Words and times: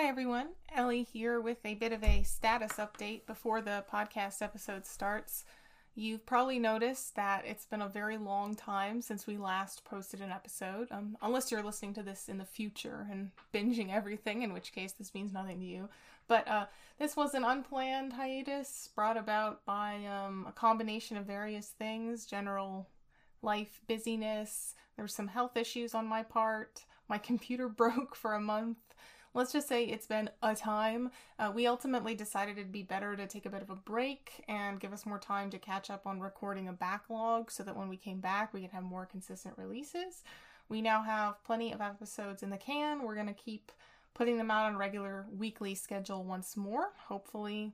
Hi, 0.00 0.04
everyone. 0.04 0.50
Ellie 0.72 1.02
here 1.02 1.40
with 1.40 1.58
a 1.64 1.74
bit 1.74 1.92
of 1.92 2.04
a 2.04 2.22
status 2.22 2.74
update 2.74 3.26
before 3.26 3.60
the 3.60 3.84
podcast 3.92 4.42
episode 4.42 4.86
starts. 4.86 5.44
You've 5.96 6.24
probably 6.24 6.60
noticed 6.60 7.16
that 7.16 7.44
it's 7.44 7.66
been 7.66 7.82
a 7.82 7.88
very 7.88 8.16
long 8.16 8.54
time 8.54 9.02
since 9.02 9.26
we 9.26 9.36
last 9.36 9.84
posted 9.84 10.20
an 10.20 10.30
episode, 10.30 10.86
um, 10.92 11.18
unless 11.20 11.50
you're 11.50 11.64
listening 11.64 11.94
to 11.94 12.04
this 12.04 12.28
in 12.28 12.38
the 12.38 12.44
future 12.44 13.08
and 13.10 13.32
binging 13.52 13.92
everything, 13.92 14.42
in 14.42 14.52
which 14.52 14.70
case 14.70 14.92
this 14.92 15.14
means 15.14 15.32
nothing 15.32 15.58
to 15.58 15.66
you. 15.66 15.88
But 16.28 16.46
uh, 16.46 16.66
this 17.00 17.16
was 17.16 17.34
an 17.34 17.42
unplanned 17.42 18.12
hiatus 18.12 18.90
brought 18.94 19.16
about 19.16 19.64
by 19.64 20.04
um, 20.04 20.46
a 20.48 20.52
combination 20.52 21.16
of 21.16 21.24
various 21.24 21.70
things 21.70 22.24
general 22.24 22.86
life 23.42 23.80
busyness, 23.88 24.76
there 24.94 25.02
were 25.02 25.08
some 25.08 25.26
health 25.26 25.56
issues 25.56 25.92
on 25.92 26.06
my 26.06 26.22
part, 26.22 26.84
my 27.08 27.18
computer 27.18 27.68
broke 27.68 28.14
for 28.14 28.34
a 28.34 28.40
month 28.40 28.78
let's 29.38 29.52
just 29.52 29.68
say 29.68 29.84
it's 29.84 30.06
been 30.06 30.28
a 30.42 30.52
time. 30.52 31.12
Uh, 31.38 31.52
we 31.54 31.68
ultimately 31.68 32.12
decided 32.12 32.58
it'd 32.58 32.72
be 32.72 32.82
better 32.82 33.14
to 33.14 33.24
take 33.24 33.46
a 33.46 33.50
bit 33.50 33.62
of 33.62 33.70
a 33.70 33.76
break 33.76 34.44
and 34.48 34.80
give 34.80 34.92
us 34.92 35.06
more 35.06 35.18
time 35.20 35.48
to 35.48 35.58
catch 35.58 35.90
up 35.90 36.08
on 36.08 36.18
recording 36.18 36.66
a 36.66 36.72
backlog 36.72 37.48
so 37.48 37.62
that 37.62 37.76
when 37.76 37.88
we 37.88 37.96
came 37.96 38.18
back, 38.18 38.52
we 38.52 38.60
could 38.60 38.70
have 38.70 38.82
more 38.82 39.06
consistent 39.06 39.54
releases. 39.56 40.24
We 40.68 40.82
now 40.82 41.02
have 41.02 41.42
plenty 41.44 41.72
of 41.72 41.80
episodes 41.80 42.42
in 42.42 42.50
the 42.50 42.56
can. 42.56 43.04
We're 43.04 43.14
going 43.14 43.28
to 43.28 43.32
keep 43.32 43.70
putting 44.12 44.38
them 44.38 44.50
out 44.50 44.66
on 44.66 44.76
regular 44.76 45.26
weekly 45.32 45.76
schedule 45.76 46.24
once 46.24 46.56
more. 46.56 46.88
Hopefully, 47.06 47.72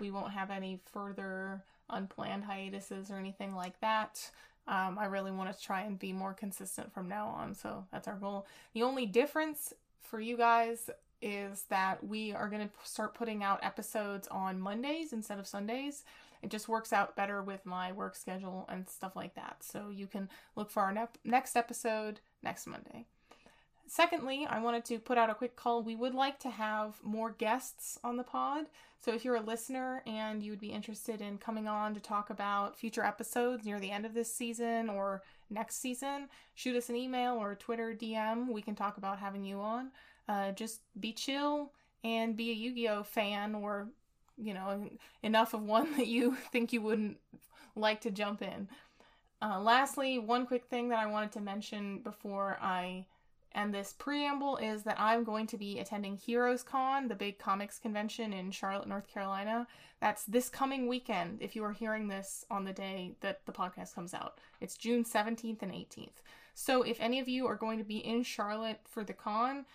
we 0.00 0.10
won't 0.10 0.32
have 0.32 0.50
any 0.50 0.80
further 0.92 1.62
unplanned 1.88 2.44
hiatuses 2.44 3.12
or 3.12 3.16
anything 3.16 3.54
like 3.54 3.80
that. 3.80 4.28
Um, 4.66 4.98
I 4.98 5.04
really 5.04 5.30
want 5.30 5.56
to 5.56 5.62
try 5.62 5.82
and 5.82 5.98
be 5.98 6.12
more 6.12 6.34
consistent 6.34 6.92
from 6.92 7.06
now 7.06 7.28
on, 7.28 7.54
so 7.54 7.84
that's 7.92 8.08
our 8.08 8.16
goal. 8.16 8.46
The 8.72 8.82
only 8.82 9.06
difference 9.06 9.72
for 10.04 10.20
you 10.20 10.36
guys 10.36 10.90
is 11.22 11.64
that 11.70 12.06
we 12.06 12.32
are 12.32 12.48
going 12.48 12.68
to 12.68 12.74
start 12.84 13.14
putting 13.14 13.42
out 13.42 13.64
episodes 13.64 14.28
on 14.28 14.60
Mondays 14.60 15.12
instead 15.12 15.38
of 15.38 15.46
Sundays. 15.46 16.04
It 16.42 16.50
just 16.50 16.68
works 16.68 16.92
out 16.92 17.16
better 17.16 17.42
with 17.42 17.64
my 17.64 17.92
work 17.92 18.14
schedule 18.14 18.66
and 18.68 18.88
stuff 18.88 19.16
like 19.16 19.34
that. 19.34 19.56
So 19.60 19.88
you 19.88 20.06
can 20.06 20.28
look 20.56 20.70
for 20.70 20.82
our 20.82 20.92
ne- 20.92 21.06
next 21.24 21.56
episode 21.56 22.20
next 22.42 22.66
Monday. 22.66 23.06
Secondly, 23.86 24.46
I 24.48 24.60
wanted 24.60 24.84
to 24.86 24.98
put 24.98 25.18
out 25.18 25.30
a 25.30 25.34
quick 25.34 25.56
call. 25.56 25.82
We 25.82 25.94
would 25.94 26.14
like 26.14 26.38
to 26.40 26.50
have 26.50 26.94
more 27.02 27.30
guests 27.30 27.98
on 28.02 28.16
the 28.16 28.22
pod. 28.22 28.66
So 29.04 29.12
if 29.12 29.24
you're 29.24 29.36
a 29.36 29.42
listener 29.42 30.02
and 30.06 30.42
you 30.42 30.50
would 30.50 30.60
be 30.60 30.72
interested 30.72 31.20
in 31.20 31.36
coming 31.36 31.68
on 31.68 31.92
to 31.92 32.00
talk 32.00 32.30
about 32.30 32.78
future 32.78 33.04
episodes 33.04 33.66
near 33.66 33.78
the 33.78 33.90
end 33.90 34.06
of 34.06 34.14
this 34.14 34.34
season 34.34 34.88
or 34.88 35.22
next 35.50 35.82
season, 35.82 36.28
shoot 36.54 36.74
us 36.74 36.88
an 36.88 36.96
email 36.96 37.34
or 37.34 37.52
a 37.52 37.56
Twitter 37.56 37.94
DM. 37.94 38.50
We 38.50 38.62
can 38.62 38.74
talk 38.74 38.96
about 38.96 39.18
having 39.18 39.44
you 39.44 39.60
on. 39.60 39.90
Uh, 40.26 40.52
just 40.52 40.80
be 40.98 41.12
chill 41.12 41.72
and 42.02 42.36
be 42.36 42.50
a 42.50 42.54
Yu 42.54 42.74
Gi 42.74 42.88
Oh 42.88 43.02
fan 43.02 43.54
or, 43.54 43.88
you 44.38 44.54
know, 44.54 44.88
enough 45.22 45.52
of 45.52 45.62
one 45.62 45.92
that 45.98 46.06
you 46.06 46.36
think 46.50 46.72
you 46.72 46.80
wouldn't 46.80 47.18
like 47.76 48.00
to 48.00 48.10
jump 48.10 48.40
in. 48.40 48.68
Uh, 49.42 49.60
lastly, 49.60 50.18
one 50.18 50.46
quick 50.46 50.64
thing 50.64 50.88
that 50.88 50.98
I 50.98 51.06
wanted 51.06 51.32
to 51.32 51.40
mention 51.40 51.98
before 51.98 52.56
I 52.62 53.04
and 53.54 53.72
this 53.72 53.94
preamble 53.96 54.56
is 54.56 54.82
that 54.82 55.00
I'm 55.00 55.22
going 55.22 55.46
to 55.48 55.56
be 55.56 55.78
attending 55.78 56.16
Heroes 56.16 56.62
Con, 56.62 57.06
the 57.06 57.14
big 57.14 57.38
comics 57.38 57.78
convention 57.78 58.32
in 58.32 58.50
Charlotte, 58.50 58.88
North 58.88 59.06
Carolina. 59.06 59.66
That's 60.00 60.24
this 60.24 60.48
coming 60.48 60.88
weekend, 60.88 61.40
if 61.40 61.54
you 61.54 61.64
are 61.64 61.72
hearing 61.72 62.08
this 62.08 62.44
on 62.50 62.64
the 62.64 62.72
day 62.72 63.14
that 63.20 63.46
the 63.46 63.52
podcast 63.52 63.94
comes 63.94 64.12
out. 64.12 64.38
It's 64.60 64.76
June 64.76 65.04
17th 65.04 65.62
and 65.62 65.72
18th. 65.72 66.20
So 66.54 66.82
if 66.82 67.00
any 67.00 67.20
of 67.20 67.28
you 67.28 67.46
are 67.46 67.56
going 67.56 67.78
to 67.78 67.84
be 67.84 67.98
in 67.98 68.22
Charlotte 68.24 68.80
for 68.84 69.04
the 69.04 69.12
con, 69.12 69.66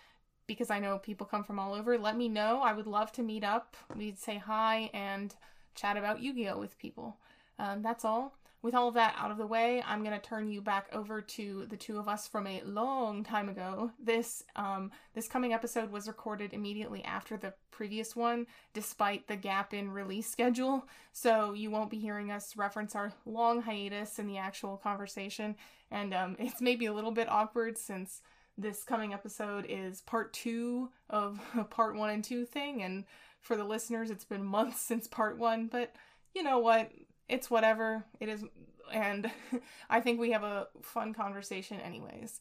because 0.46 0.70
I 0.70 0.78
know 0.78 0.98
people 0.98 1.26
come 1.26 1.44
from 1.44 1.58
all 1.58 1.74
over, 1.74 1.96
let 1.96 2.16
me 2.16 2.28
know. 2.28 2.60
I 2.60 2.72
would 2.72 2.86
love 2.86 3.12
to 3.12 3.22
meet 3.22 3.44
up. 3.44 3.76
We'd 3.96 4.18
say 4.18 4.36
hi 4.36 4.90
and 4.92 5.34
chat 5.74 5.96
about 5.96 6.20
Yu 6.20 6.34
Gi 6.34 6.48
Oh! 6.50 6.58
with 6.58 6.78
people. 6.78 7.16
Um, 7.58 7.82
that's 7.82 8.04
all 8.04 8.34
with 8.62 8.74
all 8.74 8.88
of 8.88 8.94
that 8.94 9.14
out 9.18 9.30
of 9.30 9.38
the 9.38 9.46
way, 9.46 9.82
I'm 9.86 10.04
going 10.04 10.18
to 10.18 10.26
turn 10.26 10.50
you 10.50 10.60
back 10.60 10.88
over 10.92 11.22
to 11.22 11.66
the 11.68 11.76
two 11.76 11.98
of 11.98 12.08
us 12.08 12.28
from 12.28 12.46
a 12.46 12.62
long 12.62 13.24
time 13.24 13.48
ago. 13.48 13.90
This 13.98 14.42
um 14.56 14.90
this 15.14 15.28
coming 15.28 15.52
episode 15.52 15.90
was 15.90 16.08
recorded 16.08 16.52
immediately 16.52 17.04
after 17.04 17.36
the 17.36 17.54
previous 17.70 18.14
one 18.14 18.46
despite 18.74 19.26
the 19.26 19.36
gap 19.36 19.72
in 19.72 19.90
release 19.90 20.28
schedule, 20.28 20.86
so 21.12 21.52
you 21.52 21.70
won't 21.70 21.90
be 21.90 21.98
hearing 21.98 22.30
us 22.30 22.56
reference 22.56 22.94
our 22.94 23.12
long 23.24 23.62
hiatus 23.62 24.18
in 24.18 24.26
the 24.26 24.38
actual 24.38 24.76
conversation 24.76 25.56
and 25.90 26.12
um 26.12 26.36
it's 26.38 26.60
maybe 26.60 26.86
a 26.86 26.92
little 26.92 27.12
bit 27.12 27.30
awkward 27.30 27.78
since 27.78 28.20
this 28.58 28.84
coming 28.84 29.14
episode 29.14 29.64
is 29.68 30.02
part 30.02 30.32
2 30.34 30.90
of 31.08 31.40
a 31.56 31.64
part 31.76 31.96
1 31.96 32.10
and 32.10 32.24
2 32.24 32.44
thing 32.44 32.82
and 32.82 33.04
for 33.40 33.56
the 33.56 33.64
listeners 33.64 34.10
it's 34.10 34.24
been 34.24 34.44
months 34.44 34.80
since 34.80 35.06
part 35.06 35.38
1, 35.38 35.68
but 35.68 35.94
you 36.34 36.42
know 36.42 36.58
what? 36.58 36.90
It's 37.30 37.48
whatever. 37.48 38.04
It 38.18 38.28
is, 38.28 38.44
and 38.92 39.30
I 39.90 40.00
think 40.00 40.18
we 40.18 40.32
have 40.32 40.42
a 40.42 40.66
fun 40.82 41.14
conversation, 41.14 41.80
anyways. 41.80 42.40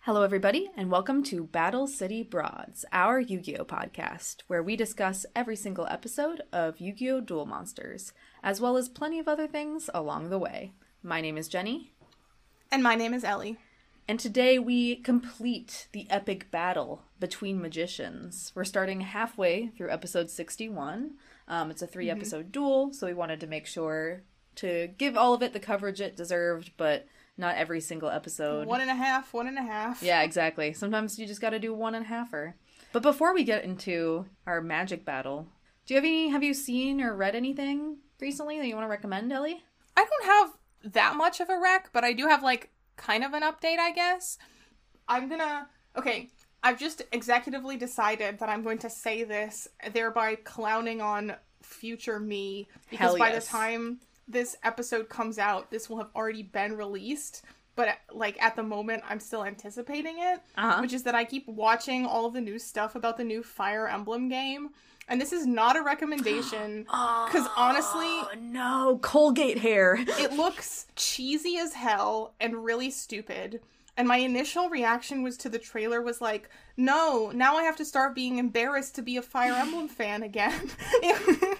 Hello, 0.00 0.22
everybody, 0.22 0.70
and 0.76 0.90
welcome 0.90 1.24
to 1.24 1.44
Battle 1.44 1.88
City 1.88 2.22
Broads, 2.22 2.84
our 2.92 3.18
Yu 3.18 3.40
Gi 3.40 3.58
Oh 3.58 3.64
podcast, 3.64 4.42
where 4.46 4.62
we 4.62 4.76
discuss 4.76 5.26
every 5.34 5.56
single 5.56 5.86
episode 5.86 6.42
of 6.52 6.80
Yu 6.80 6.92
Gi 6.92 7.10
Oh! 7.10 7.20
Duel 7.20 7.46
Monsters, 7.46 8.12
as 8.44 8.60
well 8.60 8.76
as 8.76 8.88
plenty 8.88 9.18
of 9.18 9.26
other 9.26 9.48
things 9.48 9.90
along 9.92 10.30
the 10.30 10.38
way. 10.38 10.72
My 11.02 11.20
name 11.20 11.36
is 11.36 11.48
Jenny. 11.48 11.92
And 12.70 12.82
my 12.82 12.94
name 12.94 13.12
is 13.12 13.24
Ellie. 13.24 13.58
And 14.08 14.18
today 14.18 14.58
we 14.58 14.96
complete 14.96 15.88
the 15.92 16.06
epic 16.10 16.50
battle 16.50 17.02
between 17.20 17.62
magicians. 17.62 18.52
We're 18.54 18.64
starting 18.64 19.02
halfway 19.02 19.68
through 19.68 19.90
episode 19.90 20.28
61. 20.28 21.12
Um, 21.52 21.70
it's 21.70 21.82
a 21.82 21.86
three 21.86 22.06
mm-hmm. 22.06 22.16
episode 22.16 22.44
mm-hmm. 22.44 22.50
duel, 22.52 22.92
so 22.94 23.06
we 23.06 23.12
wanted 23.12 23.40
to 23.40 23.46
make 23.46 23.66
sure 23.66 24.22
to 24.56 24.88
give 24.96 25.18
all 25.18 25.34
of 25.34 25.42
it 25.42 25.52
the 25.52 25.60
coverage 25.60 26.00
it 26.00 26.16
deserved, 26.16 26.70
but 26.78 27.06
not 27.36 27.56
every 27.56 27.78
single 27.78 28.08
episode. 28.08 28.66
One 28.66 28.80
and 28.80 28.88
a 28.88 28.94
half, 28.94 29.34
one 29.34 29.46
and 29.46 29.58
a 29.58 29.62
half. 29.62 30.02
Yeah, 30.02 30.22
exactly. 30.22 30.72
Sometimes 30.72 31.18
you 31.18 31.26
just 31.26 31.42
got 31.42 31.50
to 31.50 31.58
do 31.58 31.74
one 31.74 31.94
and 31.94 32.06
a 32.06 32.08
halfer. 32.08 32.54
But 32.90 33.02
before 33.02 33.34
we 33.34 33.44
get 33.44 33.64
into 33.64 34.24
our 34.46 34.62
magic 34.62 35.04
battle, 35.04 35.46
do 35.84 35.92
you 35.92 35.98
have 35.98 36.06
any? 36.06 36.28
Have 36.28 36.42
you 36.42 36.54
seen 36.54 37.02
or 37.02 37.14
read 37.14 37.34
anything 37.34 37.98
recently 38.18 38.58
that 38.58 38.66
you 38.66 38.74
want 38.74 38.86
to 38.86 38.90
recommend, 38.90 39.30
Ellie? 39.30 39.62
I 39.94 40.06
don't 40.06 40.24
have 40.24 40.92
that 40.94 41.16
much 41.16 41.40
of 41.40 41.50
a 41.50 41.58
rec, 41.58 41.90
but 41.92 42.02
I 42.02 42.14
do 42.14 42.28
have 42.28 42.42
like 42.42 42.70
kind 42.96 43.22
of 43.22 43.34
an 43.34 43.42
update, 43.42 43.78
I 43.78 43.92
guess. 43.92 44.38
I'm 45.06 45.28
gonna. 45.28 45.68
Okay, 45.98 46.30
I've 46.62 46.78
just 46.78 47.02
executively 47.10 47.78
decided 47.78 48.38
that 48.38 48.48
I'm 48.48 48.62
going 48.62 48.78
to 48.78 48.90
say 48.90 49.24
this, 49.24 49.68
thereby 49.92 50.36
clowning 50.36 51.00
on 51.00 51.34
future 51.62 52.20
me, 52.20 52.68
because 52.90 53.18
by 53.18 53.32
the 53.32 53.40
time 53.40 53.98
this 54.28 54.56
episode 54.62 55.08
comes 55.08 55.38
out, 55.38 55.70
this 55.70 55.90
will 55.90 55.98
have 55.98 56.10
already 56.14 56.42
been 56.42 56.76
released. 56.76 57.42
But 57.74 57.98
like 58.12 58.40
at 58.42 58.54
the 58.54 58.62
moment, 58.62 59.02
I'm 59.08 59.18
still 59.18 59.44
anticipating 59.44 60.16
it, 60.18 60.40
uh-huh. 60.56 60.80
which 60.82 60.92
is 60.92 61.04
that 61.04 61.14
I 61.14 61.24
keep 61.24 61.48
watching 61.48 62.06
all 62.06 62.26
of 62.26 62.34
the 62.34 62.40
new 62.40 62.58
stuff 62.58 62.94
about 62.94 63.16
the 63.16 63.24
new 63.24 63.42
Fire 63.42 63.88
Emblem 63.88 64.28
game, 64.28 64.70
and 65.08 65.20
this 65.20 65.32
is 65.32 65.46
not 65.46 65.76
a 65.76 65.82
recommendation 65.82 66.82
because 66.84 67.46
oh, 67.46 67.54
honestly 67.56 68.38
no 68.40 68.98
colgate 69.02 69.58
hair 69.58 69.96
it 69.98 70.32
looks 70.32 70.86
cheesy 70.96 71.58
as 71.58 71.74
hell 71.74 72.34
and 72.40 72.64
really 72.64 72.90
stupid 72.90 73.60
and 73.96 74.08
my 74.08 74.18
initial 74.18 74.68
reaction 74.68 75.22
was 75.22 75.36
to 75.36 75.48
the 75.48 75.58
trailer 75.58 76.00
was 76.00 76.20
like 76.20 76.48
no 76.76 77.30
now 77.34 77.56
i 77.56 77.62
have 77.62 77.76
to 77.76 77.84
start 77.84 78.14
being 78.14 78.38
embarrassed 78.38 78.94
to 78.94 79.02
be 79.02 79.16
a 79.16 79.22
fire 79.22 79.52
emblem 79.52 79.88
fan 79.98 80.22
again. 80.22 80.70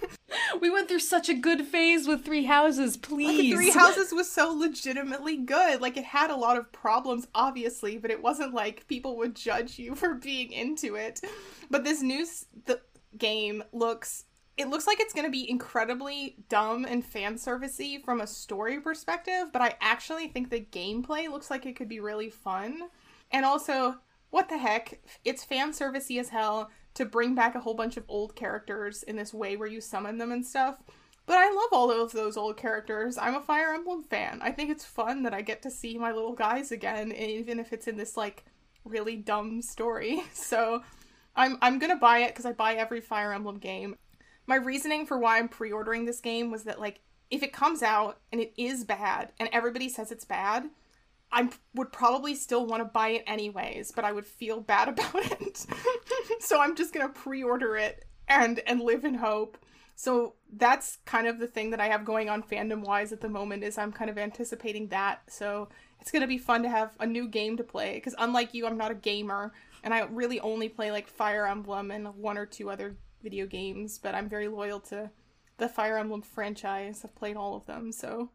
We 0.61 0.71
went 0.71 0.89
through 0.89 1.01
such 1.01 1.29
a 1.29 1.35
good 1.35 1.67
phase 1.67 2.07
with 2.07 2.25
three 2.25 2.45
houses 2.45 2.97
please. 2.97 3.53
Like, 3.53 3.59
three 3.59 3.71
houses 3.71 4.13
was 4.13 4.31
so 4.31 4.53
legitimately 4.53 5.37
good. 5.39 5.81
Like 5.81 5.97
it 5.97 6.05
had 6.05 6.31
a 6.31 6.37
lot 6.37 6.57
of 6.57 6.73
problems 6.73 7.27
obviously 7.35 7.99
but 7.99 8.11
it 8.11 8.23
wasn't 8.23 8.55
like 8.55 8.87
people 8.87 9.17
would 9.19 9.35
judge 9.35 9.79
you 9.79 9.95
for 9.95 10.15
being 10.15 10.53
into 10.53 10.95
it. 10.95 11.21
But 11.71 11.85
this 11.85 12.03
news 12.03 12.47
the 12.65 12.81
game 13.19 13.63
looks 13.73 14.25
it 14.57 14.69
looks 14.69 14.87
like 14.87 15.01
it's 15.01 15.15
going 15.15 15.25
to 15.25 15.31
be 15.31 15.49
incredibly 15.49 16.37
dumb 16.49 16.85
and 16.85 17.05
fan 17.05 17.37
servicey 17.37 18.03
from 18.05 18.21
a 18.21 18.27
story 18.27 18.81
perspective, 18.81 19.49
but 19.53 19.63
I 19.63 19.75
actually 19.81 20.29
think 20.29 20.51
the 20.51 20.61
gameplay 20.61 21.31
looks 21.31 21.51
like 21.51 21.65
it 21.65 21.77
could 21.77 21.89
be 21.89 22.01
really 22.01 22.29
fun. 22.29 22.83
And 23.31 23.45
also, 23.47 23.97
what 24.31 24.49
the 24.49 24.59
heck? 24.59 25.01
It's 25.25 25.45
fan 25.45 25.73
servicey 25.73 26.21
as 26.21 26.29
hell 26.29 26.71
to 26.95 27.07
bring 27.07 27.35
back 27.35 27.55
a 27.55 27.61
whole 27.61 27.75
bunch 27.75 27.97
of 27.97 28.05
old 28.09 28.37
characters 28.37 29.03
in 29.03 29.17
this 29.17 29.33
way 29.33 29.57
where 29.57 29.69
you 29.69 29.81
summon 29.81 30.19
them 30.19 30.33
and 30.33 30.45
stuff. 30.45 30.77
But 31.25 31.39
I 31.39 31.51
love 31.51 31.69
all 31.73 31.91
of 31.91 32.13
those 32.13 32.37
old 32.37 32.57
characters. 32.57 33.17
I'm 33.17 33.37
a 33.37 33.41
Fire 33.41 33.73
Emblem 33.73 34.03
fan. 34.03 34.41
I 34.43 34.51
think 34.51 34.71
it's 34.71 34.85
fun 34.85 35.23
that 35.23 35.33
I 35.33 35.41
get 35.41 35.63
to 35.63 35.71
see 35.71 35.97
my 35.97 36.13
little 36.13 36.35
guys 36.35 36.73
again, 36.73 37.13
even 37.13 37.59
if 37.59 37.73
it's 37.73 37.87
in 37.87 37.97
this 37.97 38.17
like 38.17 38.45
really 38.85 39.17
dumb 39.17 39.63
story. 39.63 40.23
So 40.35 40.83
I'm 41.35 41.57
I'm 41.63 41.79
gonna 41.79 41.97
buy 41.97 42.19
it 42.21 42.29
because 42.29 42.45
I 42.45 42.53
buy 42.53 42.75
every 42.75 43.01
Fire 43.01 43.33
Emblem 43.33 43.59
game. 43.59 43.97
My 44.47 44.57
reasoning 44.57 45.07
for 45.07 45.19
why 45.19 45.39
I'm 45.39 45.49
pre-ordering 45.49 46.05
this 46.05 46.21
game 46.21 46.51
was 46.51 46.65
that 46.65 46.81
like 46.81 47.01
if 47.31 47.43
it 47.43 47.53
comes 47.53 47.83
out 47.83 48.19
and 48.31 48.41
it 48.41 48.53
is 48.57 48.85
bad 48.85 49.33
and 49.41 49.49
everybody 49.53 49.89
says 49.89 50.13
it's 50.13 50.25
bad, 50.25 50.69
I 51.33 51.49
would 51.75 51.91
probably 51.93 52.35
still 52.35 52.67
want 52.67 52.83
to 52.83 52.85
buy 52.85 53.09
it 53.09 53.25
anyways, 53.27 53.93
but 53.93 54.05
I 54.05 54.13
would 54.13 54.27
feel 54.27 54.61
bad 54.61 54.89
about 54.91 55.15
it. 55.15 55.67
so 56.41 56.61
I'm 56.61 56.77
just 56.77 56.93
gonna 56.93 57.09
pre-order 57.09 57.77
it 57.77 58.05
and 58.29 58.61
and 58.67 58.81
live 58.81 59.05
in 59.05 59.15
hope. 59.15 59.59
So 59.95 60.35
that's 60.55 60.99
kind 61.05 61.27
of 61.27 61.39
the 61.39 61.47
thing 61.47 61.71
that 61.71 61.81
I 61.81 61.89
have 61.89 62.05
going 62.05 62.29
on 62.29 62.43
fandom 62.43 62.83
wise 62.83 63.13
at 63.13 63.21
the 63.21 63.29
moment 63.29 63.63
is 63.63 63.79
I'm 63.79 63.93
kind 63.93 64.11
of 64.11 64.19
anticipating 64.19 64.89
that. 64.89 65.23
So 65.29 65.69
it's 66.01 66.11
gonna 66.11 66.27
be 66.27 66.39
fun 66.39 66.63
to 66.65 66.69
have 66.69 66.95
a 67.01 67.07
new 67.07 67.29
game 67.29 67.57
to 67.57 67.65
play 67.65 67.95
because 67.95 68.15
unlike 68.19 68.53
you, 68.53 68.67
I'm 68.67 68.79
not 68.79 68.91
a 68.91 68.97
gamer 68.97 69.53
and 69.85 69.95
I 69.95 70.01
really 70.01 70.41
only 70.41 70.69
play 70.69 70.91
like 70.91 71.09
Fire 71.09 71.47
Emblem 71.47 71.91
and 71.91 72.15
one 72.17 72.37
or 72.37 72.47
two 72.47 72.71
other 72.71 72.97
video 73.23 73.47
games. 73.47 73.99
But 73.99 74.15
I'm 74.15 74.29
very 74.29 74.49
loyal 74.49 74.81
to 74.81 75.11
the 75.59 75.69
Fire 75.69 75.99
Emblem 75.99 76.23
franchise. 76.23 77.03
I've 77.05 77.15
played 77.15 77.37
all 77.37 77.55
of 77.57 77.67
them, 77.67 77.93
so 77.93 78.31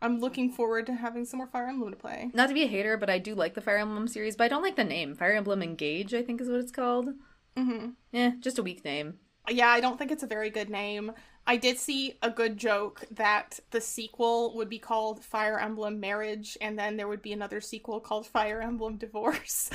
I'm 0.00 0.20
looking 0.20 0.52
forward 0.52 0.86
to 0.86 0.94
having 0.94 1.24
some 1.24 1.38
more 1.38 1.46
Fire 1.46 1.66
Emblem 1.68 1.90
to 1.90 1.96
play. 1.96 2.30
Not 2.32 2.48
to 2.48 2.54
be 2.54 2.62
a 2.62 2.68
hater, 2.68 2.96
but 2.96 3.10
I 3.10 3.18
do 3.18 3.34
like 3.34 3.54
the 3.54 3.60
Fire 3.60 3.78
Emblem 3.78 4.06
series, 4.08 4.36
but 4.36 4.44
I 4.44 4.48
don't 4.48 4.62
like 4.62 4.76
the 4.76 4.84
name. 4.84 5.14
Fire 5.14 5.32
Emblem 5.32 5.62
Engage, 5.62 6.14
I 6.14 6.22
think 6.22 6.40
is 6.40 6.48
what 6.48 6.60
it's 6.60 6.70
called. 6.72 7.08
Mm-hmm. 7.56 7.88
Yeah, 8.12 8.32
just 8.40 8.58
a 8.58 8.62
weak 8.62 8.84
name. 8.84 9.18
Yeah, 9.48 9.68
I 9.68 9.80
don't 9.80 9.98
think 9.98 10.12
it's 10.12 10.22
a 10.22 10.26
very 10.28 10.50
good 10.50 10.68
name. 10.70 11.12
I 11.46 11.56
did 11.56 11.78
see 11.78 12.18
a 12.22 12.28
good 12.30 12.58
joke 12.58 13.06
that 13.10 13.58
the 13.70 13.80
sequel 13.80 14.54
would 14.56 14.68
be 14.68 14.78
called 14.78 15.24
Fire 15.24 15.58
Emblem 15.58 15.98
Marriage, 15.98 16.58
and 16.60 16.78
then 16.78 16.98
there 16.98 17.08
would 17.08 17.22
be 17.22 17.32
another 17.32 17.62
sequel 17.62 18.00
called 18.00 18.26
Fire 18.26 18.60
Emblem 18.60 18.98
Divorce. 18.98 19.70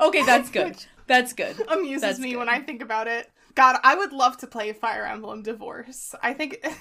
okay, 0.00 0.24
that's 0.24 0.50
good. 0.52 0.76
That's 1.08 1.32
good. 1.32 1.60
Amuses 1.68 2.02
That's 2.02 2.18
me 2.20 2.30
good. 2.32 2.38
when 2.38 2.48
I 2.48 2.60
think 2.60 2.80
about 2.80 3.08
it. 3.08 3.28
God, 3.58 3.80
I 3.82 3.96
would 3.96 4.12
love 4.12 4.36
to 4.36 4.46
play 4.46 4.72
Fire 4.72 5.04
Emblem 5.04 5.42
Divorce. 5.42 6.14
I 6.22 6.32
think. 6.32 6.64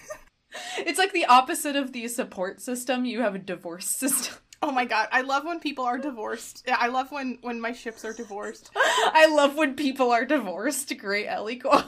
It's 0.78 0.98
like 0.98 1.12
the 1.12 1.26
opposite 1.26 1.76
of 1.76 1.92
the 1.92 2.08
support 2.08 2.62
system. 2.62 3.04
You 3.04 3.22
have 3.22 3.36
a 3.36 3.40
divorce 3.40 3.86
system. 3.86 4.36
oh 4.62 4.72
my 4.72 4.86
god, 4.86 5.10
I 5.12 5.22
love 5.22 5.44
when 5.44 5.60
people 5.60 5.84
are 5.84 5.98
divorced. 5.98 6.64
I 6.72 6.88
love 6.88 7.12
when 7.12 7.38
when 7.42 7.60
my 7.60 7.74
ships 7.74 8.06
are 8.06 8.14
divorced. 8.14 8.72
I 8.76 9.28
love 9.30 9.58
when 9.58 9.76
people 9.76 10.10
are 10.10 10.24
divorced. 10.24 10.98
Great 10.98 11.28
Ellie 11.28 11.58
quote. 11.58 11.84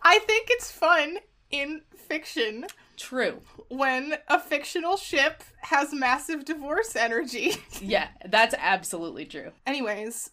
I 0.00 0.20
think 0.20 0.46
it's 0.48 0.70
fun 0.70 1.18
in 1.50 1.82
fiction 1.96 2.66
True. 2.96 3.40
when 3.68 4.14
a 4.28 4.38
fictional 4.38 4.96
ship 4.96 5.42
has 5.62 5.92
massive 5.92 6.44
divorce 6.44 6.94
energy. 6.94 7.56
Yeah, 7.80 8.08
that's 8.24 8.54
absolutely 8.56 9.26
true. 9.26 9.50
Anyways, 9.66 10.30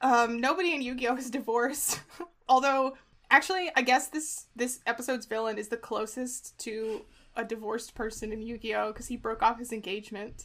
um, 0.00 0.40
nobody 0.40 0.74
in 0.74 0.80
Yu-Gi-Oh 0.80 1.16
is 1.16 1.28
divorced. 1.28 2.00
Although, 2.48 2.96
actually, 3.30 3.70
I 3.76 3.82
guess 3.82 4.08
this 4.08 4.46
this 4.56 4.80
episode's 4.86 5.26
villain 5.26 5.58
is 5.58 5.68
the 5.68 5.76
closest 5.76 6.58
to 6.60 7.02
a 7.36 7.44
divorced 7.44 7.94
person 7.94 8.32
in 8.32 8.42
Yu-Gi-Oh 8.42 8.92
because 8.92 9.08
he 9.08 9.16
broke 9.16 9.42
off 9.42 9.58
his 9.58 9.72
engagement. 9.72 10.44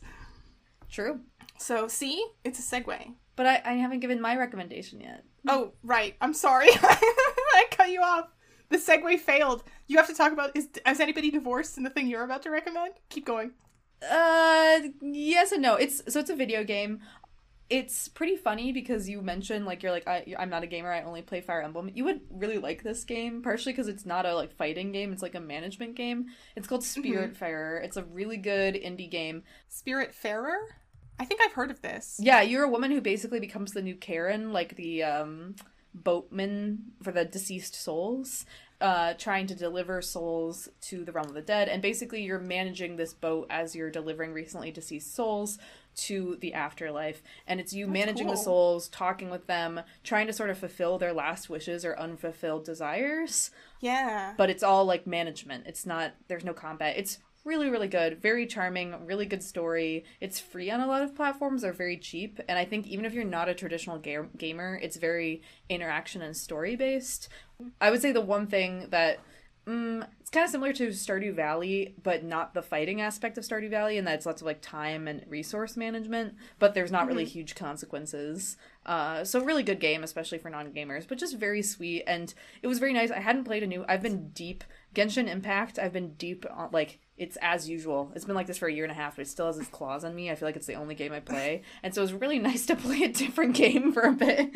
True. 0.89 1.19
So, 1.57 1.87
see, 1.87 2.25
it's 2.43 2.59
a 2.59 2.61
segue. 2.81 3.13
But 3.35 3.45
I, 3.45 3.61
I 3.63 3.73
haven't 3.73 3.99
given 3.99 4.19
my 4.19 4.35
recommendation 4.35 4.99
yet. 4.99 5.23
Oh, 5.47 5.73
right. 5.83 6.15
I'm 6.19 6.33
sorry. 6.33 6.67
I 6.73 7.65
cut 7.71 7.89
you 7.89 8.01
off. 8.01 8.27
The 8.69 8.77
segue 8.77 9.19
failed. 9.19 9.63
You 9.87 9.97
have 9.97 10.07
to 10.07 10.13
talk 10.13 10.31
about 10.31 10.55
is 10.55 10.69
is 10.85 10.99
anybody 10.99 11.31
divorced 11.31 11.77
in 11.77 11.83
the 11.83 11.89
thing 11.89 12.07
you're 12.07 12.23
about 12.23 12.43
to 12.43 12.51
recommend? 12.51 12.93
Keep 13.09 13.25
going. 13.25 13.51
Uh, 14.01 14.79
yes 15.01 15.51
and 15.51 15.61
no. 15.61 15.75
It's 15.75 16.01
so 16.07 16.19
it's 16.19 16.29
a 16.29 16.35
video 16.35 16.63
game. 16.63 16.99
It's 17.69 18.07
pretty 18.07 18.35
funny 18.35 18.71
because 18.71 19.07
you 19.07 19.21
mentioned 19.21 19.65
like 19.65 19.83
you're 19.83 19.91
like 19.91 20.07
I, 20.07 20.33
I'm 20.39 20.49
not 20.49 20.63
a 20.63 20.67
gamer. 20.67 20.91
I 20.91 21.03
only 21.03 21.21
play 21.21 21.41
Fire 21.41 21.61
Emblem. 21.61 21.91
You 21.93 22.05
would 22.05 22.21
really 22.31 22.57
like 22.57 22.81
this 22.81 23.03
game, 23.03 23.43
partially 23.43 23.73
because 23.73 23.87
it's 23.87 24.05
not 24.05 24.25
a 24.25 24.33
like 24.33 24.51
fighting 24.55 24.91
game. 24.91 25.13
It's 25.13 25.21
like 25.21 25.35
a 25.35 25.39
management 25.39 25.95
game. 25.95 26.27
It's 26.55 26.67
called 26.67 26.83
Spirit 26.83 27.35
Spiritfarer. 27.35 27.83
It's 27.83 27.97
a 27.97 28.03
really 28.03 28.37
good 28.37 28.75
indie 28.75 29.09
game. 29.09 29.43
Spirit 29.67 30.15
Farer? 30.15 30.57
I 31.19 31.25
think 31.25 31.41
I've 31.41 31.51
heard 31.51 31.69
of 31.69 31.81
this. 31.81 32.17
Yeah, 32.19 32.41
you're 32.41 32.63
a 32.63 32.69
woman 32.69 32.91
who 32.91 33.01
basically 33.01 33.41
becomes 33.41 33.73
the 33.73 33.81
new 33.81 33.95
Charon, 33.95 34.53
like 34.53 34.77
the 34.77 35.03
um, 35.03 35.55
boatman 35.93 36.93
for 37.03 37.11
the 37.11 37.25
deceased 37.25 37.75
souls, 37.75 38.45
uh, 38.79 39.13
trying 39.15 39.45
to 39.47 39.55
deliver 39.55 40.01
souls 40.01 40.69
to 40.81 41.03
the 41.03 41.11
realm 41.11 41.27
of 41.27 41.33
the 41.33 41.41
dead. 41.41 41.67
And 41.67 41.81
basically, 41.81 42.23
you're 42.23 42.39
managing 42.39 42.95
this 42.95 43.13
boat 43.13 43.47
as 43.49 43.75
you're 43.75 43.91
delivering 43.91 44.31
recently 44.31 44.71
deceased 44.71 45.13
souls 45.13 45.59
to 46.05 46.37
the 46.39 46.53
afterlife. 46.53 47.21
And 47.47 47.59
it's 47.59 47.73
you 47.73 47.87
managing 47.87 48.27
the 48.27 48.35
souls, 48.35 48.87
talking 48.87 49.29
with 49.29 49.47
them, 49.47 49.81
trying 50.03 50.27
to 50.27 50.33
sort 50.33 50.49
of 50.49 50.57
fulfill 50.57 50.97
their 50.97 51.13
last 51.13 51.49
wishes 51.49 51.85
or 51.85 51.97
unfulfilled 51.99 52.65
desires. 52.65 53.51
Yeah. 53.79 54.33
But 54.37 54.49
it's 54.49 54.63
all 54.63 54.85
like 54.85 55.07
management. 55.07 55.67
It's 55.67 55.85
not, 55.85 56.13
there's 56.27 56.45
no 56.45 56.53
combat. 56.53 56.97
It's 56.97 57.19
really 57.45 57.69
really 57.69 57.87
good 57.87 58.21
very 58.21 58.45
charming 58.45 58.93
really 59.05 59.25
good 59.25 59.41
story 59.41 60.03
it's 60.19 60.39
free 60.39 60.69
on 60.69 60.81
a 60.81 60.85
lot 60.85 61.01
of 61.01 61.15
platforms 61.15 61.61
they're 61.61 61.71
very 61.71 61.97
cheap 61.97 62.39
and 62.49 62.59
i 62.59 62.65
think 62.65 62.85
even 62.85 63.05
if 63.05 63.13
you're 63.13 63.23
not 63.23 63.47
a 63.47 63.53
traditional 63.53 63.97
ga- 63.97 64.27
gamer 64.37 64.77
it's 64.83 64.97
very 64.97 65.41
interaction 65.69 66.21
and 66.21 66.35
story 66.35 66.75
based 66.75 67.29
i 67.79 67.89
would 67.89 68.01
say 68.01 68.11
the 68.11 68.21
one 68.21 68.45
thing 68.45 68.87
that 68.89 69.19
mm, 69.69 70.07
it's 70.19 70.29
kind 70.29 70.43
of 70.43 70.49
similar 70.49 70.73
to 70.73 70.87
stardew 70.87 71.33
valley 71.33 71.95
but 72.01 72.23
not 72.23 72.53
the 72.53 72.61
fighting 72.61 73.01
aspect 73.01 73.37
of 73.37 73.43
stardew 73.43 73.69
valley 73.69 73.97
and 73.97 74.07
that's 74.07 74.25
lots 74.25 74.41
of 74.41 74.45
like 74.45 74.61
time 74.61 75.07
and 75.07 75.23
resource 75.27 75.77
management 75.77 76.33
but 76.57 76.73
there's 76.73 76.91
not 76.91 77.07
really 77.07 77.25
huge 77.25 77.55
consequences. 77.55 78.57
Uh, 78.85 79.23
so 79.23 79.41
really 79.41 79.63
good 79.63 79.79
game 79.79 80.03
especially 80.03 80.39
for 80.39 80.49
non-gamers 80.49 81.07
but 81.07 81.17
just 81.17 81.37
very 81.37 81.61
sweet 81.61 82.03
and 82.07 82.33
it 82.63 82.67
was 82.67 82.79
very 82.79 82.93
nice. 82.93 83.11
I 83.11 83.19
hadn't 83.19 83.43
played 83.43 83.63
a 83.63 83.67
new 83.67 83.85
i've 83.87 84.01
been 84.01 84.29
deep 84.29 84.63
genshin 84.95 85.27
impact 85.27 85.77
i've 85.77 85.93
been 85.93 86.13
deep 86.13 86.45
on 86.49 86.69
like 86.71 86.99
it's 87.19 87.37
as 87.41 87.69
usual. 87.69 88.11
It's 88.15 88.25
been 88.25 88.35
like 88.35 88.47
this 88.47 88.57
for 88.57 88.67
a 88.67 88.73
year 88.73 88.85
and 88.85 88.91
a 88.91 88.95
half, 88.95 89.17
but 89.17 89.23
it 89.23 89.27
still 89.27 89.47
has 89.47 89.57
its 89.57 89.67
claws 89.67 90.03
on 90.03 90.15
me. 90.15 90.31
I 90.31 90.35
feel 90.35 90.47
like 90.47 90.55
it's 90.55 90.67
the 90.67 90.75
only 90.75 90.95
game 90.95 91.11
I 91.11 91.19
play, 91.19 91.63
and 91.83 91.93
so 91.93 92.01
it 92.01 92.05
was 92.05 92.13
really 92.13 92.39
nice 92.49 92.65
to 92.67 92.75
play 92.75 93.03
a 93.03 93.09
different 93.09 93.55
game 93.55 93.91
for 93.91 94.01
a 94.01 94.13
bit. 94.13 94.49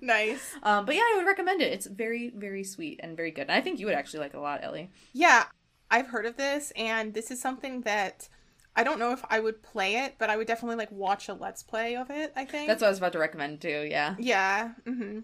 Nice. 0.00 0.54
Um, 0.62 0.84
but 0.84 0.94
yeah, 0.94 1.02
I 1.02 1.14
would 1.16 1.26
recommend 1.26 1.62
it. 1.62 1.72
It's 1.72 1.86
very, 1.86 2.32
very 2.36 2.62
sweet 2.62 3.00
and 3.02 3.16
very 3.16 3.30
good. 3.30 3.42
And 3.42 3.52
I 3.52 3.60
think 3.60 3.80
you 3.80 3.86
would 3.86 3.94
actually 3.94 4.20
like 4.20 4.34
it 4.34 4.36
a 4.36 4.40
lot, 4.40 4.62
Ellie. 4.62 4.90
Yeah, 5.12 5.44
I've 5.90 6.08
heard 6.08 6.26
of 6.26 6.36
this, 6.36 6.72
and 6.76 7.14
this 7.14 7.30
is 7.30 7.40
something 7.40 7.80
that 7.82 8.28
I 8.76 8.84
don't 8.84 8.98
know 8.98 9.12
if 9.12 9.24
I 9.28 9.40
would 9.40 9.62
play 9.62 9.96
it, 9.96 10.14
but 10.18 10.30
I 10.30 10.36
would 10.36 10.46
definitely 10.46 10.76
like 10.76 10.92
watch 10.92 11.28
a 11.28 11.34
let's 11.34 11.62
play 11.62 11.96
of 11.96 12.10
it. 12.10 12.32
I 12.36 12.44
think 12.44 12.68
That's 12.68 12.82
what 12.82 12.88
I 12.88 12.90
was 12.90 12.98
about 12.98 13.12
to 13.12 13.18
recommend 13.18 13.60
too. 13.60 13.86
Yeah. 13.90 14.14
yeah. 14.18 14.72
Mm-hmm. 14.86 15.20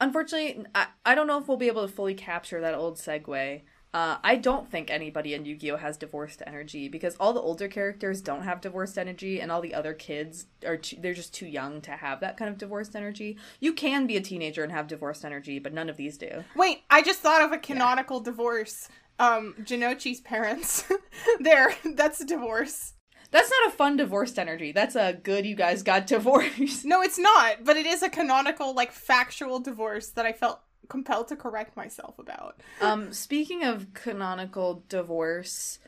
Unfortunately, 0.00 0.64
I, 0.74 0.88
I 1.04 1.14
don't 1.14 1.26
know 1.26 1.38
if 1.38 1.48
we'll 1.48 1.56
be 1.56 1.68
able 1.68 1.86
to 1.86 1.92
fully 1.92 2.14
capture 2.14 2.60
that 2.60 2.74
old 2.74 2.96
segue. 2.96 3.62
Uh, 3.96 4.18
I 4.22 4.36
don't 4.36 4.70
think 4.70 4.90
anybody 4.90 5.32
in 5.32 5.46
Yu-Gi-Oh 5.46 5.78
has 5.78 5.96
divorced 5.96 6.42
energy 6.46 6.86
because 6.86 7.16
all 7.18 7.32
the 7.32 7.40
older 7.40 7.66
characters 7.66 8.20
don't 8.20 8.42
have 8.42 8.60
divorced 8.60 8.98
energy, 8.98 9.40
and 9.40 9.50
all 9.50 9.62
the 9.62 9.72
other 9.72 9.94
kids 9.94 10.48
are 10.66 10.76
too, 10.76 10.98
they're 11.00 11.14
just 11.14 11.32
too 11.32 11.46
young 11.46 11.80
to 11.80 11.92
have 11.92 12.20
that 12.20 12.36
kind 12.36 12.50
of 12.50 12.58
divorced 12.58 12.94
energy. 12.94 13.38
You 13.58 13.72
can 13.72 14.06
be 14.06 14.18
a 14.18 14.20
teenager 14.20 14.62
and 14.62 14.70
have 14.70 14.86
divorced 14.86 15.24
energy, 15.24 15.58
but 15.58 15.72
none 15.72 15.88
of 15.88 15.96
these 15.96 16.18
do. 16.18 16.44
Wait, 16.54 16.82
I 16.90 17.00
just 17.00 17.20
thought 17.20 17.40
of 17.40 17.52
a 17.52 17.58
canonical 17.58 18.20
divorce. 18.20 18.90
Um, 19.18 19.54
Jonouchi's 19.62 20.20
parents. 20.20 20.84
there, 21.40 21.74
that's 21.94 22.20
a 22.20 22.26
divorce. 22.26 22.92
That's 23.30 23.50
not 23.50 23.72
a 23.72 23.76
fun 23.76 23.96
divorced 23.96 24.38
energy. 24.38 24.72
That's 24.72 24.94
a 24.94 25.14
good 25.14 25.46
you 25.46 25.56
guys 25.56 25.82
got 25.82 26.06
divorced. 26.16 26.84
No, 26.84 27.00
it's 27.00 27.18
not, 27.18 27.64
but 27.64 27.78
it 27.78 27.86
is 27.86 28.02
a 28.02 28.10
canonical, 28.10 28.74
like, 28.74 28.92
factual 28.92 29.58
divorce 29.58 30.08
that 30.08 30.26
I 30.26 30.32
felt 30.32 30.60
compelled 30.88 31.28
to 31.28 31.36
correct 31.36 31.76
myself 31.76 32.18
about. 32.18 32.60
um, 32.80 33.12
speaking 33.12 33.64
of 33.64 33.92
canonical 33.94 34.82
divorce, 34.88 35.78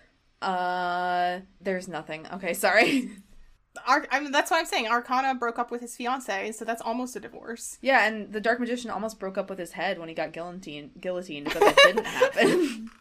uh, 0.42 1.40
there's 1.60 1.88
nothing. 1.88 2.26
Okay, 2.32 2.54
sorry. 2.54 3.10
Ar- 3.86 4.06
I 4.10 4.20
mean, 4.20 4.32
that's 4.32 4.50
what 4.50 4.58
I'm 4.58 4.66
saying. 4.66 4.88
Arcana 4.88 5.34
broke 5.34 5.58
up 5.58 5.70
with 5.70 5.80
his 5.80 5.96
fiance, 5.96 6.52
so 6.52 6.64
that's 6.64 6.82
almost 6.82 7.14
a 7.16 7.20
divorce. 7.20 7.78
Yeah, 7.80 8.06
and 8.06 8.32
the 8.32 8.40
Dark 8.40 8.58
Magician 8.60 8.90
almost 8.90 9.18
broke 9.20 9.38
up 9.38 9.48
with 9.50 9.58
his 9.58 9.72
head 9.72 9.98
when 9.98 10.08
he 10.08 10.14
got 10.14 10.32
guillotined, 10.32 10.92
guillotined 11.00 11.44
but 11.44 11.60
that 11.60 11.76
didn't 11.84 12.04
happen. 12.06 12.90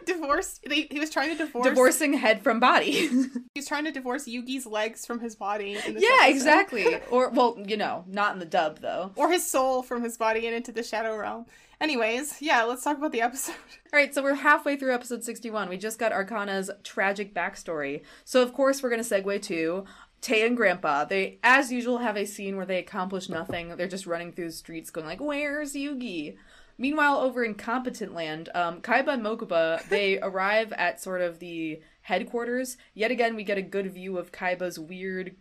Divorce. 0.06 0.60
He, 0.68 0.88
he 0.90 1.00
was 1.00 1.10
trying 1.10 1.30
to 1.30 1.36
divorce. 1.36 1.66
Divorcing 1.66 2.12
head 2.14 2.42
from 2.42 2.60
body. 2.60 3.08
He's 3.54 3.66
trying 3.66 3.84
to 3.84 3.92
divorce 3.92 4.26
Yugi's 4.26 4.66
legs 4.66 5.06
from 5.06 5.20
his 5.20 5.34
body. 5.34 5.78
In 5.86 5.98
yeah, 5.98 6.08
episode. 6.22 6.28
exactly. 6.28 6.86
Or, 7.10 7.30
well, 7.30 7.56
you 7.64 7.76
know, 7.76 8.04
not 8.06 8.32
in 8.32 8.38
the 8.38 8.44
dub, 8.46 8.80
though. 8.80 9.12
Or 9.16 9.30
his 9.30 9.46
soul 9.46 9.82
from 9.82 10.02
his 10.02 10.16
body 10.16 10.46
and 10.46 10.54
into 10.54 10.72
the 10.72 10.82
shadow 10.82 11.16
realm. 11.16 11.46
Anyways, 11.80 12.40
yeah, 12.40 12.62
let's 12.64 12.82
talk 12.82 12.96
about 12.96 13.12
the 13.12 13.20
episode. 13.20 13.54
All 13.92 13.98
right, 13.98 14.14
so 14.14 14.22
we're 14.22 14.34
halfway 14.34 14.76
through 14.76 14.94
episode 14.94 15.24
61. 15.24 15.68
We 15.68 15.76
just 15.76 15.98
got 15.98 16.12
Arcana's 16.12 16.70
tragic 16.82 17.34
backstory. 17.34 18.02
So, 18.24 18.42
of 18.42 18.52
course, 18.54 18.82
we're 18.82 18.90
going 18.90 19.02
to 19.02 19.08
segue 19.08 19.42
to 19.42 19.84
Tay 20.20 20.46
and 20.46 20.56
Grandpa. 20.56 21.04
They, 21.04 21.38
as 21.42 21.70
usual, 21.70 21.98
have 21.98 22.16
a 22.16 22.24
scene 22.24 22.56
where 22.56 22.66
they 22.66 22.78
accomplish 22.78 23.28
nothing. 23.28 23.76
They're 23.76 23.86
just 23.86 24.06
running 24.06 24.32
through 24.32 24.46
the 24.46 24.52
streets 24.52 24.90
going 24.90 25.06
like, 25.06 25.20
where's 25.20 25.74
Yugi? 25.74 26.36
Meanwhile, 26.78 27.18
over 27.18 27.44
in 27.44 27.54
Competent 27.54 28.14
Land, 28.14 28.48
um, 28.54 28.80
Kaiba 28.80 29.14
and 29.14 29.22
Mokuba, 29.22 29.86
they 29.88 30.18
arrive 30.22 30.72
at 30.74 31.00
sort 31.00 31.22
of 31.22 31.38
the 31.38 31.80
headquarters. 32.02 32.76
Yet 32.94 33.10
again, 33.10 33.34
we 33.34 33.44
get 33.44 33.58
a 33.58 33.62
good 33.62 33.92
view 33.92 34.18
of 34.18 34.32
Kaiba's 34.32 34.78
weird 34.78 35.36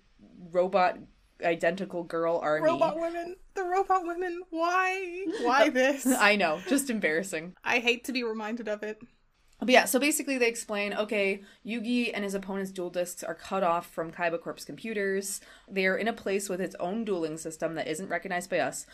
robot 0.52 0.98
identical 1.44 2.04
girl 2.04 2.40
army. 2.42 2.66
Robot 2.66 3.00
women. 3.00 3.36
The 3.56 3.64
robot 3.64 4.06
women. 4.06 4.44
Why? 4.50 5.26
Why 5.42 5.70
this? 5.74 6.06
I 6.06 6.36
know, 6.36 6.62
just 6.68 6.90
embarrassing. 6.90 7.56
I 7.64 7.80
hate 7.80 8.04
to 8.06 8.14
be 8.14 8.24
reminded 8.24 8.68
of 8.68 8.84
it. 8.84 9.02
But 9.60 9.70
yeah, 9.70 9.86
so 9.86 10.00
basically 10.00 10.38
they 10.38 10.50
explain, 10.50 10.94
okay, 10.94 11.42
Yugi 11.66 12.12
and 12.14 12.26
his 12.26 12.34
opponent's 12.34 12.72
duel 12.72 12.90
discs 12.90 13.24
are 13.24 13.34
cut 13.34 13.64
off 13.64 13.90
from 13.90 14.12
Kaiba 14.12 14.42
Corp's 14.42 14.66
computers. 14.66 15.40
They 15.70 15.86
are 15.86 15.96
in 15.96 16.10
a 16.10 16.14
place 16.14 16.50
with 16.50 16.60
its 16.60 16.76
own 16.80 17.06
dueling 17.06 17.38
system 17.38 17.76
that 17.76 17.88
isn't 17.88 18.10
recognized 18.10 18.50
by 18.50 18.60
us. 18.60 18.86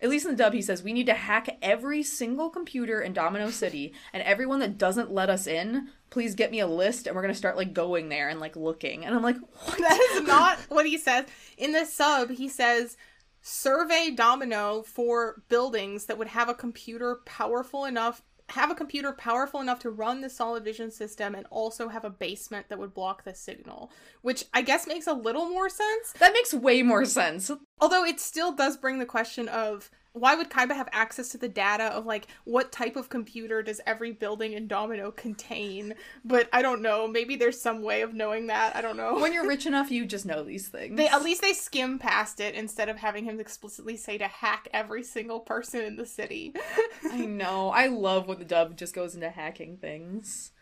At 0.00 0.10
least 0.10 0.24
in 0.24 0.32
the 0.32 0.36
dub, 0.36 0.52
he 0.52 0.62
says, 0.62 0.82
we 0.82 0.92
need 0.92 1.06
to 1.06 1.14
hack 1.14 1.56
every 1.62 2.02
single 2.02 2.50
computer 2.50 3.00
in 3.00 3.12
Domino 3.12 3.50
City, 3.50 3.92
and 4.12 4.22
everyone 4.22 4.60
that 4.60 4.78
doesn't 4.78 5.12
let 5.12 5.30
us 5.30 5.46
in, 5.46 5.88
please 6.10 6.34
get 6.34 6.50
me 6.50 6.60
a 6.60 6.66
list, 6.66 7.06
and 7.06 7.14
we're 7.14 7.22
gonna 7.22 7.34
start, 7.34 7.56
like, 7.56 7.72
going 7.72 8.08
there 8.08 8.28
and, 8.28 8.40
like, 8.40 8.56
looking. 8.56 9.04
And 9.04 9.14
I'm 9.14 9.22
like, 9.22 9.36
what? 9.64 9.78
That 9.78 10.00
is 10.12 10.22
not 10.22 10.58
what 10.68 10.86
he 10.86 10.98
says. 10.98 11.26
In 11.56 11.72
the 11.72 11.84
sub, 11.84 12.30
he 12.30 12.48
says, 12.48 12.96
survey 13.40 14.10
Domino 14.10 14.82
for 14.82 15.42
buildings 15.48 16.06
that 16.06 16.18
would 16.18 16.28
have 16.28 16.48
a 16.48 16.54
computer 16.54 17.20
powerful 17.24 17.84
enough 17.84 18.22
have 18.50 18.70
a 18.70 18.74
computer 18.74 19.12
powerful 19.12 19.60
enough 19.60 19.78
to 19.80 19.90
run 19.90 20.20
the 20.20 20.30
solid 20.30 20.64
vision 20.64 20.90
system 20.90 21.34
and 21.34 21.46
also 21.50 21.88
have 21.88 22.04
a 22.04 22.10
basement 22.10 22.68
that 22.68 22.78
would 22.78 22.94
block 22.94 23.24
the 23.24 23.34
signal, 23.34 23.90
which 24.22 24.44
I 24.54 24.62
guess 24.62 24.86
makes 24.86 25.06
a 25.06 25.12
little 25.12 25.48
more 25.48 25.68
sense. 25.68 26.12
That 26.18 26.32
makes 26.32 26.54
way 26.54 26.82
more 26.82 27.04
sense. 27.04 27.50
Although 27.80 28.04
it 28.04 28.20
still 28.20 28.52
does 28.52 28.76
bring 28.76 28.98
the 28.98 29.06
question 29.06 29.48
of 29.48 29.90
why 30.20 30.34
would 30.34 30.50
Kaiba 30.50 30.74
have 30.74 30.88
access 30.92 31.28
to 31.30 31.38
the 31.38 31.48
data 31.48 31.84
of 31.84 32.06
like 32.06 32.26
what 32.44 32.72
type 32.72 32.96
of 32.96 33.08
computer 33.08 33.62
does 33.62 33.80
every 33.86 34.12
building 34.12 34.52
in 34.52 34.66
Domino 34.66 35.10
contain? 35.10 35.94
But 36.24 36.48
I 36.52 36.62
don't 36.62 36.82
know. 36.82 37.06
Maybe 37.08 37.36
there's 37.36 37.60
some 37.60 37.82
way 37.82 38.02
of 38.02 38.14
knowing 38.14 38.48
that. 38.48 38.76
I 38.76 38.80
don't 38.80 38.96
know. 38.96 39.18
When 39.18 39.32
you're 39.32 39.46
rich 39.48 39.66
enough, 39.66 39.90
you 39.90 40.06
just 40.06 40.26
know 40.26 40.42
these 40.42 40.68
things. 40.68 40.96
They 40.96 41.08
at 41.08 41.22
least 41.22 41.42
they 41.42 41.52
skim 41.52 41.98
past 41.98 42.40
it 42.40 42.54
instead 42.54 42.88
of 42.88 42.96
having 42.96 43.24
him 43.24 43.40
explicitly 43.40 43.96
say 43.96 44.18
to 44.18 44.28
hack 44.28 44.68
every 44.72 45.02
single 45.02 45.40
person 45.40 45.82
in 45.82 45.96
the 45.96 46.06
city. 46.06 46.54
I 47.10 47.26
know. 47.26 47.70
I 47.70 47.86
love 47.86 48.26
when 48.26 48.38
the 48.38 48.44
dub 48.44 48.76
just 48.76 48.94
goes 48.94 49.14
into 49.14 49.30
hacking 49.30 49.78
things. 49.78 50.52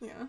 yeah. 0.00 0.26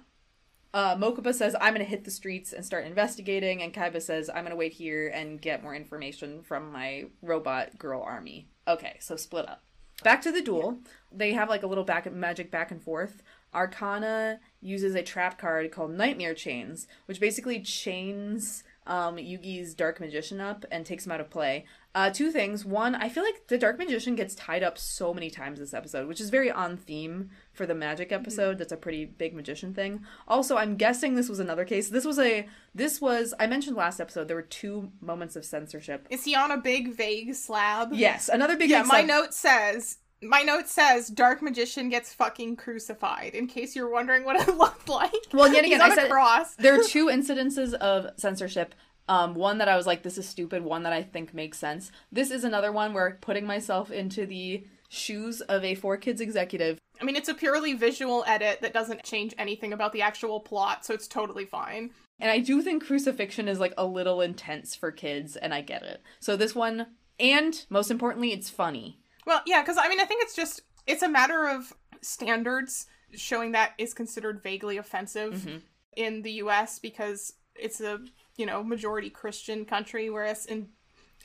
Uh, 0.71 0.95
Mokuba 0.95 1.33
says, 1.33 1.55
I'm 1.59 1.73
going 1.73 1.83
to 1.83 1.89
hit 1.89 2.03
the 2.03 2.11
streets 2.11 2.53
and 2.53 2.63
start 2.63 2.85
investigating, 2.85 3.63
and 3.63 3.73
Kaiba 3.73 4.01
says, 4.01 4.29
I'm 4.29 4.43
going 4.43 4.51
to 4.51 4.55
wait 4.55 4.73
here 4.73 5.07
and 5.07 5.41
get 5.41 5.63
more 5.63 5.73
information 5.73 6.43
from 6.43 6.71
my 6.71 7.05
robot 7.23 7.77
girl 7.79 8.03
army. 8.03 8.47
Okay, 8.69 8.97
so 8.99 9.15
split 9.15 9.49
up. 9.49 9.63
Back 10.03 10.21
to 10.21 10.31
the 10.31 10.43
duel. 10.43 10.77
They 11.11 11.33
have 11.33 11.49
like 11.49 11.63
a 11.63 11.67
little 11.67 11.83
back 11.83 12.09
magic 12.13 12.51
back 12.51 12.69
and 12.69 12.81
forth. 12.81 13.23
Arcana 13.51 14.39
uses 14.61 14.93
a 14.93 15.01
trap 15.01 15.39
card 15.39 15.71
called 15.71 15.91
Nightmare 15.91 16.35
Chains, 16.35 16.87
which 17.07 17.19
basically 17.19 17.61
chains 17.61 18.63
um, 18.85 19.15
Yugi's 19.15 19.73
Dark 19.73 19.99
Magician 19.99 20.39
up 20.39 20.65
and 20.71 20.85
takes 20.85 21.07
him 21.07 21.11
out 21.11 21.19
of 21.19 21.31
play. 21.31 21.65
Uh, 21.95 22.11
two 22.11 22.31
things. 22.31 22.63
One, 22.63 22.93
I 22.93 23.09
feel 23.09 23.23
like 23.23 23.47
the 23.47 23.57
Dark 23.57 23.79
Magician 23.79 24.13
gets 24.15 24.35
tied 24.35 24.61
up 24.61 24.77
so 24.77 25.11
many 25.11 25.31
times 25.31 25.57
this 25.59 25.73
episode, 25.73 26.07
which 26.07 26.21
is 26.21 26.29
very 26.29 26.51
on 26.51 26.77
theme 26.77 27.31
for 27.51 27.65
the 27.65 27.73
magic 27.73 28.11
episode. 28.11 28.59
That's 28.59 28.71
a 28.71 28.77
pretty 28.77 29.05
big 29.05 29.33
magician 29.33 29.73
thing. 29.73 30.01
Also, 30.27 30.55
I'm 30.55 30.75
guessing 30.75 31.15
this 31.15 31.27
was 31.29 31.39
another 31.39 31.65
case. 31.65 31.89
This 31.89 32.05
was 32.05 32.19
a 32.19 32.47
this 32.75 33.01
was 33.01 33.33
I 33.39 33.47
mentioned 33.47 33.75
last 33.75 33.99
episode 33.99 34.27
there 34.27 34.35
were 34.35 34.43
two 34.43 34.91
moments 35.01 35.35
of 35.35 35.43
censorship. 35.43 36.05
Is 36.11 36.23
he 36.23 36.35
on 36.35 36.51
a 36.51 36.57
big 36.57 36.93
vague 36.93 37.33
slab? 37.33 37.89
Yes, 37.91 38.29
another 38.29 38.55
big 38.55 38.69
Yeah, 38.69 38.83
my 38.83 38.99
except- 38.99 39.07
note 39.07 39.33
says 39.33 39.97
my 40.21 40.41
note 40.41 40.67
says 40.67 41.07
Dark 41.07 41.41
Magician 41.41 41.87
gets 41.89 42.13
fucking 42.13 42.57
crucified. 42.57 43.33
In 43.33 43.47
case 43.47 43.75
you're 43.75 43.89
wondering 43.89 44.25
what 44.25 44.35
it 44.47 44.55
looked 44.57 44.89
like. 44.89 45.11
Well, 45.33 45.51
yet 45.51 45.63
He's 45.65 45.75
again, 45.75 45.81
on 45.81 45.91
I 45.91 45.93
a 45.93 45.95
said 45.95 46.11
cross. 46.11 46.55
there 46.55 46.79
are 46.79 46.83
two 46.87 47.05
incidences 47.07 47.73
of 47.73 48.07
censorship. 48.19 48.75
Um, 49.09 49.33
one 49.33 49.57
that 49.57 49.67
I 49.67 49.75
was 49.75 49.87
like, 49.87 50.03
this 50.03 50.17
is 50.17 50.27
stupid. 50.29 50.63
One 50.63 50.83
that 50.83 50.93
I 50.93 51.01
think 51.03 51.33
makes 51.33 51.57
sense. 51.57 51.91
This 52.11 52.29
is 52.31 52.43
another 52.43 52.71
one 52.71 52.93
where 52.93 53.17
putting 53.21 53.45
myself 53.45 53.89
into 53.91 54.25
the 54.25 54.63
shoes 54.87 55.41
of 55.41 55.63
a 55.63 55.75
4Kids 55.75 56.21
executive. 56.21 56.77
I 57.01 57.03
mean, 57.05 57.15
it's 57.15 57.29
a 57.29 57.33
purely 57.33 57.73
visual 57.73 58.23
edit 58.27 58.61
that 58.61 58.73
doesn't 58.73 59.03
change 59.03 59.33
anything 59.37 59.73
about 59.73 59.93
the 59.93 60.01
actual 60.03 60.39
plot, 60.39 60.85
so 60.85 60.93
it's 60.93 61.07
totally 61.07 61.45
fine. 61.45 61.91
And 62.19 62.29
I 62.29 62.39
do 62.39 62.61
think 62.61 62.85
crucifixion 62.85 63.47
is 63.47 63.59
like 63.59 63.73
a 63.77 63.85
little 63.85 64.21
intense 64.21 64.75
for 64.75 64.91
kids, 64.91 65.35
and 65.35 65.53
I 65.53 65.61
get 65.61 65.81
it. 65.83 66.01
So 66.19 66.35
this 66.35 66.53
one, 66.53 66.87
and 67.19 67.65
most 67.69 67.89
importantly, 67.89 68.31
it's 68.31 68.49
funny. 68.49 68.99
Well, 69.25 69.41
yeah, 69.45 69.61
because 69.61 69.77
I 69.77 69.87
mean, 69.89 69.99
I 69.99 70.05
think 70.05 70.21
it's 70.23 70.35
just 70.35 70.61
it's 70.85 71.01
a 71.03 71.09
matter 71.09 71.47
of 71.47 71.73
standards 72.01 72.87
showing 73.13 73.53
that 73.53 73.71
is 73.77 73.93
considered 73.93 74.43
vaguely 74.43 74.77
offensive 74.77 75.33
Mm-hmm. 75.33 75.57
in 75.95 76.21
the 76.21 76.31
U.S. 76.43 76.79
because 76.79 77.33
it's 77.61 77.81
a 77.81 77.99
you 78.37 78.45
know 78.45 78.63
majority 78.63 79.09
Christian 79.09 79.65
country, 79.65 80.09
whereas 80.09 80.45
in 80.45 80.69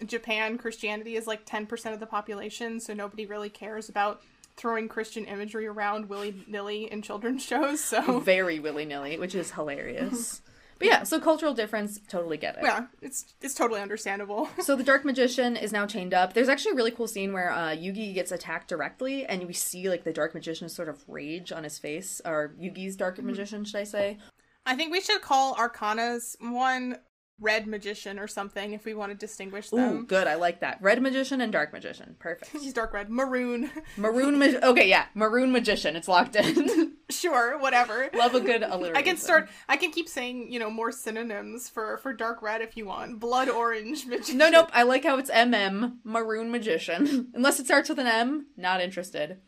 Japan 0.05 0.59
Christianity 0.59 1.17
is 1.17 1.27
like 1.27 1.45
ten 1.47 1.67
percent 1.67 1.95
of 1.95 2.01
the 2.01 2.07
population, 2.07 2.81
so 2.81 2.95
nobody 2.95 3.27
really 3.27 3.51
cares 3.51 3.89
about 3.89 4.23
throwing 4.57 4.89
Christian 4.89 5.25
imagery 5.25 5.67
around 5.67 6.09
willy 6.09 6.35
nilly 6.47 6.91
in 6.91 7.03
children's 7.03 7.43
shows. 7.47 7.81
So 7.81 8.21
Very 8.21 8.59
willy 8.61 8.85
nilly, 8.85 9.19
which 9.19 9.35
is 9.35 9.53
hilarious. 9.53 10.41
But 10.77 10.89
yeah, 10.89 11.03
so 11.05 11.21
cultural 11.21 11.55
difference, 11.55 12.01
totally 12.09 12.37
get 12.37 12.57
it. 12.57 12.65
yeah, 12.65 12.87
it's 13.01 13.33
it's 13.41 13.55
totally 13.55 13.81
understandable. 13.81 14.49
So 14.61 14.75
the 14.75 14.83
Dark 14.83 15.05
Magician 15.05 15.57
is 15.57 15.73
now 15.73 15.87
chained 15.87 16.13
up. 16.13 16.35
There's 16.35 16.49
actually 16.49 16.73
a 16.73 16.75
really 16.75 16.91
cool 16.91 17.07
scene 17.07 17.33
where 17.33 17.53
uh, 17.53 17.69
Yugi 17.77 18.13
gets 18.13 18.33
attacked 18.33 18.69
directly, 18.71 19.25
and 19.25 19.47
we 19.47 19.53
see 19.53 19.89
like 19.89 20.03
the 20.03 20.13
Dark 20.13 20.35
Magician 20.35 20.69
sort 20.69 20.89
of 20.89 21.09
rage 21.09 21.53
on 21.53 21.63
his 21.63 21.79
face, 21.79 22.21
or 22.25 22.55
Yugi's 22.61 22.97
Dark 22.97 23.23
Magician, 23.23 23.65
should 23.65 23.77
I 23.77 23.85
say? 23.85 24.19
I 24.67 24.75
think 24.77 24.93
we 24.93 25.01
should 25.01 25.21
call 25.21 25.55
Arcanas 25.57 26.37
one 26.41 26.99
red 27.41 27.67
magician 27.67 28.19
or 28.19 28.29
something 28.29 28.73
if 28.73 28.85
we 28.85 28.95
want 28.95 29.11
to 29.11 29.19
distinguish 29.19 29.71
them. 29.71 29.99
Ooh, 29.99 30.07
good. 30.07 30.27
I 30.27 30.37
like 30.37 30.61
that. 30.61 30.79
Red 30.81 31.03
Magician 31.03 31.41
and 31.41 31.53
Dark 31.53 31.73
Magician. 31.73 32.17
Perfect. 32.19 32.53
He's 32.63 32.73
dark 32.73 32.93
red, 32.93 33.11
maroon. 33.11 33.71
Maroon 33.97 34.39
Mag- 34.39 34.55
Okay, 34.63 34.89
yeah. 34.89 35.07
Maroon 35.15 35.51
Magician. 35.53 35.97
It's 35.97 36.09
locked 36.09 36.37
in. 36.37 36.93
sure, 37.11 37.59
whatever. 37.59 38.09
Love 38.15 38.35
a 38.35 38.41
good 38.41 38.63
alliteration. 38.63 38.97
I 38.97 39.03
can 39.03 39.17
start. 39.17 39.49
I 39.69 39.77
can 39.77 39.91
keep 39.91 40.09
saying 40.09 40.53
you 40.53 40.59
know 40.59 40.71
more 40.71 40.93
synonyms 40.93 41.69
for 41.69 41.99
for 41.99 42.13
dark 42.13 42.41
red 42.41 42.63
if 42.63 42.77
you 42.77 42.87
want. 42.87 43.19
Blood 43.21 43.49
orange 43.49 44.07
magician. 44.07 44.39
No, 44.39 44.49
nope. 44.49 44.71
I 44.73 44.85
like 44.85 45.05
how 45.05 45.19
it's 45.19 45.31
MM, 45.31 45.97
Maroon 46.05 46.51
Magician. 46.51 47.33
Unless 47.35 47.59
it 47.61 47.67
starts 47.67 47.89
with 47.89 47.99
an 47.99 48.07
M, 48.07 48.47
not 48.57 48.81
interested. 48.81 49.39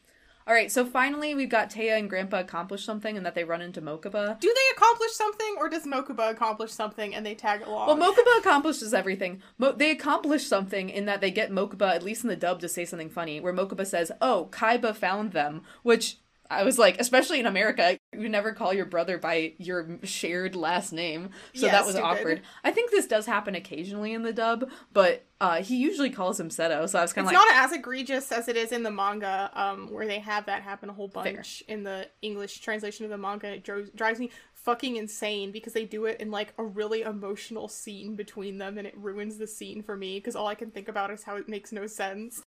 All 0.48 0.54
right, 0.54 0.70
so 0.70 0.86
finally 0.86 1.34
we've 1.34 1.48
got 1.48 1.70
Téa 1.70 1.98
and 1.98 2.08
Grandpa 2.08 2.38
accomplish 2.38 2.84
something 2.84 3.16
and 3.16 3.26
that 3.26 3.34
they 3.34 3.42
run 3.42 3.60
into 3.60 3.82
Mokuba. 3.82 4.38
Do 4.38 4.54
they 4.54 4.76
accomplish 4.76 5.10
something, 5.10 5.56
or 5.58 5.68
does 5.68 5.84
Mokuba 5.86 6.30
accomplish 6.30 6.70
something 6.70 7.16
and 7.16 7.26
they 7.26 7.34
tag 7.34 7.62
along? 7.62 7.88
Well, 7.88 8.12
Mokuba 8.12 8.38
accomplishes 8.38 8.94
everything. 8.94 9.42
Mo- 9.58 9.72
they 9.72 9.90
accomplish 9.90 10.46
something 10.46 10.88
in 10.88 11.06
that 11.06 11.20
they 11.20 11.32
get 11.32 11.50
Mokuba, 11.50 11.92
at 11.92 12.04
least 12.04 12.22
in 12.22 12.28
the 12.28 12.36
dub, 12.36 12.60
to 12.60 12.68
say 12.68 12.84
something 12.84 13.10
funny, 13.10 13.40
where 13.40 13.52
Mokuba 13.52 13.84
says, 13.84 14.12
Oh, 14.20 14.48
Kaiba 14.52 14.94
found 14.94 15.32
them, 15.32 15.62
which 15.82 16.18
I 16.50 16.62
was 16.62 16.78
like, 16.78 17.00
especially 17.00 17.40
in 17.40 17.46
America, 17.46 17.98
you 18.12 18.28
never 18.28 18.52
call 18.52 18.72
your 18.72 18.84
brother 18.86 19.18
by 19.18 19.54
your 19.58 19.98
shared 20.04 20.54
last 20.56 20.92
name. 20.92 21.30
So 21.54 21.66
Yeah, 21.66 21.72
that 21.72 21.86
was 21.86 21.94
stupid. 21.94 22.08
awkward. 22.08 22.42
I 22.64 22.70
think 22.70 22.90
this 22.90 23.06
does 23.06 23.26
happen 23.26 23.54
occasionally 23.54 24.12
in 24.12 24.22
the 24.22 24.32
dub, 24.32 24.70
but 24.92 25.24
uh, 25.40 25.62
he 25.62 25.76
usually 25.76 26.10
calls 26.10 26.40
him 26.40 26.48
Seto, 26.48 26.88
so 26.88 26.98
I 26.98 27.02
was 27.02 27.12
kind 27.12 27.26
it's 27.26 27.36
of 27.36 27.38
like, 27.38 27.54
not 27.54 27.64
as 27.64 27.72
egregious 27.72 28.32
as 28.32 28.48
it 28.48 28.56
is 28.56 28.72
in 28.72 28.82
the 28.82 28.90
manga, 28.90 29.50
um, 29.54 29.92
where 29.92 30.06
they 30.06 30.18
have 30.20 30.46
that 30.46 30.62
happen 30.62 30.88
a 30.88 30.92
whole 30.92 31.08
bunch 31.08 31.62
in 31.68 31.82
the 31.82 32.08
English 32.22 32.60
translation 32.60 33.04
of 33.04 33.10
the 33.10 33.18
manga. 33.18 33.54
It 33.54 33.64
dro- 33.64 33.86
drives 33.94 34.18
me 34.18 34.30
fucking 34.54 34.96
insane 34.96 35.52
because 35.52 35.74
they 35.74 35.84
do 35.84 36.06
it 36.06 36.20
in 36.20 36.30
like 36.30 36.52
a 36.58 36.64
really 36.64 37.02
emotional 37.02 37.68
scene 37.68 38.16
between 38.16 38.58
them, 38.58 38.78
and 38.78 38.86
it 38.86 38.96
ruins 38.96 39.36
the 39.36 39.46
scene 39.46 39.82
for 39.82 39.96
me 39.96 40.18
because 40.18 40.34
all 40.36 40.46
I 40.46 40.54
can 40.54 40.70
think 40.70 40.88
about 40.88 41.10
is 41.10 41.24
how 41.24 41.36
it 41.36 41.48
makes 41.48 41.70
no 41.70 41.86
sense. 41.86 42.42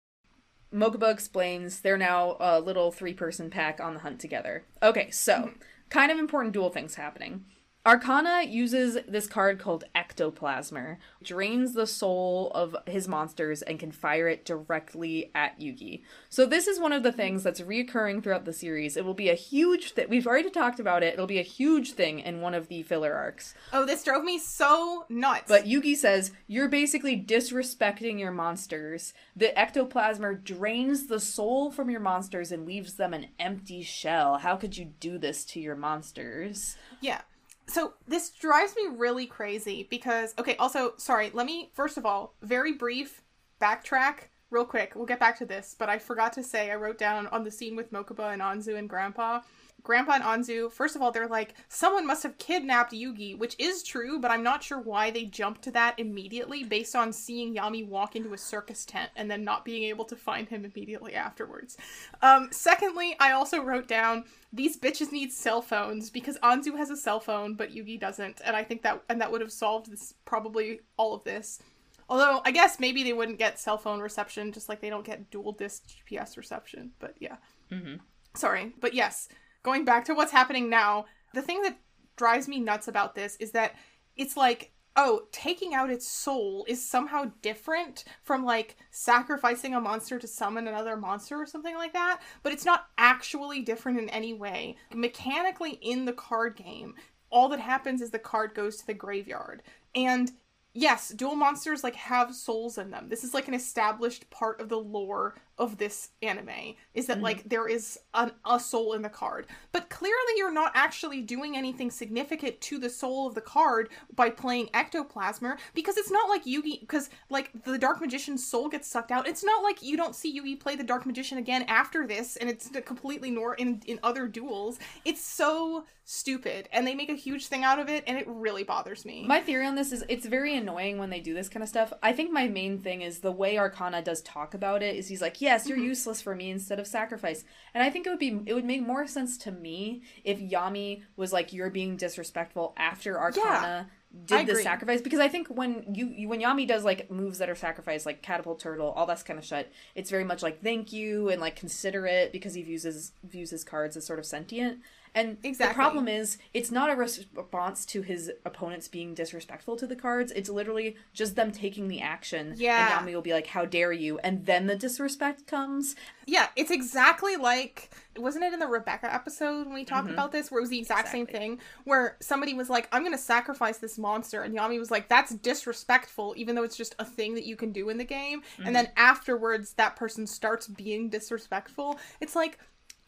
Mokuba 0.72 1.10
explains 1.12 1.80
they're 1.80 1.96
now 1.96 2.36
a 2.40 2.60
little 2.60 2.92
three 2.92 3.14
person 3.14 3.50
pack 3.50 3.80
on 3.80 3.94
the 3.94 4.00
hunt 4.00 4.20
together. 4.20 4.64
Okay, 4.82 5.10
so 5.10 5.34
mm-hmm. 5.34 5.58
kind 5.88 6.12
of 6.12 6.18
important 6.18 6.52
duel 6.52 6.70
things 6.70 6.94
happening. 6.96 7.44
Arcana 7.86 8.42
uses 8.42 8.98
this 9.08 9.26
card 9.26 9.58
called 9.58 9.84
Ectoplasmer, 9.94 10.98
drains 11.22 11.72
the 11.72 11.86
soul 11.86 12.50
of 12.54 12.76
his 12.86 13.08
monsters 13.08 13.62
and 13.62 13.78
can 13.78 13.92
fire 13.92 14.28
it 14.28 14.44
directly 14.44 15.30
at 15.34 15.58
Yugi. 15.58 16.02
So 16.28 16.44
this 16.44 16.66
is 16.66 16.78
one 16.78 16.92
of 16.92 17.02
the 17.02 17.12
things 17.12 17.42
that's 17.42 17.62
reoccurring 17.62 18.22
throughout 18.22 18.44
the 18.44 18.52
series. 18.52 18.96
It 18.96 19.06
will 19.06 19.14
be 19.14 19.30
a 19.30 19.34
huge 19.34 19.92
thing. 19.92 20.08
We've 20.10 20.26
already 20.26 20.50
talked 20.50 20.80
about 20.80 21.02
it. 21.02 21.14
It'll 21.14 21.26
be 21.26 21.38
a 21.38 21.42
huge 21.42 21.92
thing 21.92 22.18
in 22.18 22.42
one 22.42 22.52
of 22.52 22.68
the 22.68 22.82
filler 22.82 23.14
arcs. 23.14 23.54
Oh, 23.72 23.86
this 23.86 24.04
drove 24.04 24.24
me 24.24 24.38
so 24.38 25.06
nuts. 25.08 25.48
But 25.48 25.64
Yugi 25.64 25.96
says, 25.96 26.32
You're 26.46 26.68
basically 26.68 27.18
disrespecting 27.18 28.18
your 28.18 28.32
monsters. 28.32 29.14
The 29.34 29.52
ectoplasmer 29.56 30.44
drains 30.44 31.06
the 31.06 31.20
soul 31.20 31.70
from 31.70 31.88
your 31.88 32.00
monsters 32.00 32.52
and 32.52 32.66
leaves 32.66 32.94
them 32.94 33.14
an 33.14 33.28
empty 33.38 33.82
shell. 33.82 34.38
How 34.38 34.56
could 34.56 34.76
you 34.76 34.92
do 35.00 35.16
this 35.16 35.44
to 35.46 35.60
your 35.60 35.76
monsters? 35.76 36.76
Yeah. 37.00 37.22
So 37.68 37.92
this 38.06 38.30
drives 38.30 38.74
me 38.76 38.88
really 38.96 39.26
crazy 39.26 39.86
because 39.90 40.34
okay, 40.38 40.56
also 40.56 40.94
sorry, 40.96 41.30
let 41.34 41.46
me 41.46 41.70
first 41.74 41.98
of 41.98 42.06
all, 42.06 42.34
very 42.42 42.72
brief 42.72 43.22
backtrack 43.60 44.28
real 44.50 44.64
quick. 44.64 44.94
We'll 44.94 45.06
get 45.06 45.20
back 45.20 45.38
to 45.38 45.46
this, 45.46 45.76
but 45.78 45.88
I 45.88 45.98
forgot 45.98 46.32
to 46.34 46.42
say 46.42 46.70
I 46.70 46.76
wrote 46.76 46.98
down 46.98 47.26
on 47.28 47.44
the 47.44 47.50
scene 47.50 47.76
with 47.76 47.92
Mokuba 47.92 48.32
and 48.32 48.42
Anzu 48.42 48.76
and 48.76 48.88
Grandpa. 48.88 49.40
Grandpa 49.88 50.12
and 50.16 50.22
Anzu, 50.22 50.70
first 50.70 50.96
of 50.96 51.00
all, 51.00 51.10
they're 51.10 51.26
like, 51.26 51.54
someone 51.70 52.06
must 52.06 52.22
have 52.22 52.36
kidnapped 52.36 52.92
Yugi, 52.92 53.38
which 53.38 53.56
is 53.58 53.82
true, 53.82 54.20
but 54.20 54.30
I'm 54.30 54.42
not 54.42 54.62
sure 54.62 54.78
why 54.78 55.10
they 55.10 55.24
jumped 55.24 55.62
to 55.62 55.70
that 55.70 55.98
immediately 55.98 56.62
based 56.62 56.94
on 56.94 57.10
seeing 57.10 57.54
Yami 57.54 57.88
walk 57.88 58.14
into 58.14 58.34
a 58.34 58.38
circus 58.38 58.84
tent 58.84 59.10
and 59.16 59.30
then 59.30 59.44
not 59.44 59.64
being 59.64 59.84
able 59.84 60.04
to 60.04 60.14
find 60.14 60.46
him 60.46 60.66
immediately 60.66 61.14
afterwards. 61.14 61.78
Um, 62.20 62.48
secondly, 62.50 63.16
I 63.18 63.32
also 63.32 63.62
wrote 63.62 63.88
down 63.88 64.24
these 64.52 64.78
bitches 64.78 65.10
need 65.10 65.32
cell 65.32 65.62
phones 65.62 66.10
because 66.10 66.36
Anzu 66.40 66.76
has 66.76 66.90
a 66.90 66.96
cell 66.96 67.18
phone, 67.18 67.54
but 67.54 67.74
Yugi 67.74 67.98
doesn't, 67.98 68.42
and 68.44 68.54
I 68.54 68.64
think 68.64 68.82
that 68.82 69.02
and 69.08 69.22
that 69.22 69.32
would 69.32 69.40
have 69.40 69.50
solved 69.50 69.90
this 69.90 70.12
probably 70.26 70.80
all 70.98 71.14
of 71.14 71.24
this. 71.24 71.62
Although 72.10 72.42
I 72.44 72.50
guess 72.50 72.78
maybe 72.78 73.04
they 73.04 73.14
wouldn't 73.14 73.38
get 73.38 73.58
cell 73.58 73.78
phone 73.78 74.00
reception, 74.00 74.52
just 74.52 74.68
like 74.68 74.82
they 74.82 74.90
don't 74.90 75.06
get 75.06 75.30
duel 75.30 75.52
disc 75.52 75.84
GPS 75.88 76.36
reception. 76.36 76.90
But 76.98 77.14
yeah. 77.20 77.36
Mm-hmm. 77.72 77.94
Sorry. 78.34 78.74
But 78.80 78.92
yes, 78.92 79.28
going 79.68 79.84
back 79.84 80.06
to 80.06 80.14
what's 80.14 80.32
happening 80.32 80.70
now, 80.70 81.04
the 81.34 81.42
thing 81.42 81.60
that 81.60 81.76
drives 82.16 82.48
me 82.48 82.58
nuts 82.58 82.88
about 82.88 83.14
this 83.14 83.36
is 83.36 83.50
that 83.50 83.74
it's 84.16 84.34
like, 84.34 84.72
oh, 84.96 85.20
taking 85.30 85.74
out 85.74 85.90
its 85.90 86.08
soul 86.08 86.64
is 86.66 86.82
somehow 86.82 87.30
different 87.42 88.04
from 88.22 88.46
like 88.46 88.76
sacrificing 88.90 89.74
a 89.74 89.80
monster 89.80 90.18
to 90.18 90.26
summon 90.26 90.66
another 90.66 90.96
monster 90.96 91.36
or 91.36 91.44
something 91.44 91.74
like 91.74 91.92
that. 91.92 92.22
But 92.42 92.54
it's 92.54 92.64
not 92.64 92.86
actually 92.96 93.60
different 93.60 93.98
in 93.98 94.08
any 94.08 94.32
way. 94.32 94.78
Mechanically, 94.94 95.78
in 95.82 96.06
the 96.06 96.14
card 96.14 96.56
game, 96.56 96.94
all 97.28 97.50
that 97.50 97.60
happens 97.60 98.00
is 98.00 98.10
the 98.10 98.18
card 98.18 98.54
goes 98.54 98.78
to 98.78 98.86
the 98.86 98.94
graveyard. 98.94 99.62
And 99.94 100.32
yes, 100.72 101.10
duel 101.10 101.36
monsters 101.36 101.84
like 101.84 101.96
have 101.96 102.34
souls 102.34 102.78
in 102.78 102.90
them. 102.90 103.10
This 103.10 103.22
is 103.22 103.34
like 103.34 103.48
an 103.48 103.54
established 103.54 104.30
part 104.30 104.62
of 104.62 104.70
the 104.70 104.80
lore 104.80 105.34
of 105.58 105.78
this 105.78 106.10
anime 106.22 106.74
is 106.94 107.06
that 107.06 107.16
mm-hmm. 107.16 107.24
like 107.24 107.48
there 107.48 107.68
is 107.68 107.98
an, 108.14 108.32
a 108.44 108.58
soul 108.60 108.92
in 108.92 109.02
the 109.02 109.08
card. 109.08 109.46
But 109.72 109.90
clearly 109.90 110.16
you're 110.36 110.52
not 110.52 110.72
actually 110.74 111.22
doing 111.22 111.56
anything 111.56 111.90
significant 111.90 112.60
to 112.62 112.78
the 112.78 112.90
soul 112.90 113.26
of 113.26 113.34
the 113.34 113.40
card 113.40 113.88
by 114.14 114.30
playing 114.30 114.68
ectoplasmer 114.68 115.58
because 115.74 115.96
it's 115.96 116.10
not 116.10 116.28
like 116.28 116.44
yugi 116.44 116.80
because 116.80 117.10
like 117.30 117.50
the 117.64 117.78
dark 117.78 118.00
magician's 118.00 118.46
soul 118.46 118.68
gets 118.68 118.86
sucked 118.86 119.10
out. 119.10 119.26
It's 119.26 119.44
not 119.44 119.62
like 119.62 119.82
you 119.82 119.96
don't 119.96 120.14
see 120.14 120.38
yugi 120.38 120.58
play 120.58 120.76
the 120.76 120.84
dark 120.84 121.06
magician 121.06 121.38
again 121.38 121.62
after 121.62 122.06
this 122.06 122.36
and 122.36 122.48
it's 122.48 122.70
completely 122.84 123.30
nor 123.30 123.54
in 123.54 123.82
in 123.86 123.98
other 124.02 124.28
duels. 124.28 124.78
It's 125.04 125.20
so 125.20 125.84
stupid 126.04 126.68
and 126.72 126.86
they 126.86 126.94
make 126.94 127.10
a 127.10 127.14
huge 127.14 127.48
thing 127.48 127.64
out 127.64 127.78
of 127.78 127.88
it 127.88 128.02
and 128.06 128.16
it 128.16 128.26
really 128.26 128.62
bothers 128.62 129.04
me. 129.04 129.24
My 129.26 129.40
theory 129.40 129.66
on 129.66 129.74
this 129.74 129.92
is 129.92 130.04
it's 130.08 130.26
very 130.26 130.56
annoying 130.56 130.98
when 130.98 131.10
they 131.10 131.20
do 131.20 131.34
this 131.34 131.48
kind 131.48 131.62
of 131.62 131.68
stuff. 131.68 131.92
I 132.02 132.12
think 132.12 132.32
my 132.32 132.48
main 132.48 132.78
thing 132.78 133.02
is 133.02 133.18
the 133.18 133.32
way 133.32 133.58
arcana 133.58 134.02
does 134.02 134.22
talk 134.22 134.54
about 134.54 134.82
it 134.82 134.96
is 134.96 135.08
he's 135.08 135.20
like 135.20 135.40
yeah 135.40 135.47
yes, 135.48 135.66
you're 135.66 135.78
mm-hmm. 135.78 135.86
useless 135.86 136.20
for 136.20 136.34
me 136.34 136.50
instead 136.50 136.78
of 136.78 136.86
sacrifice. 136.86 137.44
And 137.72 137.82
I 137.82 137.88
think 137.88 138.06
it 138.06 138.10
would 138.10 138.18
be 138.18 138.40
it 138.44 138.52
would 138.52 138.64
make 138.64 138.82
more 138.86 139.06
sense 139.06 139.38
to 139.38 139.50
me 139.50 140.02
if 140.24 140.38
Yami 140.38 141.02
was 141.16 141.32
like 141.32 141.52
you're 141.52 141.70
being 141.70 141.96
disrespectful 141.96 142.74
after 142.76 143.18
Arcana 143.18 143.42
yeah, 143.42 143.84
did 144.26 144.46
the 144.46 144.56
sacrifice 144.56 145.00
because 145.00 145.20
I 145.20 145.28
think 145.28 145.48
when 145.48 145.84
you 145.94 146.28
when 146.28 146.40
Yami 146.40 146.66
does 146.66 146.84
like 146.84 147.10
moves 147.10 147.38
that 147.38 147.48
are 147.48 147.54
sacrificed 147.54 148.06
like 148.06 148.22
catapult 148.22 148.58
turtle 148.60 148.90
all 148.90 149.06
that 149.06 149.24
kind 149.24 149.38
of 149.38 149.44
shit 149.44 149.70
it's 149.94 150.10
very 150.10 150.24
much 150.24 150.42
like 150.42 150.62
thank 150.62 150.92
you 150.92 151.28
and 151.28 151.40
like 151.40 151.56
considerate 151.56 152.32
because 152.32 152.54
he 152.54 152.62
views 152.62 152.84
his 152.84 153.12
views 153.22 153.50
his 153.50 153.64
cards 153.64 153.96
as 153.96 154.06
sort 154.06 154.18
of 154.18 154.24
sentient 154.24 154.78
and 155.14 155.38
exactly. 155.42 155.68
the 155.68 155.74
problem 155.74 156.08
is, 156.08 156.38
it's 156.54 156.70
not 156.70 156.90
a 156.90 156.96
response 156.96 157.86
to 157.86 158.02
his 158.02 158.30
opponents 158.44 158.88
being 158.88 159.14
disrespectful 159.14 159.76
to 159.76 159.86
the 159.86 159.96
cards. 159.96 160.32
It's 160.32 160.48
literally 160.48 160.96
just 161.12 161.36
them 161.36 161.52
taking 161.52 161.88
the 161.88 162.00
action. 162.00 162.54
Yeah. 162.56 162.98
And 162.98 163.06
Yami 163.06 163.14
will 163.14 163.22
be 163.22 163.32
like, 163.32 163.48
how 163.48 163.64
dare 163.64 163.92
you? 163.92 164.18
And 164.18 164.46
then 164.46 164.66
the 164.66 164.76
disrespect 164.76 165.46
comes. 165.46 165.96
Yeah, 166.26 166.48
it's 166.56 166.70
exactly 166.70 167.36
like, 167.36 167.90
wasn't 168.16 168.44
it 168.44 168.52
in 168.52 168.58
the 168.58 168.66
Rebecca 168.66 169.12
episode 169.12 169.66
when 169.66 169.74
we 169.74 169.84
talked 169.84 170.06
mm-hmm. 170.06 170.14
about 170.14 170.30
this, 170.32 170.50
where 170.50 170.58
it 170.58 170.62
was 170.62 170.70
the 170.70 170.78
exact 170.78 171.08
exactly. 171.08 171.18
same 171.18 171.26
thing, 171.26 171.60
where 171.84 172.16
somebody 172.20 172.52
was 172.52 172.68
like, 172.68 172.88
I'm 172.92 173.02
going 173.02 173.12
to 173.12 173.18
sacrifice 173.18 173.78
this 173.78 173.96
monster. 173.98 174.42
And 174.42 174.54
Yami 174.54 174.78
was 174.78 174.90
like, 174.90 175.08
that's 175.08 175.34
disrespectful, 175.34 176.34
even 176.36 176.54
though 176.54 176.64
it's 176.64 176.76
just 176.76 176.94
a 176.98 177.04
thing 177.04 177.34
that 177.34 177.44
you 177.44 177.56
can 177.56 177.72
do 177.72 177.88
in 177.88 177.96
the 177.96 178.04
game. 178.04 178.42
Mm-hmm. 178.42 178.66
And 178.66 178.76
then 178.76 178.90
afterwards, 178.96 179.72
that 179.74 179.96
person 179.96 180.26
starts 180.26 180.66
being 180.66 181.08
disrespectful. 181.08 181.98
It's 182.20 182.36
like, 182.36 182.58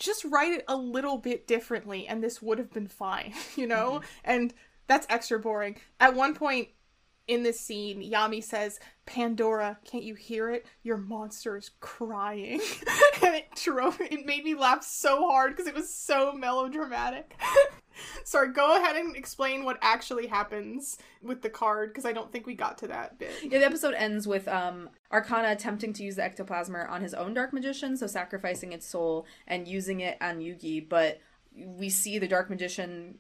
just 0.01 0.25
write 0.25 0.53
it 0.53 0.65
a 0.67 0.77
little 0.77 1.19
bit 1.19 1.47
differently 1.47 2.09
and 2.09 2.25
this 2.25 2.43
would 2.43 2.59
have 2.59 2.73
been 2.73 2.89
fine, 2.89 3.35
you 3.57 3.69
know? 3.69 4.01
Mm-hmm. 4.01 4.07
And 4.25 4.55
that's 4.89 5.07
extra 5.09 5.39
boring. 5.39 5.77
At 6.01 6.17
one 6.17 6.35
point 6.35 6.71
in 7.27 7.43
this 7.43 7.61
scene, 7.61 8.03
Yami 8.03 8.43
says, 8.43 8.81
Pandora, 9.07 9.79
can't 9.85 10.05
you 10.05 10.15
hear 10.15 10.51
it? 10.51 10.67
Your 10.83 10.97
monster 10.97 11.57
is 11.57 11.71
crying. 11.81 12.61
and 13.23 13.35
it 13.35 13.55
drove 13.55 14.01
it 14.01 14.27
made 14.27 14.45
me 14.45 14.55
laugh 14.55 14.83
so 14.83 15.29
hard 15.29 15.55
because 15.55 15.67
it 15.67 15.75
was 15.75 15.93
so 15.93 16.33
melodramatic. 16.33 17.37
Sorry, 18.25 18.53
go 18.53 18.77
ahead 18.77 18.97
and 18.97 19.17
explain 19.17 19.65
what 19.65 19.79
actually 19.83 20.27
happens 20.27 20.99
with 21.23 21.43
the 21.43 21.51
card 21.51 21.91
because 21.91 22.07
I 22.07 22.13
don't 22.13 22.33
think 22.33 22.47
we 22.47 22.55
got 22.55 22.79
to 22.79 22.89
that 22.89 23.19
bit. 23.19 23.33
Yeah, 23.43 23.59
the 23.59 23.67
episode 23.67 23.95
ends 23.95 24.27
with 24.27 24.49
um 24.49 24.91
Arcana 25.13 25.51
attempting 25.51 25.93
to 25.95 26.05
use 26.05 26.17
the 26.17 26.23
ectoplasmer 26.23 26.89
on 26.89 27.03
his 27.03 27.15
own 27.15 27.35
dark 27.35 27.53
magician, 27.53 27.97
so 27.97 28.07
sacrificing 28.07 28.73
its 28.73 28.87
soul 28.87 29.27
and 29.47 29.69
using 29.69 30.01
it 30.01 30.17
on 30.21 30.39
Yugi, 30.39 30.89
but 30.89 31.21
we 31.55 31.89
see 31.91 32.19
the 32.19 32.29
dark 32.29 32.49
magician 32.49 33.19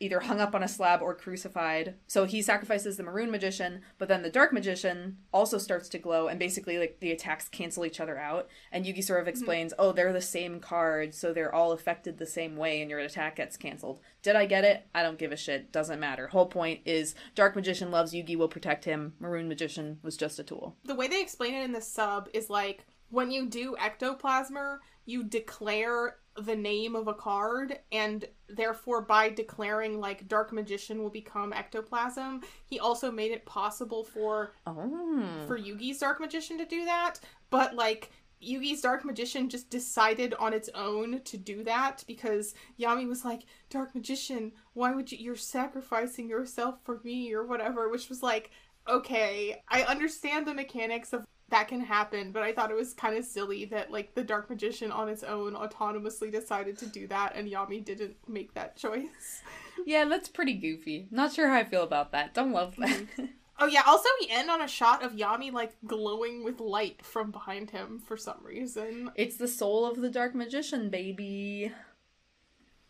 either 0.00 0.20
hung 0.20 0.40
up 0.40 0.54
on 0.54 0.62
a 0.62 0.68
slab 0.68 1.02
or 1.02 1.14
crucified. 1.14 1.94
So 2.06 2.24
he 2.24 2.42
sacrifices 2.42 2.96
the 2.96 3.02
maroon 3.02 3.30
magician, 3.30 3.82
but 3.98 4.08
then 4.08 4.22
the 4.22 4.30
dark 4.30 4.52
magician 4.52 5.18
also 5.32 5.58
starts 5.58 5.88
to 5.90 5.98
glow, 5.98 6.26
and 6.26 6.38
basically, 6.38 6.78
like 6.78 6.98
the 7.00 7.12
attacks 7.12 7.48
cancel 7.48 7.84
each 7.84 8.00
other 8.00 8.18
out. 8.18 8.48
And 8.72 8.84
Yugi 8.84 9.04
sort 9.04 9.20
of 9.20 9.26
mm-hmm. 9.26 9.30
explains, 9.30 9.72
mm-hmm. 9.72 9.82
"Oh, 9.82 9.92
they're 9.92 10.12
the 10.12 10.20
same 10.20 10.58
card, 10.58 11.14
so 11.14 11.32
they're 11.32 11.54
all 11.54 11.72
affected 11.72 12.18
the 12.18 12.26
same 12.26 12.56
way, 12.56 12.80
and 12.80 12.90
your 12.90 12.98
attack 12.98 13.36
gets 13.36 13.56
canceled." 13.56 14.00
Did 14.22 14.36
I 14.36 14.46
get 14.46 14.64
it? 14.64 14.86
I 14.94 15.02
don't 15.02 15.18
give 15.18 15.32
a 15.32 15.36
shit. 15.36 15.70
Doesn't 15.70 16.00
matter. 16.00 16.28
Whole 16.28 16.46
point 16.46 16.80
is, 16.84 17.14
dark 17.34 17.54
magician 17.54 17.90
loves 17.90 18.12
Yugi, 18.12 18.36
will 18.36 18.48
protect 18.48 18.84
him. 18.84 19.14
Maroon 19.20 19.48
magician 19.48 19.98
was 20.02 20.16
just 20.16 20.38
a 20.38 20.42
tool. 20.42 20.76
The 20.84 20.94
way 20.94 21.08
they 21.08 21.20
explain 21.20 21.54
it 21.54 21.64
in 21.64 21.72
the 21.72 21.80
sub 21.80 22.28
is 22.32 22.50
like 22.50 22.86
when 23.10 23.30
you 23.30 23.46
do 23.46 23.76
ectoplasmer, 23.76 24.78
you 25.04 25.24
declare 25.24 26.16
the 26.36 26.56
name 26.56 26.94
of 26.94 27.08
a 27.08 27.14
card 27.14 27.78
and 27.90 28.24
therefore 28.56 29.00
by 29.00 29.28
declaring 29.28 30.00
like 30.00 30.28
dark 30.28 30.52
magician 30.52 31.02
will 31.02 31.10
become 31.10 31.52
ectoplasm 31.52 32.42
he 32.66 32.78
also 32.78 33.10
made 33.10 33.30
it 33.30 33.44
possible 33.44 34.04
for 34.04 34.52
oh. 34.66 35.24
for 35.46 35.58
yugi's 35.58 35.98
dark 35.98 36.20
magician 36.20 36.58
to 36.58 36.64
do 36.64 36.84
that 36.84 37.20
but 37.50 37.74
like 37.74 38.10
Yugi's 38.42 38.80
Dark 38.80 39.04
Magician 39.04 39.50
just 39.50 39.68
decided 39.68 40.32
on 40.34 40.54
its 40.54 40.70
own 40.74 41.20
to 41.24 41.36
do 41.36 41.62
that 41.64 42.02
because 42.06 42.54
Yami 42.78 43.06
was 43.06 43.24
like, 43.24 43.42
Dark 43.68 43.94
Magician, 43.94 44.52
why 44.72 44.92
would 44.92 45.12
you, 45.12 45.18
you're 45.18 45.36
sacrificing 45.36 46.28
yourself 46.28 46.76
for 46.82 47.00
me 47.04 47.34
or 47.34 47.44
whatever, 47.44 47.90
which 47.90 48.08
was 48.08 48.22
like, 48.22 48.50
okay, 48.88 49.62
I 49.68 49.82
understand 49.82 50.46
the 50.46 50.54
mechanics 50.54 51.12
of 51.12 51.26
that 51.50 51.68
can 51.68 51.80
happen, 51.80 52.32
but 52.32 52.42
I 52.42 52.52
thought 52.52 52.70
it 52.70 52.76
was 52.76 52.94
kind 52.94 53.16
of 53.16 53.24
silly 53.24 53.64
that 53.66 53.90
like 53.90 54.14
the 54.14 54.24
Dark 54.24 54.48
Magician 54.48 54.90
on 54.90 55.08
its 55.08 55.22
own 55.22 55.54
autonomously 55.54 56.30
decided 56.32 56.78
to 56.78 56.86
do 56.86 57.06
that 57.08 57.34
and 57.34 57.50
Yami 57.50 57.84
didn't 57.84 58.16
make 58.28 58.54
that 58.54 58.76
choice. 58.76 59.42
yeah, 59.86 60.04
that's 60.04 60.28
pretty 60.28 60.54
goofy. 60.54 61.08
Not 61.10 61.32
sure 61.32 61.48
how 61.48 61.56
I 61.56 61.64
feel 61.64 61.82
about 61.82 62.12
that. 62.12 62.34
Don't 62.34 62.52
love 62.52 62.76
that. 62.76 62.90
Mm-hmm. 62.90 63.24
Oh 63.62 63.66
yeah, 63.66 63.82
also 63.86 64.08
we 64.18 64.28
end 64.30 64.48
on 64.48 64.62
a 64.62 64.66
shot 64.66 65.04
of 65.04 65.12
Yami 65.12 65.52
like 65.52 65.74
glowing 65.86 66.42
with 66.42 66.60
light 66.60 67.04
from 67.04 67.30
behind 67.30 67.68
him 67.68 67.98
for 67.98 68.16
some 68.16 68.38
reason. 68.42 69.10
It's 69.16 69.36
the 69.36 69.46
soul 69.46 69.84
of 69.84 70.00
the 70.00 70.08
Dark 70.08 70.34
Magician, 70.34 70.88
baby. 70.88 71.70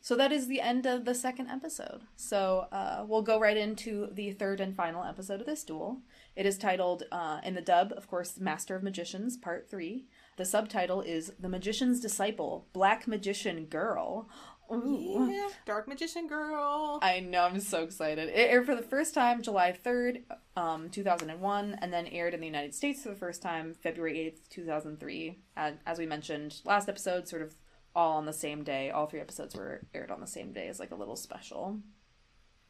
So 0.00 0.14
that 0.14 0.30
is 0.30 0.46
the 0.46 0.60
end 0.60 0.86
of 0.86 1.04
the 1.04 1.14
second 1.14 1.48
episode. 1.48 2.02
So 2.14 2.68
uh, 2.70 3.04
we'll 3.06 3.22
go 3.22 3.40
right 3.40 3.56
into 3.56 4.08
the 4.12 4.30
third 4.30 4.60
and 4.60 4.76
final 4.76 5.04
episode 5.04 5.40
of 5.40 5.46
this 5.46 5.64
duel. 5.64 6.02
It 6.36 6.46
is 6.46 6.58
titled, 6.58 7.04
uh, 7.10 7.40
in 7.44 7.54
the 7.54 7.60
dub, 7.60 7.92
of 7.96 8.08
course, 8.08 8.38
Master 8.38 8.76
of 8.76 8.82
Magicians, 8.82 9.36
Part 9.36 9.68
3. 9.70 10.06
The 10.36 10.44
subtitle 10.44 11.00
is 11.02 11.32
The 11.38 11.48
Magician's 11.48 12.00
Disciple, 12.00 12.68
Black 12.72 13.06
Magician 13.06 13.66
Girl. 13.66 14.28
Ooh. 14.72 15.28
Yeah, 15.30 15.48
Dark 15.66 15.88
Magician 15.88 16.28
Girl. 16.28 17.00
I 17.02 17.20
know, 17.20 17.42
I'm 17.42 17.58
so 17.60 17.82
excited. 17.82 18.28
It 18.28 18.50
aired 18.50 18.66
for 18.66 18.76
the 18.76 18.82
first 18.82 19.14
time 19.14 19.42
July 19.42 19.72
3rd, 19.72 20.22
um, 20.56 20.88
2001, 20.90 21.76
and 21.80 21.92
then 21.92 22.06
aired 22.06 22.34
in 22.34 22.40
the 22.40 22.46
United 22.46 22.74
States 22.74 23.02
for 23.02 23.08
the 23.08 23.16
first 23.16 23.42
time 23.42 23.74
February 23.74 24.18
8th, 24.18 24.48
2003. 24.48 25.40
And 25.56 25.78
as 25.86 25.98
we 25.98 26.06
mentioned 26.06 26.60
last 26.64 26.88
episode, 26.88 27.26
sort 27.28 27.42
of 27.42 27.54
all 27.94 28.16
on 28.16 28.26
the 28.26 28.32
same 28.32 28.62
day. 28.62 28.90
All 28.90 29.06
three 29.06 29.20
episodes 29.20 29.54
were 29.54 29.80
aired 29.94 30.10
on 30.10 30.20
the 30.20 30.26
same 30.26 30.52
day 30.52 30.68
as 30.68 30.78
like 30.78 30.92
a 30.92 30.96
little 30.96 31.16
special. 31.16 31.80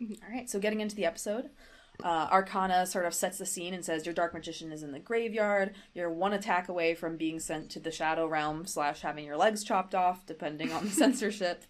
All 0.00 0.30
right, 0.30 0.48
so 0.48 0.58
getting 0.58 0.80
into 0.80 0.96
the 0.96 1.04
episode. 1.04 1.50
Uh, 2.04 2.28
Arcana 2.30 2.86
sort 2.86 3.06
of 3.06 3.14
sets 3.14 3.38
the 3.38 3.46
scene 3.46 3.74
and 3.74 3.84
says 3.84 4.04
your 4.06 4.14
dark 4.14 4.34
magician 4.34 4.72
is 4.72 4.82
in 4.82 4.92
the 4.92 4.98
graveyard. 4.98 5.74
You're 5.94 6.10
one 6.10 6.32
attack 6.32 6.68
away 6.68 6.94
from 6.94 7.16
being 7.16 7.40
sent 7.40 7.70
to 7.70 7.80
the 7.80 7.90
shadow 7.90 8.26
realm 8.26 8.66
slash 8.66 9.00
having 9.00 9.24
your 9.24 9.36
legs 9.36 9.64
chopped 9.64 9.94
off, 9.94 10.26
depending 10.26 10.72
on 10.72 10.84
the 10.84 10.90
censorship. 11.02 11.64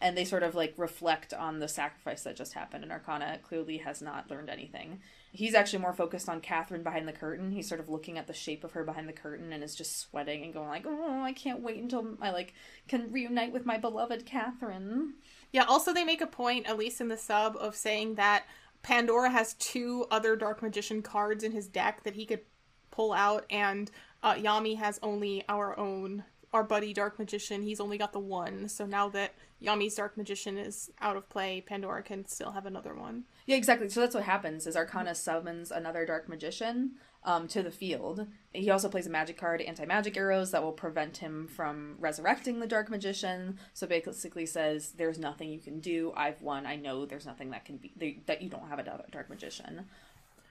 and 0.00 0.16
they 0.18 0.24
sort 0.24 0.42
of 0.42 0.54
like 0.54 0.74
reflect 0.76 1.32
on 1.32 1.60
the 1.60 1.68
sacrifice 1.68 2.24
that 2.24 2.36
just 2.36 2.52
happened 2.52 2.82
and 2.82 2.92
arcana 2.92 3.38
clearly 3.42 3.78
has 3.78 4.02
not 4.02 4.28
learned 4.28 4.50
anything 4.50 4.98
he's 5.30 5.54
actually 5.54 5.78
more 5.78 5.92
focused 5.92 6.28
on 6.28 6.40
catherine 6.40 6.82
behind 6.82 7.06
the 7.06 7.12
curtain 7.12 7.52
he's 7.52 7.68
sort 7.68 7.80
of 7.80 7.88
looking 7.88 8.18
at 8.18 8.26
the 8.26 8.32
shape 8.34 8.64
of 8.64 8.72
her 8.72 8.82
behind 8.84 9.08
the 9.08 9.12
curtain 9.12 9.52
and 9.52 9.62
is 9.62 9.74
just 9.74 10.00
sweating 10.00 10.42
and 10.42 10.52
going 10.52 10.68
like 10.68 10.84
oh 10.84 11.22
i 11.22 11.32
can't 11.32 11.60
wait 11.62 11.80
until 11.80 12.16
i 12.20 12.30
like 12.30 12.52
can 12.88 13.10
reunite 13.12 13.52
with 13.52 13.64
my 13.64 13.78
beloved 13.78 14.26
catherine 14.26 15.14
Yeah, 15.52 15.64
also 15.64 15.94
they 15.94 16.04
make 16.04 16.20
a 16.20 16.26
point, 16.26 16.66
at 16.66 16.76
least 16.76 17.00
in 17.00 17.06
the 17.08 17.16
sub, 17.16 17.56
of 17.56 17.76
saying 17.76 18.16
that 18.16 18.42
Pandora 18.84 19.30
has 19.30 19.54
two 19.54 20.06
other 20.10 20.36
Dark 20.36 20.62
Magician 20.62 21.00
cards 21.00 21.42
in 21.42 21.52
his 21.52 21.66
deck 21.66 22.02
that 22.04 22.14
he 22.14 22.26
could 22.26 22.42
pull 22.90 23.14
out, 23.14 23.46
and 23.48 23.90
uh, 24.22 24.34
Yami 24.34 24.76
has 24.76 25.00
only 25.02 25.42
our 25.48 25.76
own, 25.78 26.22
our 26.52 26.62
buddy 26.62 26.92
Dark 26.92 27.18
Magician. 27.18 27.62
He's 27.62 27.80
only 27.80 27.96
got 27.96 28.12
the 28.12 28.20
one, 28.20 28.68
so 28.68 28.84
now 28.84 29.08
that 29.08 29.32
Yami's 29.64 29.94
Dark 29.94 30.16
Magician 30.16 30.58
is 30.58 30.90
out 31.00 31.16
of 31.16 31.28
play, 31.28 31.60
Pandora 31.60 32.02
can 32.02 32.26
still 32.26 32.52
have 32.52 32.66
another 32.66 32.94
one. 32.94 33.24
Yeah, 33.46 33.56
exactly. 33.56 33.88
So 33.88 34.00
that's 34.00 34.14
what 34.14 34.24
happens 34.24 34.66
is 34.66 34.76
Arcana 34.76 35.14
summons 35.14 35.70
another 35.70 36.04
dark 36.04 36.28
magician 36.28 36.92
um, 37.24 37.48
to 37.48 37.62
the 37.62 37.70
field. 37.70 38.26
He 38.52 38.70
also 38.70 38.88
plays 38.88 39.06
a 39.06 39.10
magic 39.10 39.38
card, 39.38 39.62
anti-magic 39.62 40.16
arrows, 40.16 40.50
that 40.50 40.62
will 40.62 40.72
prevent 40.72 41.18
him 41.18 41.48
from 41.48 41.96
resurrecting 41.98 42.60
the 42.60 42.66
dark 42.66 42.90
magician. 42.90 43.58
So 43.72 43.86
basically 43.86 44.46
says, 44.46 44.92
there's 44.92 45.18
nothing 45.18 45.50
you 45.50 45.60
can 45.60 45.80
do. 45.80 46.12
I've 46.16 46.42
won. 46.42 46.66
I 46.66 46.76
know 46.76 47.06
there's 47.06 47.26
nothing 47.26 47.50
that 47.50 47.64
can 47.64 47.78
be 47.78 48.20
that 48.26 48.42
you 48.42 48.50
don't 48.50 48.68
have 48.68 48.78
a 48.78 49.04
dark 49.10 49.30
magician. 49.30 49.86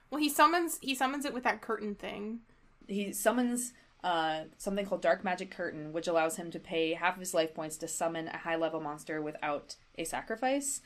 Well, 0.10 0.22
he 0.22 0.30
summons 0.30 0.80
he 0.82 0.96
summons 0.96 1.26
it 1.26 1.34
with 1.34 1.44
that 1.44 1.62
curtain 1.62 1.96
thing. 1.96 2.40
He 2.88 3.14
summons 3.14 3.74
uh, 4.04 4.42
something 4.58 4.86
called 4.86 5.02
Dark 5.02 5.24
Magic 5.24 5.52
Curtain, 5.52 5.94
which 5.94 6.08
allows 6.08 6.36
him 6.36 6.52
to 6.52 6.60
pay 6.60 6.94
half 6.94 7.16
of 7.16 7.20
his 7.20 7.34
life 7.34 7.54
points 7.54 7.78
to 7.78 7.88
summon 7.88 8.28
a 8.28 8.38
high 8.38 8.58
level 8.58 8.82
monster 8.82 9.22
without 9.22 9.76
a 9.98 10.04
sacrifice. 10.04 10.82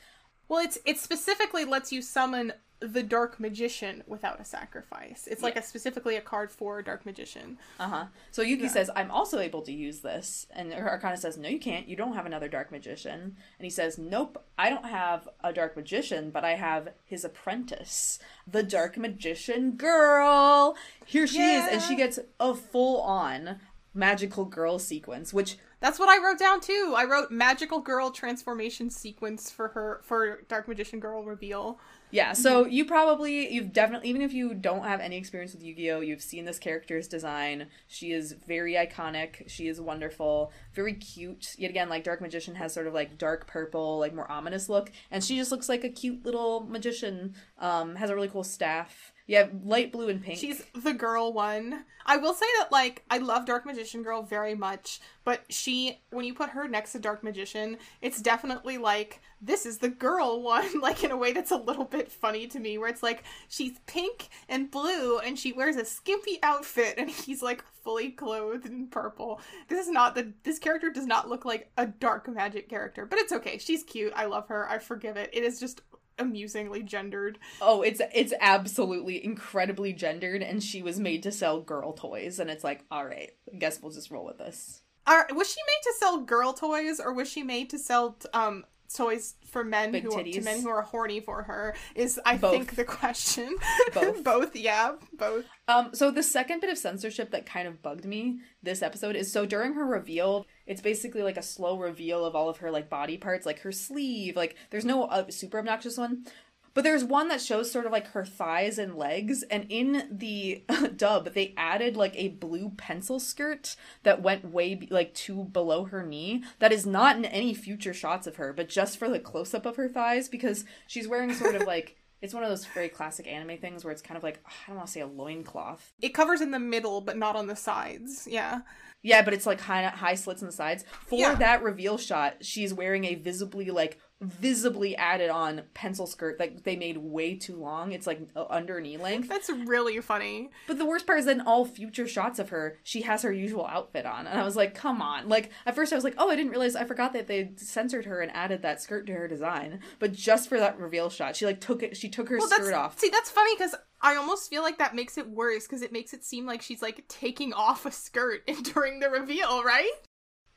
Well, 0.48 0.64
it's 0.64 0.78
it 0.84 0.98
specifically 0.98 1.64
lets 1.64 1.92
you 1.92 2.00
summon 2.00 2.52
the 2.80 3.02
Dark 3.02 3.40
Magician 3.40 4.04
without 4.06 4.40
a 4.40 4.44
sacrifice. 4.44 5.26
It's 5.28 5.42
like 5.42 5.54
Yeah. 5.54 5.60
a 5.60 5.64
specifically 5.64 6.14
a 6.16 6.20
card 6.20 6.50
for 6.52 6.78
a 6.78 6.84
Dark 6.84 7.04
Magician. 7.04 7.58
Uh 7.80 7.88
huh. 7.88 8.04
So 8.30 8.42
Yugi 8.44 8.68
says, 8.70 8.88
I'm 8.94 9.10
also 9.10 9.40
able 9.40 9.62
to 9.62 9.72
use 9.72 9.98
this. 10.00 10.46
And 10.50 10.72
Arcana 10.72 11.16
says, 11.16 11.36
No, 11.36 11.48
you 11.48 11.58
can't. 11.58 11.88
You 11.88 11.96
don't 11.96 12.14
have 12.14 12.24
another 12.26 12.46
Dark 12.48 12.70
Magician. 12.70 13.20
And 13.58 13.64
he 13.64 13.70
says, 13.70 13.98
Nope, 13.98 14.44
I 14.56 14.70
don't 14.70 14.86
have 14.86 15.28
a 15.42 15.52
Dark 15.52 15.76
Magician, 15.76 16.30
but 16.30 16.44
I 16.44 16.54
have 16.54 16.90
his 17.04 17.24
apprentice, 17.24 18.20
the 18.46 18.62
Dark 18.62 18.96
Magician 18.96 19.72
girl. 19.72 20.76
Here 21.04 21.26
she 21.26 21.42
is. 21.42 21.66
And 21.70 21.82
she 21.82 21.96
gets 21.96 22.18
a 22.38 22.54
full 22.54 23.00
on 23.02 23.58
magical 23.94 24.44
girl 24.44 24.78
sequence, 24.78 25.34
which 25.34 25.56
That's 25.80 25.98
what 25.98 26.08
I 26.08 26.22
wrote 26.24 26.38
down 26.38 26.60
too. 26.60 26.94
I 26.96 27.04
wrote 27.04 27.30
magical 27.30 27.80
girl 27.80 28.10
transformation 28.10 28.90
sequence 28.90 29.50
for 29.50 29.68
her 29.68 30.00
for 30.04 30.42
Dark 30.48 30.68
Magician 30.68 31.00
girl 31.00 31.24
reveal. 31.24 31.78
Yeah, 32.10 32.32
so 32.32 32.64
you 32.64 32.86
probably 32.86 33.52
you've 33.52 33.72
definitely 33.72 34.08
even 34.08 34.22
if 34.22 34.32
you 34.32 34.54
don't 34.54 34.84
have 34.84 35.00
any 35.00 35.16
experience 35.16 35.52
with 35.52 35.62
Yu-Gi-Oh, 35.62 36.00
you've 36.00 36.22
seen 36.22 36.46
this 36.46 36.58
character's 36.58 37.06
design. 37.06 37.66
She 37.86 38.12
is 38.12 38.32
very 38.32 38.74
iconic. 38.74 39.48
She 39.48 39.68
is 39.68 39.78
wonderful, 39.78 40.50
very 40.72 40.94
cute. 40.94 41.54
Yet 41.58 41.70
again, 41.70 41.90
like 41.90 42.04
Dark 42.04 42.22
Magician 42.22 42.54
has 42.54 42.72
sort 42.72 42.86
of 42.86 42.94
like 42.94 43.18
dark 43.18 43.46
purple, 43.46 43.98
like 43.98 44.14
more 44.14 44.30
ominous 44.30 44.70
look, 44.70 44.90
and 45.10 45.22
she 45.22 45.36
just 45.36 45.50
looks 45.50 45.68
like 45.68 45.84
a 45.84 45.90
cute 45.90 46.24
little 46.24 46.60
magician. 46.60 47.34
Um, 47.58 47.96
has 47.96 48.08
a 48.08 48.14
really 48.14 48.28
cool 48.28 48.44
staff. 48.44 49.12
Yeah, 49.28 49.48
light 49.62 49.92
blue 49.92 50.08
and 50.08 50.22
pink. 50.22 50.38
She's 50.38 50.64
the 50.74 50.94
girl 50.94 51.34
one. 51.34 51.84
I 52.06 52.16
will 52.16 52.32
say 52.32 52.46
that 52.58 52.72
like 52.72 53.04
I 53.10 53.18
love 53.18 53.44
Dark 53.44 53.66
Magician 53.66 54.02
girl 54.02 54.22
very 54.22 54.54
much, 54.54 55.00
but 55.22 55.42
she 55.50 56.00
when 56.08 56.24
you 56.24 56.32
put 56.32 56.48
her 56.48 56.66
next 56.66 56.92
to 56.92 56.98
Dark 56.98 57.22
Magician, 57.22 57.76
it's 58.00 58.22
definitely 58.22 58.78
like 58.78 59.20
this 59.42 59.66
is 59.66 59.78
the 59.78 59.90
girl 59.90 60.40
one, 60.40 60.80
like 60.80 61.04
in 61.04 61.10
a 61.10 61.16
way 61.16 61.34
that's 61.34 61.50
a 61.50 61.56
little 61.56 61.84
bit 61.84 62.10
funny 62.10 62.46
to 62.46 62.58
me, 62.58 62.78
where 62.78 62.88
it's 62.88 63.02
like 63.02 63.22
she's 63.48 63.78
pink 63.86 64.30
and 64.48 64.70
blue 64.70 65.18
and 65.18 65.38
she 65.38 65.52
wears 65.52 65.76
a 65.76 65.84
skimpy 65.84 66.38
outfit 66.42 66.94
and 66.96 67.10
he's 67.26 67.42
like 67.42 67.62
fully 67.84 68.10
clothed 68.10 68.64
in 68.64 68.86
purple. 68.86 69.42
This 69.68 69.86
is 69.86 69.92
not 69.92 70.14
the 70.14 70.32
this 70.42 70.58
character 70.58 70.88
does 70.88 71.06
not 71.06 71.28
look 71.28 71.44
like 71.44 71.70
a 71.76 71.86
dark 71.86 72.28
magic 72.28 72.70
character, 72.70 73.04
but 73.04 73.18
it's 73.18 73.32
okay. 73.32 73.58
She's 73.58 73.82
cute. 73.82 74.14
I 74.16 74.24
love 74.24 74.48
her. 74.48 74.66
I 74.70 74.78
forgive 74.78 75.18
it. 75.18 75.28
It 75.34 75.44
is 75.44 75.60
just 75.60 75.82
amusingly 76.18 76.82
gendered. 76.82 77.38
oh, 77.60 77.82
it's 77.82 78.00
it's 78.14 78.32
absolutely 78.40 79.24
incredibly 79.24 79.92
gendered, 79.92 80.42
and 80.42 80.62
she 80.62 80.82
was 80.82 80.98
made 80.98 81.22
to 81.22 81.32
sell 81.32 81.60
girl 81.60 81.92
toys, 81.92 82.38
and 82.38 82.50
it's 82.50 82.64
like, 82.64 82.84
all 82.90 83.04
right, 83.06 83.30
I 83.52 83.56
guess 83.56 83.80
we'll 83.82 83.92
just 83.92 84.10
roll 84.10 84.24
with 84.24 84.38
this. 84.38 84.82
Are, 85.06 85.26
was 85.34 85.50
she 85.50 85.60
made 85.66 85.82
to 85.84 85.94
sell 85.98 86.18
girl 86.20 86.52
toys, 86.52 87.00
or 87.00 87.12
was 87.12 87.30
she 87.30 87.42
made 87.42 87.70
to 87.70 87.78
sell 87.78 88.16
um 88.34 88.64
toys 88.94 89.34
for 89.44 89.64
men 89.64 89.92
Big 89.92 90.02
who 90.02 90.12
are, 90.14 90.22
to 90.22 90.40
men 90.40 90.62
who 90.62 90.68
are 90.68 90.82
horny 90.82 91.20
for 91.20 91.42
her? 91.42 91.74
Is 91.94 92.20
I 92.24 92.36
Both. 92.36 92.52
think 92.52 92.76
the 92.76 92.84
question. 92.84 93.56
Both. 93.94 94.24
both, 94.24 94.56
yeah, 94.56 94.92
both. 95.12 95.44
Um, 95.66 95.90
so 95.92 96.10
the 96.10 96.22
second 96.22 96.60
bit 96.60 96.70
of 96.70 96.78
censorship 96.78 97.30
that 97.30 97.46
kind 97.46 97.68
of 97.68 97.82
bugged 97.82 98.04
me 98.04 98.40
this 98.62 98.82
episode 98.82 99.16
is 99.16 99.30
so 99.30 99.44
during 99.46 99.74
her 99.74 99.84
reveal, 99.84 100.46
it's 100.68 100.82
basically 100.82 101.22
like 101.22 101.38
a 101.38 101.42
slow 101.42 101.78
reveal 101.78 102.24
of 102.24 102.36
all 102.36 102.48
of 102.50 102.58
her 102.58 102.70
like 102.70 102.90
body 102.90 103.16
parts, 103.16 103.46
like 103.46 103.60
her 103.60 103.72
sleeve. 103.72 104.36
Like 104.36 104.54
there's 104.70 104.84
no 104.84 105.04
uh, 105.04 105.30
super 105.30 105.58
obnoxious 105.58 105.96
one, 105.96 106.26
but 106.74 106.84
there's 106.84 107.02
one 107.02 107.28
that 107.28 107.40
shows 107.40 107.72
sort 107.72 107.86
of 107.86 107.92
like 107.92 108.08
her 108.08 108.24
thighs 108.24 108.78
and 108.78 108.94
legs. 108.94 109.42
And 109.50 109.66
in 109.70 110.08
the 110.12 110.62
dub, 110.96 111.32
they 111.32 111.54
added 111.56 111.96
like 111.96 112.12
a 112.16 112.28
blue 112.28 112.70
pencil 112.76 113.18
skirt 113.18 113.76
that 114.02 114.22
went 114.22 114.52
way 114.52 114.74
be- 114.74 114.88
like 114.90 115.14
two 115.14 115.44
below 115.44 115.84
her 115.84 116.04
knee. 116.04 116.44
That 116.58 116.70
is 116.70 116.84
not 116.84 117.16
in 117.16 117.24
any 117.24 117.54
future 117.54 117.94
shots 117.94 118.26
of 118.26 118.36
her, 118.36 118.52
but 118.52 118.68
just 118.68 118.98
for 118.98 119.08
the 119.08 119.18
close 119.18 119.54
up 119.54 119.64
of 119.64 119.76
her 119.76 119.88
thighs 119.88 120.28
because 120.28 120.66
she's 120.86 121.08
wearing 121.08 121.34
sort 121.34 121.56
of 121.56 121.62
like. 121.66 121.96
It's 122.20 122.34
one 122.34 122.42
of 122.42 122.48
those 122.48 122.66
very 122.66 122.88
classic 122.88 123.28
anime 123.28 123.58
things 123.58 123.84
where 123.84 123.92
it's 123.92 124.02
kind 124.02 124.18
of 124.18 124.24
like 124.24 124.40
I 124.44 124.50
don't 124.66 124.74
want 124.74 124.88
to 124.88 124.92
say 124.92 125.02
a 125.02 125.06
loincloth. 125.06 125.92
It 126.02 126.08
covers 126.14 126.40
in 126.40 126.50
the 126.50 126.58
middle, 126.58 127.00
but 127.00 127.16
not 127.16 127.36
on 127.36 127.46
the 127.46 127.54
sides. 127.54 128.26
Yeah. 128.28 128.62
Yeah, 129.02 129.22
but 129.22 129.32
it's 129.34 129.46
like 129.46 129.60
high 129.60 129.84
high 129.84 130.14
slits 130.14 130.42
on 130.42 130.46
the 130.46 130.52
sides. 130.52 130.84
For 131.06 131.18
Yeah. 131.18 131.34
that 131.36 131.62
reveal 131.62 131.98
shot, 131.98 132.36
she's 132.44 132.74
wearing 132.74 133.04
a 133.04 133.14
visibly 133.14 133.70
like 133.70 133.98
visibly 134.20 134.96
added 134.96 135.30
on 135.30 135.62
pencil 135.74 136.04
skirt 136.04 136.38
that 136.38 136.64
they 136.64 136.74
made 136.74 136.96
way 136.96 137.36
too 137.36 137.54
long. 137.54 137.92
It's 137.92 138.04
like 138.06 138.20
under 138.50 138.80
knee 138.80 138.96
length. 138.96 139.28
That's 139.28 139.48
really 139.48 140.00
funny. 140.00 140.50
But 140.66 140.78
the 140.78 140.84
worst 140.84 141.06
part 141.06 141.20
is 141.20 141.26
that 141.26 141.36
in 141.36 141.40
all 141.42 141.64
future 141.64 142.08
shots 142.08 142.40
of 142.40 142.48
her, 142.48 142.78
she 142.82 143.02
has 143.02 143.22
her 143.22 143.32
usual 143.32 143.64
outfit 143.66 144.06
on. 144.06 144.26
And 144.26 144.36
I 144.38 144.42
was 144.44 144.56
like, 144.56 144.74
come 144.74 145.00
on. 145.00 145.28
Like, 145.28 145.52
at 145.66 145.76
first 145.76 145.92
I 145.92 145.96
was 145.96 146.02
like, 146.04 146.14
oh, 146.18 146.28
I 146.30 146.34
didn't 146.34 146.50
realize, 146.50 146.74
I 146.74 146.84
forgot 146.84 147.12
that 147.12 147.28
they 147.28 147.52
censored 147.56 148.06
her 148.06 148.20
and 148.20 148.34
added 148.34 148.62
that 148.62 148.82
skirt 148.82 149.06
to 149.06 149.12
her 149.12 149.28
design. 149.28 149.78
But 150.00 150.14
just 150.14 150.48
for 150.48 150.58
that 150.58 150.80
reveal 150.80 151.10
shot, 151.10 151.36
she 151.36 151.46
like 151.46 151.60
took 151.60 151.84
it, 151.84 151.96
she 151.96 152.08
took 152.08 152.28
her 152.28 152.38
Well, 152.38 152.48
skirt 152.48 152.74
off. 152.74 152.98
see, 152.98 153.10
that's 153.10 153.30
funny 153.30 153.54
because 153.54 153.76
I 154.00 154.16
almost 154.16 154.48
feel 154.48 154.62
like 154.62 154.78
that 154.78 154.94
makes 154.94 155.18
it 155.18 155.28
worse 155.28 155.66
because 155.66 155.82
it 155.82 155.92
makes 155.92 156.14
it 156.14 156.24
seem 156.24 156.46
like 156.46 156.62
she's 156.62 156.82
like 156.82 157.06
taking 157.08 157.52
off 157.52 157.84
a 157.86 157.90
skirt 157.90 158.48
during 158.62 159.00
the 159.00 159.10
reveal, 159.10 159.64
right? 159.64 159.90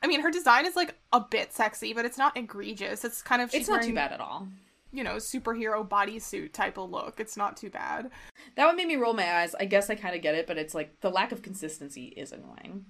I 0.03 0.07
mean, 0.07 0.21
her 0.21 0.31
design 0.31 0.65
is 0.65 0.75
like 0.75 0.95
a 1.13 1.19
bit 1.19 1.53
sexy, 1.53 1.93
but 1.93 2.05
it's 2.05 2.17
not 2.17 2.37
egregious. 2.37 3.05
It's 3.05 3.21
kind 3.21 3.41
of 3.41 3.51
she's 3.51 3.61
It's 3.61 3.69
not 3.69 3.81
too 3.81 3.87
wearing, 3.87 3.95
bad 3.95 4.13
at 4.13 4.19
all. 4.19 4.47
You 4.91 5.03
know, 5.03 5.15
superhero 5.15 5.87
bodysuit 5.87 6.53
type 6.53 6.77
of 6.77 6.89
look. 6.89 7.19
It's 7.19 7.37
not 7.37 7.55
too 7.57 7.69
bad. 7.69 8.09
That 8.55 8.65
one 8.65 8.75
made 8.75 8.87
me 8.87 8.95
roll 8.95 9.13
my 9.13 9.31
eyes. 9.39 9.55
I 9.59 9.65
guess 9.65 9.89
I 9.89 9.95
kind 9.95 10.15
of 10.15 10.21
get 10.21 10.35
it, 10.35 10.47
but 10.47 10.57
it's 10.57 10.75
like 10.75 10.99
the 11.01 11.09
lack 11.09 11.31
of 11.31 11.41
consistency 11.41 12.05
is 12.17 12.31
annoying. 12.31 12.85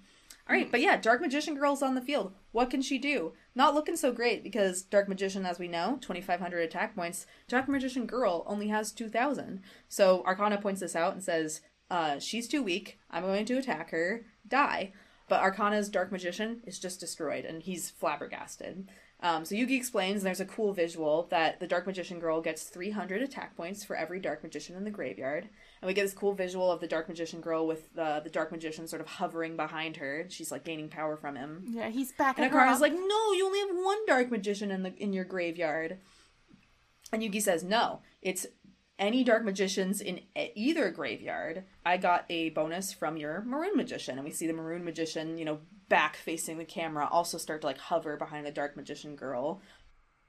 All 0.51 0.57
right, 0.57 0.69
but 0.69 0.81
yeah, 0.81 0.97
Dark 0.97 1.21
Magician 1.21 1.55
Girl's 1.55 1.81
on 1.81 1.95
the 1.95 2.01
field. 2.01 2.33
What 2.51 2.69
can 2.69 2.81
she 2.81 2.97
do? 2.97 3.31
Not 3.55 3.73
looking 3.73 3.95
so 3.95 4.11
great 4.11 4.43
because 4.43 4.81
Dark 4.81 5.07
Magician, 5.07 5.45
as 5.45 5.59
we 5.59 5.69
know, 5.69 5.97
2,500 6.01 6.59
attack 6.59 6.93
points. 6.93 7.25
Dark 7.47 7.69
Magician 7.69 8.05
Girl 8.05 8.43
only 8.45 8.67
has 8.67 8.91
2,000. 8.91 9.61
So 9.87 10.21
Arcana 10.25 10.59
points 10.59 10.81
this 10.81 10.93
out 10.93 11.13
and 11.13 11.23
says, 11.23 11.61
uh, 11.89 12.19
she's 12.19 12.49
too 12.49 12.61
weak. 12.61 12.99
I'm 13.09 13.23
going 13.23 13.45
to 13.45 13.59
attack 13.59 13.91
her. 13.91 14.25
Die. 14.45 14.91
But 15.29 15.39
Arcana's 15.39 15.87
Dark 15.87 16.11
Magician 16.11 16.59
is 16.67 16.79
just 16.79 16.99
destroyed 16.99 17.45
and 17.45 17.63
he's 17.63 17.89
flabbergasted. 17.89 18.89
Um, 19.23 19.45
so 19.45 19.53
Yugi 19.53 19.77
explains, 19.77 20.21
and 20.21 20.27
there's 20.27 20.39
a 20.39 20.45
cool 20.45 20.73
visual 20.73 21.27
that 21.29 21.60
the 21.60 21.67
Dark 21.67 21.86
Magician 21.86 22.19
girl 22.19 22.41
gets 22.41 22.63
300 22.63 23.21
attack 23.21 23.55
points 23.55 23.84
for 23.84 23.95
every 23.95 24.19
Dark 24.19 24.41
Magician 24.41 24.75
in 24.75 24.84
the 24.84 24.89
graveyard. 24.89 25.47
And 25.81 25.88
we 25.88 25.93
get 25.93 26.03
this 26.03 26.13
cool 26.13 26.34
visual 26.34 26.71
of 26.71 26.79
the 26.79 26.88
Dark 26.88 27.07
Magician 27.07 27.39
girl 27.39 27.67
with 27.67 27.93
the, 27.93 28.21
the 28.23 28.31
Dark 28.31 28.51
Magician 28.51 28.88
sort 28.88 29.01
of 29.01 29.07
hovering 29.07 29.55
behind 29.55 29.97
her. 29.97 30.25
She's 30.29 30.51
like 30.51 30.63
gaining 30.63 30.89
power 30.89 31.17
from 31.17 31.36
him. 31.36 31.65
Yeah, 31.67 31.89
he's 31.89 32.12
back 32.13 32.39
And. 32.39 32.51
Akara's 32.51 32.81
like, 32.81 32.93
no, 32.93 33.34
you 33.34 33.45
only 33.45 33.60
have 33.60 33.69
one 33.86 34.05
Dark 34.07 34.31
Magician 34.31 34.71
in 34.71 34.81
the 34.81 34.95
in 34.95 35.13
your 35.13 35.25
graveyard. 35.25 35.99
And 37.13 37.21
Yugi 37.21 37.41
says, 37.41 37.63
no, 37.63 38.01
it's 38.23 38.47
any 38.97 39.23
Dark 39.23 39.43
Magicians 39.43 40.01
in 40.01 40.21
either 40.55 40.89
graveyard. 40.89 41.65
I 41.86 41.97
got 41.97 42.25
a 42.29 42.49
bonus 42.51 42.93
from 42.93 43.17
your 43.17 43.41
Maroon 43.41 43.75
Magician. 43.75 44.17
And 44.17 44.25
we 44.25 44.31
see 44.31 44.47
the 44.47 44.53
Maroon 44.53 44.84
Magician, 44.84 45.38
you 45.38 45.45
know, 45.45 45.60
back 45.91 46.15
facing 46.15 46.58
the 46.58 46.65
camera, 46.65 47.06
also 47.12 47.38
start 47.38 47.62
to 47.62 47.67
like 47.67 47.77
hover 47.77 48.15
behind 48.15 48.45
the 48.45 48.51
Dark 48.51 48.77
Magician 48.77 49.15
girl. 49.17 49.62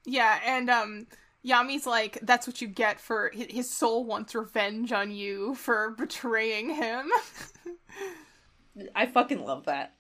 Yeah, 0.05 0.41
and 0.45 0.69
um 0.69 1.07
Yami's 1.45 1.87
like, 1.87 2.19
that's 2.23 2.47
what 2.47 2.61
you 2.61 2.69
get 2.69 3.01
for 3.01 3.31
his 3.35 3.71
soul 3.71 4.05
wants 4.05 4.35
revenge 4.35 4.93
on 4.93 5.11
you 5.11 5.55
for 5.55 5.91
betraying 5.91 6.75
him. 6.75 7.11
I 8.95 9.07
fucking 9.07 9.45
love 9.45 9.65
that. 9.67 9.95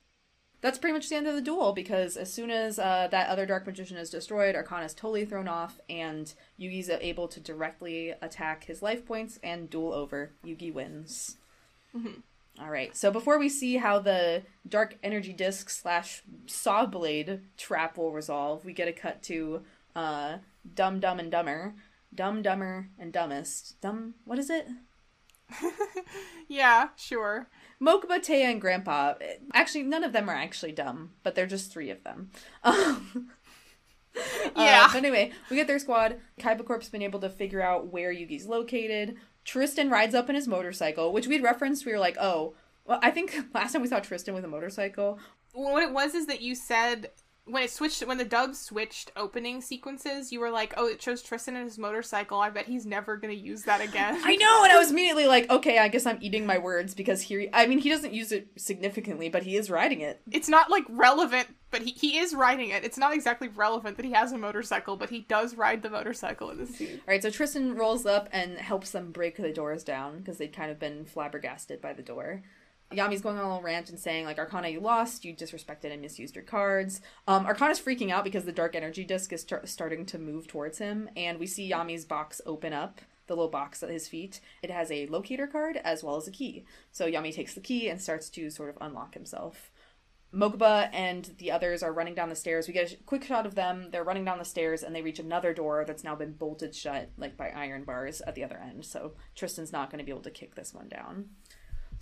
that's 0.60 0.78
pretty 0.78 0.94
much 0.94 1.08
the 1.08 1.16
end 1.16 1.26
of 1.26 1.34
the 1.34 1.40
duel 1.40 1.72
because 1.72 2.16
as 2.16 2.32
soon 2.32 2.50
as 2.50 2.78
uh, 2.78 3.08
that 3.10 3.28
other 3.28 3.44
dark 3.46 3.66
magician 3.66 3.96
is 3.98 4.10
destroyed, 4.10 4.54
Arcana 4.54 4.84
is 4.86 4.94
totally 4.94 5.24
thrown 5.24 5.48
off, 5.48 5.80
and 5.90 6.32
Yugi's 6.58 6.88
able 6.88 7.28
to 7.28 7.40
directly 7.40 8.14
attack 8.22 8.64
his 8.64 8.80
life 8.82 9.04
points 9.04 9.38
and 9.42 9.68
duel 9.68 9.92
over. 9.92 10.32
Yugi 10.44 10.72
wins. 10.72 11.36
All 12.62 12.70
right. 12.70 12.96
So 12.96 13.10
before 13.10 13.38
we 13.38 13.48
see 13.48 13.76
how 13.78 13.98
the 13.98 14.42
dark 14.68 14.96
energy 15.02 15.32
disc 15.32 15.68
slash 15.68 16.22
saw 16.46 16.86
blade 16.86 17.40
trap 17.56 17.96
will 17.96 18.12
resolve, 18.12 18.64
we 18.64 18.72
get 18.72 18.86
a 18.86 18.92
cut 18.92 19.22
to 19.24 19.62
uh, 19.96 20.36
Dumb, 20.74 21.00
Dumb, 21.00 21.18
and 21.18 21.30
Dumber. 21.30 21.74
Dumb, 22.14 22.40
Dumber, 22.42 22.88
and 22.98 23.12
Dumbest. 23.12 23.80
Dumb. 23.80 24.14
What 24.24 24.38
is 24.38 24.48
it? 24.50 24.68
Yeah, 26.48 26.88
sure. 26.96 27.48
Mokuba, 27.80 28.18
Téa, 28.18 28.50
and 28.50 28.60
Grandpa. 28.60 29.14
Actually, 29.54 29.84
none 29.84 30.04
of 30.04 30.12
them 30.12 30.28
are 30.28 30.34
actually 30.34 30.72
dumb, 30.72 31.12
but 31.22 31.34
they're 31.34 31.46
just 31.46 31.72
three 31.72 31.88
of 31.90 32.04
them. 32.04 32.30
Um, 32.62 33.30
Yeah. 34.54 34.82
Uh, 34.84 34.88
but 34.88 34.96
anyway, 34.96 35.32
we 35.48 35.56
get 35.56 35.66
their 35.66 35.78
squad. 35.78 36.16
Kaiba 36.38 36.66
Corp's 36.66 36.90
been 36.90 37.00
able 37.00 37.20
to 37.20 37.30
figure 37.30 37.62
out 37.62 37.86
where 37.86 38.12
Yugi's 38.12 38.44
located. 38.46 39.16
Tristan 39.44 39.90
rides 39.90 40.14
up 40.14 40.28
in 40.28 40.34
his 40.34 40.48
motorcycle, 40.48 41.12
which 41.12 41.26
we'd 41.26 41.42
referenced. 41.42 41.84
We 41.84 41.92
were 41.92 41.98
like, 41.98 42.16
oh, 42.20 42.54
well, 42.84 42.98
I 43.02 43.10
think 43.10 43.34
last 43.54 43.72
time 43.72 43.82
we 43.82 43.88
saw 43.88 44.00
Tristan 44.00 44.34
with 44.34 44.44
a 44.44 44.48
motorcycle. 44.48 45.18
What 45.52 45.82
it 45.82 45.92
was 45.92 46.14
is 46.14 46.26
that 46.26 46.40
you 46.40 46.54
said 46.54 47.10
when 47.44 47.64
it 47.64 47.70
switched 47.70 48.06
when 48.06 48.18
the 48.18 48.24
dub 48.24 48.54
switched 48.54 49.10
opening 49.16 49.60
sequences, 49.60 50.30
you 50.30 50.38
were 50.38 50.50
like, 50.50 50.74
"Oh, 50.76 50.86
it 50.86 51.02
shows 51.02 51.22
Tristan 51.22 51.56
and 51.56 51.64
his 51.64 51.78
motorcycle. 51.78 52.38
I 52.38 52.50
bet 52.50 52.66
he's 52.66 52.86
never 52.86 53.16
gonna 53.16 53.32
use 53.32 53.62
that 53.64 53.80
again." 53.80 54.20
I 54.24 54.36
know, 54.36 54.62
and 54.62 54.72
I 54.72 54.78
was 54.78 54.90
immediately 54.92 55.26
like, 55.26 55.50
okay, 55.50 55.78
I 55.78 55.88
guess 55.88 56.06
I'm 56.06 56.18
eating 56.20 56.46
my 56.46 56.58
words 56.58 56.94
because 56.94 57.22
here, 57.22 57.48
I 57.52 57.66
mean, 57.66 57.78
he 57.78 57.88
doesn't 57.88 58.12
use 58.14 58.30
it 58.30 58.48
significantly, 58.56 59.28
but 59.28 59.42
he 59.42 59.56
is 59.56 59.70
riding 59.70 60.00
it. 60.00 60.20
it's 60.30 60.48
not 60.48 60.70
like 60.70 60.84
relevant, 60.88 61.48
but 61.72 61.82
he, 61.82 61.90
he 61.90 62.18
is 62.18 62.32
riding 62.34 62.70
it. 62.70 62.84
It's 62.84 62.98
not 62.98 63.12
exactly 63.12 63.48
relevant 63.48 63.96
that 63.96 64.06
he 64.06 64.12
has 64.12 64.30
a 64.30 64.38
motorcycle, 64.38 64.96
but 64.96 65.10
he 65.10 65.20
does 65.22 65.56
ride 65.56 65.82
the 65.82 65.90
motorcycle 65.90 66.50
in 66.50 66.58
this 66.58 66.76
scene. 66.76 67.00
All 67.06 67.12
right, 67.12 67.22
so 67.22 67.30
Tristan 67.30 67.74
rolls 67.74 68.06
up 68.06 68.28
and 68.30 68.58
helps 68.58 68.90
them 68.92 69.10
break 69.10 69.36
the 69.36 69.52
doors 69.52 69.82
down 69.82 70.18
because 70.18 70.38
they'd 70.38 70.54
kind 70.54 70.70
of 70.70 70.78
been 70.78 71.04
flabbergasted 71.04 71.80
by 71.80 71.92
the 71.92 72.02
door. 72.02 72.42
Yami's 72.92 73.20
going 73.20 73.36
on 73.36 73.44
a 73.44 73.48
little 73.48 73.62
rant 73.62 73.90
and 73.90 73.98
saying, 73.98 74.24
like, 74.24 74.38
Arcana, 74.38 74.68
you 74.68 74.80
lost, 74.80 75.24
you 75.24 75.34
disrespected 75.34 75.92
and 75.92 76.00
misused 76.00 76.34
your 76.34 76.44
cards. 76.44 77.00
Um, 77.26 77.46
Arcana's 77.46 77.80
freaking 77.80 78.10
out 78.10 78.24
because 78.24 78.44
the 78.44 78.52
dark 78.52 78.74
energy 78.74 79.04
disc 79.04 79.32
is 79.32 79.42
start- 79.42 79.68
starting 79.68 80.06
to 80.06 80.18
move 80.18 80.46
towards 80.46 80.78
him, 80.78 81.08
and 81.16 81.38
we 81.38 81.46
see 81.46 81.70
Yami's 81.70 82.04
box 82.04 82.40
open 82.46 82.72
up, 82.72 83.00
the 83.26 83.34
little 83.34 83.50
box 83.50 83.82
at 83.82 83.90
his 83.90 84.08
feet. 84.08 84.40
It 84.62 84.70
has 84.70 84.90
a 84.90 85.06
locator 85.06 85.46
card 85.46 85.78
as 85.84 86.02
well 86.02 86.16
as 86.16 86.26
a 86.26 86.32
key. 86.32 86.64
So 86.90 87.06
Yami 87.06 87.34
takes 87.34 87.54
the 87.54 87.60
key 87.60 87.88
and 87.88 88.00
starts 88.00 88.28
to 88.30 88.50
sort 88.50 88.70
of 88.70 88.78
unlock 88.80 89.14
himself. 89.14 89.70
Mokuba 90.34 90.88
and 90.94 91.30
the 91.38 91.50
others 91.50 91.82
are 91.82 91.92
running 91.92 92.14
down 92.14 92.30
the 92.30 92.34
stairs. 92.34 92.66
We 92.66 92.72
get 92.72 92.92
a 92.92 92.96
quick 93.04 93.24
shot 93.24 93.44
of 93.44 93.54
them. 93.54 93.88
They're 93.90 94.02
running 94.02 94.24
down 94.24 94.38
the 94.38 94.44
stairs 94.46 94.82
and 94.82 94.94
they 94.94 95.02
reach 95.02 95.18
another 95.18 95.52
door 95.52 95.84
that's 95.86 96.04
now 96.04 96.14
been 96.14 96.32
bolted 96.32 96.74
shut, 96.74 97.10
like 97.18 97.36
by 97.36 97.50
iron 97.50 97.84
bars 97.84 98.22
at 98.22 98.34
the 98.34 98.42
other 98.42 98.58
end. 98.58 98.86
So 98.86 99.12
Tristan's 99.34 99.72
not 99.72 99.90
going 99.90 99.98
to 99.98 100.04
be 100.04 100.10
able 100.10 100.22
to 100.22 100.30
kick 100.30 100.54
this 100.54 100.72
one 100.72 100.88
down. 100.88 101.26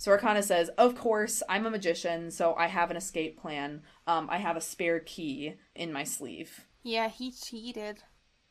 So 0.01 0.09
Arcana 0.09 0.41
says, 0.41 0.69
Of 0.79 0.95
course, 0.95 1.43
I'm 1.47 1.67
a 1.67 1.69
magician, 1.69 2.31
so 2.31 2.55
I 2.55 2.65
have 2.65 2.89
an 2.89 2.97
escape 2.97 3.39
plan. 3.39 3.83
Um, 4.07 4.27
I 4.31 4.39
have 4.39 4.57
a 4.57 4.61
spare 4.61 4.99
key 4.99 5.57
in 5.75 5.93
my 5.93 6.05
sleeve. 6.05 6.65
Yeah, 6.81 7.07
he 7.07 7.31
cheated. 7.31 7.99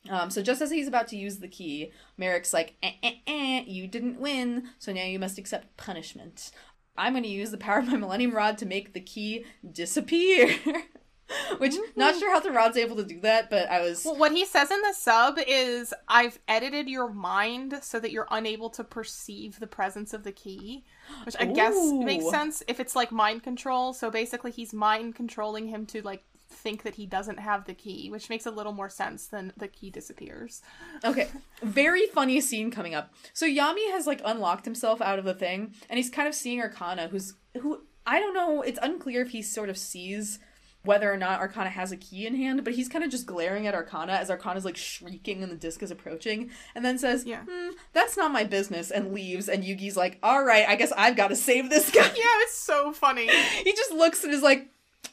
Um, 0.08 0.30
so 0.30 0.42
just 0.42 0.62
as 0.62 0.70
he's 0.70 0.86
about 0.86 1.08
to 1.08 1.16
use 1.16 1.38
the 1.38 1.48
key, 1.48 1.90
Marik's 2.16 2.52
like, 2.52 2.76
eh, 2.84 2.92
eh, 3.02 3.14
eh, 3.26 3.64
you 3.66 3.88
didn't 3.88 4.20
win, 4.20 4.68
so 4.78 4.92
now 4.92 5.02
you 5.02 5.18
must 5.18 5.38
accept 5.38 5.76
punishment. 5.76 6.52
I'm 6.96 7.14
going 7.14 7.24
to 7.24 7.28
use 7.28 7.50
the 7.50 7.58
power 7.58 7.80
of 7.80 7.88
my 7.88 7.96
Millennium 7.96 8.30
Rod 8.30 8.56
to 8.58 8.64
make 8.64 8.92
the 8.92 9.00
key 9.00 9.44
disappear. 9.68 10.56
Which, 11.58 11.74
not 11.96 12.12
mm-hmm. 12.12 12.18
sure 12.18 12.30
how 12.32 12.40
the 12.40 12.50
rod's 12.50 12.76
able 12.76 12.96
to 12.96 13.04
do 13.04 13.20
that, 13.20 13.50
but 13.50 13.70
I 13.70 13.80
was. 13.80 14.04
Well, 14.04 14.16
what 14.16 14.32
he 14.32 14.44
says 14.44 14.70
in 14.70 14.80
the 14.82 14.92
sub 14.92 15.38
is, 15.46 15.94
"I've 16.08 16.38
edited 16.48 16.88
your 16.88 17.08
mind 17.08 17.78
so 17.82 18.00
that 18.00 18.10
you're 18.10 18.28
unable 18.30 18.70
to 18.70 18.84
perceive 18.84 19.60
the 19.60 19.66
presence 19.66 20.12
of 20.12 20.24
the 20.24 20.32
key," 20.32 20.84
which 21.24 21.36
I 21.38 21.46
guess 21.46 21.74
makes 21.92 22.28
sense 22.30 22.62
if 22.68 22.80
it's 22.80 22.96
like 22.96 23.12
mind 23.12 23.42
control. 23.42 23.92
So 23.92 24.10
basically, 24.10 24.50
he's 24.50 24.72
mind 24.72 25.14
controlling 25.14 25.68
him 25.68 25.86
to 25.86 26.02
like 26.02 26.24
think 26.50 26.82
that 26.82 26.96
he 26.96 27.06
doesn't 27.06 27.38
have 27.38 27.64
the 27.64 27.74
key, 27.74 28.10
which 28.10 28.28
makes 28.28 28.44
a 28.44 28.50
little 28.50 28.72
more 28.72 28.90
sense 28.90 29.26
than 29.26 29.52
the 29.56 29.68
key 29.68 29.90
disappears. 29.90 30.62
Okay, 31.04 31.28
very 31.62 32.06
funny 32.06 32.40
scene 32.40 32.70
coming 32.70 32.94
up. 32.94 33.12
So 33.32 33.46
Yami 33.46 33.90
has 33.92 34.06
like 34.06 34.20
unlocked 34.24 34.64
himself 34.64 35.00
out 35.00 35.18
of 35.18 35.24
the 35.24 35.34
thing, 35.34 35.74
and 35.88 35.96
he's 35.98 36.10
kind 36.10 36.28
of 36.28 36.34
seeing 36.34 36.60
Arcana, 36.60 37.08
who's 37.08 37.34
who 37.60 37.82
I 38.06 38.18
don't 38.18 38.34
know. 38.34 38.62
It's 38.62 38.78
unclear 38.82 39.22
if 39.22 39.30
he 39.30 39.42
sort 39.42 39.68
of 39.68 39.78
sees 39.78 40.38
whether 40.82 41.12
or 41.12 41.16
not 41.16 41.40
Arcana 41.40 41.70
has 41.70 41.92
a 41.92 41.96
key 41.96 42.26
in 42.26 42.34
hand, 42.36 42.64
but 42.64 42.74
he's 42.74 42.88
kind 42.88 43.04
of 43.04 43.10
just 43.10 43.26
glaring 43.26 43.66
at 43.66 43.74
Arcana 43.74 44.12
as 44.12 44.30
Arcana's 44.30 44.64
like 44.64 44.76
shrieking 44.76 45.42
and 45.42 45.52
the 45.52 45.56
disc 45.56 45.82
is 45.82 45.90
approaching, 45.90 46.50
and 46.74 46.84
then 46.84 46.98
says, 46.98 47.24
Yeah. 47.26 47.42
hmm, 47.48 47.70
"That's 47.92 48.16
not 48.16 48.32
my 48.32 48.44
business," 48.44 48.90
and 48.90 49.12
leaves. 49.12 49.48
And 49.48 49.62
Yugi's 49.62 49.96
like, 49.96 50.18
"All 50.22 50.42
right, 50.44 50.66
I 50.68 50.76
guess 50.76 50.92
I've 50.96 51.16
got 51.16 51.28
to 51.28 51.36
save 51.36 51.68
this 51.70 51.90
guy." 51.90 52.00
Yeah, 52.16 52.24
it's 52.42 52.58
so 52.58 52.92
funny. 52.92 53.28
he 53.64 53.72
just 53.72 53.92
looks 53.92 54.24
and 54.24 54.32
is 54.32 54.42
like, 54.42 54.68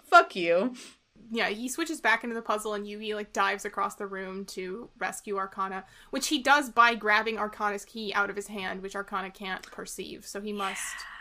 "Fuck 0.06 0.36
you." 0.36 0.74
yeah, 1.30 1.50
he 1.50 1.68
switches 1.68 2.00
back 2.00 2.24
into 2.24 2.34
the 2.34 2.42
puzzle 2.42 2.74
and 2.74 2.86
Yugi 2.86 3.14
like 3.14 3.34
dives 3.34 3.66
across 3.66 3.96
the 3.96 4.08
room 4.08 4.46
to 4.46 4.90
rescue 4.98 5.36
Arcana, 5.36 5.84
which 6.10 6.28
he 6.28 6.42
does 6.42 6.70
by 6.70 6.96
grabbing 6.96 7.38
Arcana's 7.38 7.84
key 7.84 8.14
out 8.14 8.30
of 8.30 8.38
his 8.38 8.48
hand, 8.48 8.82
which 8.82 8.96
Arcana 8.96 9.30
can't 9.30 9.62
perceive. 9.70 10.26
So 10.26 10.40
he 10.40 10.54
must 10.54 10.80
Yeah, 10.80 11.17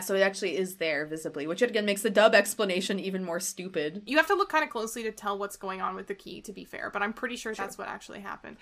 so 0.00 0.14
it 0.14 0.20
actually 0.20 0.56
is 0.56 0.76
there 0.76 1.06
visibly, 1.06 1.46
which 1.46 1.62
again 1.62 1.84
makes 1.84 2.02
the 2.02 2.10
dub 2.10 2.34
explanation 2.34 2.98
even 2.98 3.24
more 3.24 3.40
stupid. 3.40 4.02
You 4.06 4.16
have 4.16 4.26
to 4.28 4.34
look 4.34 4.48
kind 4.48 4.64
of 4.64 4.70
closely 4.70 5.02
to 5.04 5.12
tell 5.12 5.38
what's 5.38 5.56
going 5.56 5.80
on 5.80 5.94
with 5.94 6.06
the 6.06 6.14
key, 6.14 6.40
to 6.42 6.52
be 6.52 6.64
fair, 6.64 6.90
but 6.90 7.02
I'm 7.02 7.12
pretty 7.12 7.36
sure 7.36 7.54
that's 7.54 7.78
what 7.78 7.88
actually 7.88 8.20
happened. 8.20 8.56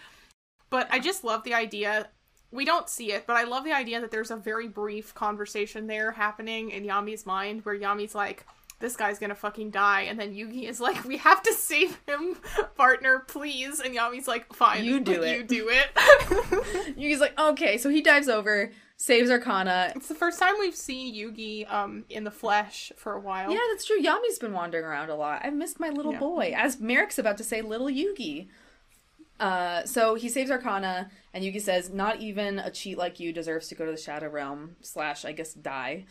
But 0.70 0.88
I 0.90 1.00
just 1.00 1.22
love 1.22 1.44
the 1.44 1.54
idea. 1.54 2.08
We 2.50 2.64
don't 2.64 2.88
see 2.88 3.12
it, 3.12 3.26
but 3.26 3.36
I 3.36 3.44
love 3.44 3.64
the 3.64 3.72
idea 3.72 4.00
that 4.00 4.10
there's 4.10 4.30
a 4.30 4.36
very 4.36 4.68
brief 4.68 5.14
conversation 5.14 5.86
there 5.86 6.12
happening 6.12 6.70
in 6.70 6.84
Yami's 6.84 7.26
mind 7.26 7.64
where 7.64 7.74
Yami's 7.74 8.14
like, 8.14 8.46
this 8.78 8.96
guy's 8.96 9.18
gonna 9.18 9.34
fucking 9.34 9.70
die. 9.70 10.02
And 10.02 10.18
then 10.18 10.34
Yugi 10.34 10.68
is 10.68 10.80
like, 10.80 11.04
we 11.04 11.16
have 11.18 11.42
to 11.44 11.52
save 11.54 11.98
him, 12.06 12.36
partner, 12.76 13.20
please. 13.20 13.80
And 13.80 13.94
Yami's 13.94 14.26
like, 14.28 14.52
fine. 14.52 14.84
You 14.84 15.00
do 15.00 15.22
it." 15.22 15.36
You 15.36 15.44
do 15.44 15.68
it. 15.70 15.94
Yugi's 16.98 17.20
like, 17.20 17.38
okay, 17.38 17.78
so 17.78 17.88
he 17.88 18.02
dives 18.02 18.28
over, 18.28 18.70
saves 19.02 19.30
Arcana. 19.30 19.92
it's 19.96 20.08
the 20.08 20.14
first 20.14 20.38
time 20.38 20.54
we've 20.60 20.76
seen 20.76 21.14
Yugi 21.14 21.70
um 21.72 22.04
in 22.08 22.24
the 22.24 22.30
flesh 22.30 22.92
for 22.96 23.14
a 23.14 23.20
while. 23.20 23.50
Yeah, 23.50 23.58
that's 23.72 23.84
true. 23.84 24.00
Yami's 24.00 24.38
been 24.38 24.52
wandering 24.52 24.84
around 24.84 25.10
a 25.10 25.16
lot. 25.16 25.42
I've 25.44 25.54
missed 25.54 25.80
my 25.80 25.88
little 25.90 26.12
Yeah. 26.12 26.18
boy. 26.20 26.54
As 26.56 26.76
Marik's 26.76 27.18
about 27.18 27.36
to 27.38 27.44
say, 27.44 27.62
little 27.62 27.88
Yugi. 27.88 28.48
Uh, 29.40 29.84
so 29.84 30.14
he 30.14 30.28
saves 30.28 30.52
Arcana, 30.52 31.10
and 31.34 31.42
Yugi 31.42 31.60
says, 31.60 31.90
"Not 31.90 32.20
even 32.20 32.60
a 32.60 32.70
cheat 32.70 32.96
like 32.96 33.18
you 33.18 33.32
deserves 33.32 33.66
to 33.68 33.74
go 33.74 33.84
to 33.84 33.90
the 33.90 33.96
Shadow 33.96 34.28
Realm 34.28 34.76
slash, 34.82 35.24
I 35.24 35.32
guess, 35.32 35.52
die." 35.52 36.04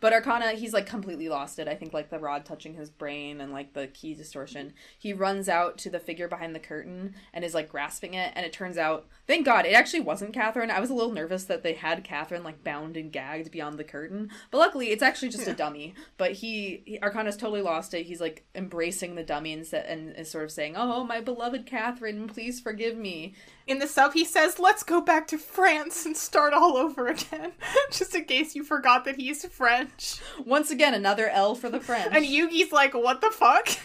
But 0.00 0.12
Arcana, 0.12 0.52
he's 0.52 0.72
like 0.72 0.86
completely 0.86 1.28
lost 1.28 1.58
it. 1.58 1.68
I 1.68 1.74
think 1.74 1.92
like 1.92 2.10
the 2.10 2.18
rod 2.18 2.44
touching 2.44 2.74
his 2.74 2.90
brain 2.90 3.40
and 3.40 3.52
like 3.52 3.72
the 3.72 3.86
key 3.88 4.14
distortion. 4.14 4.72
He 4.98 5.12
runs 5.12 5.48
out 5.48 5.78
to 5.78 5.90
the 5.90 6.00
figure 6.00 6.28
behind 6.28 6.54
the 6.54 6.60
curtain 6.60 7.14
and 7.32 7.44
is 7.44 7.54
like 7.54 7.68
grasping 7.68 8.14
it. 8.14 8.32
And 8.34 8.44
it 8.46 8.52
turns 8.52 8.78
out, 8.78 9.06
thank 9.26 9.46
God, 9.46 9.66
it 9.66 9.72
actually 9.72 10.00
wasn't 10.00 10.32
Catherine. 10.32 10.70
I 10.70 10.80
was 10.80 10.90
a 10.90 10.94
little 10.94 11.12
nervous 11.12 11.44
that 11.44 11.62
they 11.62 11.74
had 11.74 12.04
Catherine 12.04 12.44
like 12.44 12.64
bound 12.64 12.96
and 12.96 13.12
gagged 13.12 13.50
beyond 13.50 13.78
the 13.78 13.84
curtain. 13.84 14.30
But 14.50 14.58
luckily, 14.58 14.90
it's 14.90 15.02
actually 15.02 15.28
just 15.30 15.48
a 15.48 15.54
dummy. 15.54 15.94
But 16.16 16.32
he, 16.32 16.82
he 16.86 16.98
Arcana's 17.00 17.36
totally 17.36 17.62
lost 17.62 17.94
it. 17.94 18.06
He's 18.06 18.20
like 18.20 18.44
embracing 18.54 19.14
the 19.14 19.22
dummy 19.22 19.52
and, 19.52 19.66
and 19.72 20.16
is 20.16 20.30
sort 20.30 20.44
of 20.44 20.50
saying, 20.50 20.74
"Oh, 20.76 21.04
my 21.04 21.20
beloved 21.20 21.66
Catherine, 21.66 22.26
please 22.28 22.60
forgive 22.60 22.96
me." 22.96 23.34
In 23.66 23.78
the 23.78 23.86
sub, 23.86 24.14
he 24.14 24.24
says, 24.24 24.58
let's 24.58 24.82
go 24.82 25.00
back 25.00 25.28
to 25.28 25.38
France 25.38 26.04
and 26.04 26.16
start 26.16 26.52
all 26.52 26.76
over 26.76 27.06
again. 27.06 27.52
Just 27.90 28.14
in 28.14 28.24
case 28.24 28.54
you 28.54 28.64
forgot 28.64 29.04
that 29.04 29.16
he's 29.16 29.44
French. 29.46 30.16
Once 30.44 30.70
again, 30.70 30.94
another 30.94 31.28
L 31.28 31.54
for 31.54 31.68
the 31.70 31.80
French. 31.80 32.12
And 32.12 32.24
Yugi's 32.24 32.72
like, 32.72 32.94
what 32.94 33.20
the 33.20 33.30
fuck? 33.30 33.68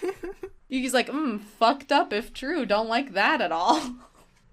Yugi's 0.72 0.94
like, 0.94 1.10
"Hmm, 1.10 1.38
fucked 1.38 1.92
up 1.92 2.12
if 2.12 2.34
true. 2.34 2.66
Don't 2.66 2.90
like 2.90 3.14
that 3.14 3.42
at 3.42 3.52
all." 3.52 3.80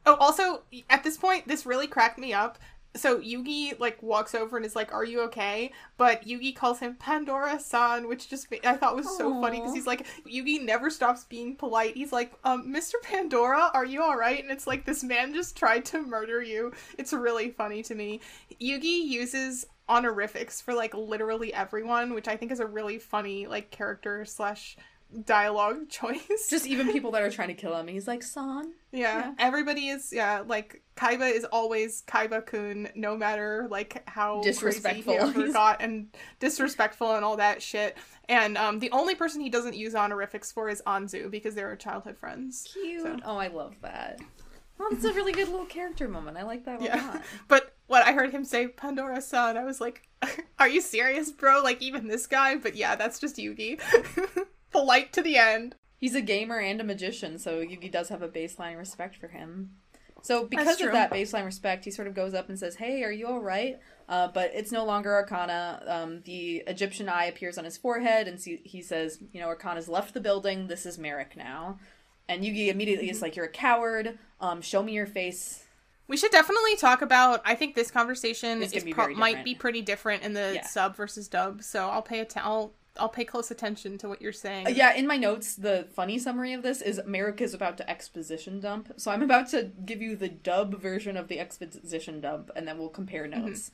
oh, 0.06 0.14
also, 0.16 0.62
at 0.90 1.04
this 1.04 1.16
point, 1.16 1.48
this 1.48 1.66
really 1.66 1.86
cracked 1.86 2.18
me 2.18 2.32
up. 2.32 2.58
So 2.94 3.20
Yugi, 3.20 3.78
like, 3.80 4.02
walks 4.02 4.34
over 4.34 4.56
and 4.56 4.66
is 4.66 4.76
like, 4.76 4.92
are 4.92 5.04
you 5.04 5.22
okay? 5.22 5.72
But 5.96 6.26
Yugi 6.26 6.54
calls 6.54 6.78
him 6.78 6.96
Pandora-san, 6.96 8.06
which 8.06 8.28
just 8.28 8.48
I 8.64 8.76
thought 8.76 8.96
was 8.96 9.16
so 9.16 9.40
funny 9.40 9.60
because 9.60 9.74
he's 9.74 9.86
like, 9.86 10.06
Yugi 10.26 10.62
never 10.62 10.90
stops 10.90 11.24
being 11.24 11.56
polite. 11.56 11.96
He's 11.96 12.12
like, 12.12 12.32
um, 12.44 12.68
Mr. 12.68 12.94
Pandora, 13.02 13.70
are 13.72 13.86
you 13.86 14.02
alright? 14.02 14.42
And 14.42 14.52
it's 14.52 14.66
like, 14.66 14.84
this 14.84 15.02
man 15.02 15.32
just 15.32 15.56
tried 15.56 15.84
to 15.86 16.02
murder 16.02 16.42
you. 16.42 16.72
It's 16.98 17.12
really 17.12 17.50
funny 17.50 17.82
to 17.84 17.94
me. 17.94 18.20
Yugi 18.60 19.06
uses 19.06 19.66
honorifics 19.88 20.60
for 20.60 20.74
like 20.74 20.94
literally 20.94 21.52
everyone, 21.52 22.14
which 22.14 22.28
I 22.28 22.36
think 22.36 22.52
is 22.52 22.60
a 22.60 22.66
really 22.66 22.98
funny 22.98 23.46
like 23.46 23.70
character 23.70 24.24
slash 24.24 24.76
dialogue 25.24 25.88
choice. 25.88 26.48
Just 26.50 26.66
even 26.66 26.92
people 26.92 27.10
that 27.12 27.22
are 27.22 27.30
trying 27.30 27.48
to 27.48 27.54
kill 27.54 27.76
him, 27.76 27.86
he's 27.88 28.06
like, 28.08 28.22
San. 28.22 28.72
yeah. 28.92 29.18
yeah. 29.18 29.32
everybody 29.38 29.88
is 29.88 30.12
yeah 30.12 30.42
like 30.46 30.82
Kaiba 30.96 31.32
is 31.32 31.44
always 31.44 32.02
Kaiba 32.06 32.44
Kun, 32.44 32.88
no 32.94 33.16
matter 33.16 33.66
like 33.70 34.02
how 34.08 34.40
Disrespectful. 34.42 35.14
crazy 35.16 35.32
he 35.32 35.42
ever 35.44 35.52
got 35.52 35.80
and 35.82 36.08
disrespectful 36.40 37.12
and 37.14 37.24
all 37.24 37.36
that 37.36 37.62
shit. 37.62 37.96
And 38.28 38.56
um, 38.58 38.78
the 38.78 38.90
only 38.92 39.14
person 39.14 39.40
he 39.40 39.48
doesn't 39.50 39.74
use 39.74 39.94
honorifics 39.94 40.52
for 40.52 40.68
is 40.68 40.82
Anzu 40.86 41.30
because 41.30 41.54
they're 41.54 41.74
childhood 41.76 42.16
friends. 42.16 42.68
Cute. 42.72 43.02
So- 43.02 43.18
Oh, 43.24 43.36
I 43.36 43.48
love 43.48 43.74
that. 43.82 44.20
Oh, 44.80 44.88
that's 44.90 45.04
a 45.04 45.12
really 45.12 45.32
good 45.32 45.48
little 45.48 45.66
character 45.66 46.08
moment. 46.08 46.36
I 46.36 46.42
like 46.42 46.64
that 46.64 46.80
a 46.80 46.84
Yeah. 46.84 46.96
lot. 47.12 47.22
But 47.48 47.74
what 47.86 48.06
I 48.06 48.12
heard 48.12 48.30
him 48.32 48.44
say 48.44 48.68
Pandora 48.68 49.20
San, 49.20 49.56
I 49.56 49.64
was 49.64 49.80
like, 49.80 50.02
Are 50.58 50.68
you 50.68 50.80
serious, 50.80 51.30
bro? 51.30 51.62
Like 51.62 51.80
even 51.82 52.06
this 52.08 52.26
guy? 52.26 52.56
But 52.56 52.74
yeah, 52.76 52.96
that's 52.96 53.18
just 53.18 53.36
Yugi. 53.36 53.80
Polite 54.72 55.12
to 55.12 55.22
the 55.22 55.36
end. 55.36 55.76
He's 55.98 56.14
a 56.16 56.20
gamer 56.20 56.58
and 56.58 56.80
a 56.80 56.84
magician, 56.84 57.38
so 57.38 57.60
Yugi 57.62 57.90
does 57.90 58.08
have 58.08 58.22
a 58.22 58.28
baseline 58.28 58.76
respect 58.76 59.16
for 59.16 59.28
him. 59.28 59.70
So 60.22 60.46
because 60.46 60.80
of 60.80 60.92
that 60.92 61.10
baseline 61.12 61.44
respect, 61.44 61.84
he 61.84 61.90
sort 61.90 62.06
of 62.08 62.14
goes 62.14 62.32
up 62.34 62.48
and 62.48 62.58
says, 62.58 62.76
"Hey, 62.76 63.02
are 63.04 63.10
you 63.12 63.26
all 63.26 63.40
right?" 63.40 63.78
Uh, 64.08 64.28
but 64.28 64.50
it's 64.54 64.70
no 64.72 64.84
longer 64.84 65.12
Arcana. 65.14 65.82
Um, 65.86 66.22
the 66.24 66.62
Egyptian 66.66 67.08
eye 67.08 67.24
appears 67.26 67.58
on 67.58 67.64
his 67.64 67.76
forehead, 67.76 68.28
and 68.28 68.40
see- 68.40 68.62
he 68.64 68.82
says, 68.82 69.18
"You 69.32 69.40
know, 69.40 69.48
Arcana's 69.48 69.88
left 69.88 70.14
the 70.14 70.20
building. 70.20 70.66
This 70.68 70.86
is 70.86 70.96
Marik 70.98 71.36
now." 71.36 71.78
And 72.28 72.44
Yugi 72.44 72.68
immediately 72.68 73.06
Mm-hmm. 73.06 73.12
is 73.16 73.22
like, 73.22 73.34
"You're 73.36 73.46
a 73.46 73.50
coward. 73.50 74.18
Um, 74.40 74.62
show 74.62 74.82
me 74.82 74.92
your 74.92 75.06
face." 75.06 75.64
We 76.08 76.16
should 76.16 76.30
definitely 76.32 76.76
talk 76.76 77.02
about. 77.02 77.42
I 77.44 77.54
think 77.56 77.74
this 77.74 77.90
conversation 77.90 78.62
It's 78.62 78.72
is 78.74 78.84
pro- 78.92 79.14
might 79.14 79.44
be 79.44 79.54
pretty 79.54 79.82
different 79.82 80.22
in 80.22 80.34
the 80.34 80.52
Yeah. 80.54 80.66
sub 80.66 80.94
versus 80.96 81.26
dub. 81.28 81.62
So 81.62 81.88
I'll 81.88 82.02
pay 82.02 82.20
atten- 82.20 82.42
I'll 82.44 82.74
I'll 82.98 83.08
pay 83.08 83.24
close 83.24 83.50
attention 83.50 83.96
to 83.98 84.08
what 84.08 84.20
you're 84.20 84.32
saying. 84.32 84.66
Yeah, 84.74 84.92
in 84.94 85.06
my 85.06 85.16
notes, 85.16 85.54
the 85.56 85.86
funny 85.94 86.18
summary 86.18 86.52
of 86.52 86.62
this 86.62 86.82
is 86.82 87.00
Marik 87.06 87.40
is 87.40 87.54
about 87.54 87.76
to 87.78 87.88
exposition 87.88 88.60
dump. 88.60 88.92
So 88.96 89.10
I'm 89.10 89.22
about 89.22 89.48
to 89.48 89.70
give 89.84 90.02
you 90.02 90.14
the 90.14 90.28
dub 90.28 90.78
version 90.80 91.16
of 91.16 91.28
the 91.28 91.40
exposition 91.40 92.20
dump, 92.20 92.50
and 92.54 92.68
then 92.68 92.78
we'll 92.78 92.88
compare 92.90 93.26
Mm-hmm. 93.26 93.46
notes. 93.46 93.70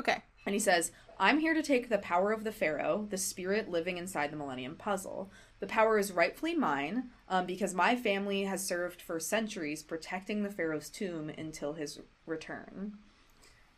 Okay. 0.00 0.22
And 0.46 0.52
he 0.52 0.58
says, 0.58 0.90
I'm 1.18 1.38
here 1.38 1.54
to 1.54 1.62
take 1.62 1.88
the 1.88 1.98
power 1.98 2.32
of 2.32 2.42
the 2.44 2.50
Pharaoh, 2.52 3.06
the 3.08 3.16
spirit 3.16 3.70
living 3.70 3.98
inside 3.98 4.32
the 4.32 4.36
Millennium 4.36 4.74
Puzzle. 4.74 5.30
The 5.60 5.66
power 5.68 5.96
is 5.98 6.10
rightfully 6.12 6.54
mine 6.54 7.10
um, 7.28 7.46
because 7.46 7.72
my 7.72 7.94
family 7.94 8.42
has 8.44 8.66
served 8.66 9.00
for 9.00 9.20
centuries 9.20 9.82
protecting 9.84 10.42
the 10.42 10.50
Pharaoh's 10.50 10.90
tomb 10.90 11.30
until 11.38 11.74
his 11.74 12.00
return. 12.26 12.94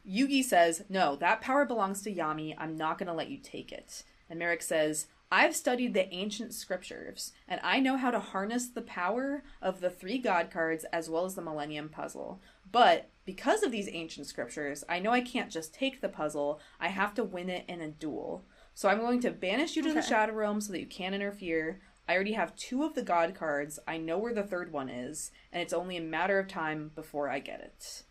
Yugi 0.09 0.43
says, 0.43 0.85
No, 0.89 1.15
that 1.17 1.41
power 1.41 1.65
belongs 1.67 2.01
to 2.03 2.15
Yami. 2.15 2.55
I'm 2.59 2.77
not 2.77 2.99
going 2.99 3.07
to 3.09 3.13
let 3.13 3.29
you 3.29 3.39
take 3.39 3.71
it. 3.71 4.03
And 4.29 4.39
Marik 4.39 4.63
says, 4.63 5.07
I've 5.31 5.57
studied 5.57 5.93
the 5.93 6.13
ancient 6.15 6.55
scriptures, 6.55 7.33
and 7.49 7.61
I 7.65 7.81
know 7.81 7.97
how 7.97 8.13
to 8.13 8.21
harness 8.21 8.69
the 8.69 8.83
power 8.83 9.43
of 9.61 9.81
the 9.81 9.91
three 9.91 10.19
god 10.19 10.51
cards 10.53 10.85
as 10.93 11.11
well 11.11 11.25
as 11.25 11.35
the 11.35 11.43
Millennium 11.43 11.89
Puzzle. 11.89 12.41
But 12.71 13.11
because 13.25 13.65
of 13.65 13.73
these 13.73 13.89
ancient 13.91 14.29
scriptures, 14.29 14.85
I 14.89 15.01
know 15.01 15.11
I 15.11 15.21
can't 15.21 15.51
just 15.51 15.75
take 15.75 16.01
the 16.01 16.09
puzzle, 16.09 16.61
I 16.79 16.89
have 16.89 17.13
to 17.15 17.25
win 17.25 17.51
it 17.51 17.65
in 17.67 17.81
a 17.81 17.89
duel. 17.89 18.45
So 18.73 18.89
I'm 18.89 19.01
going 19.01 19.21
to 19.21 19.31
banish 19.31 19.75
you 19.75 19.83
to 19.83 19.93
the 19.93 20.03
Shadow 20.03 20.33
Realm 20.33 20.61
so 20.61 20.73
that 20.73 20.81
you 20.81 20.87
can't 20.87 21.15
interfere. 21.15 21.81
I 22.09 22.15
already 22.15 22.35
have 22.35 22.55
two 22.55 22.85
of 22.85 22.95
the 22.95 23.03
god 23.03 23.35
cards, 23.35 23.81
I 23.89 23.97
know 23.97 24.19
where 24.19 24.35
the 24.35 24.45
third 24.45 24.71
one 24.73 24.89
is, 24.89 25.33
and 25.53 25.61
it's 25.61 25.73
only 25.73 25.97
a 25.97 26.03
matter 26.03 26.39
of 26.39 26.47
time 26.47 26.93
before 26.95 27.29
I 27.29 27.41
get 27.41 27.61
it. 27.61 28.05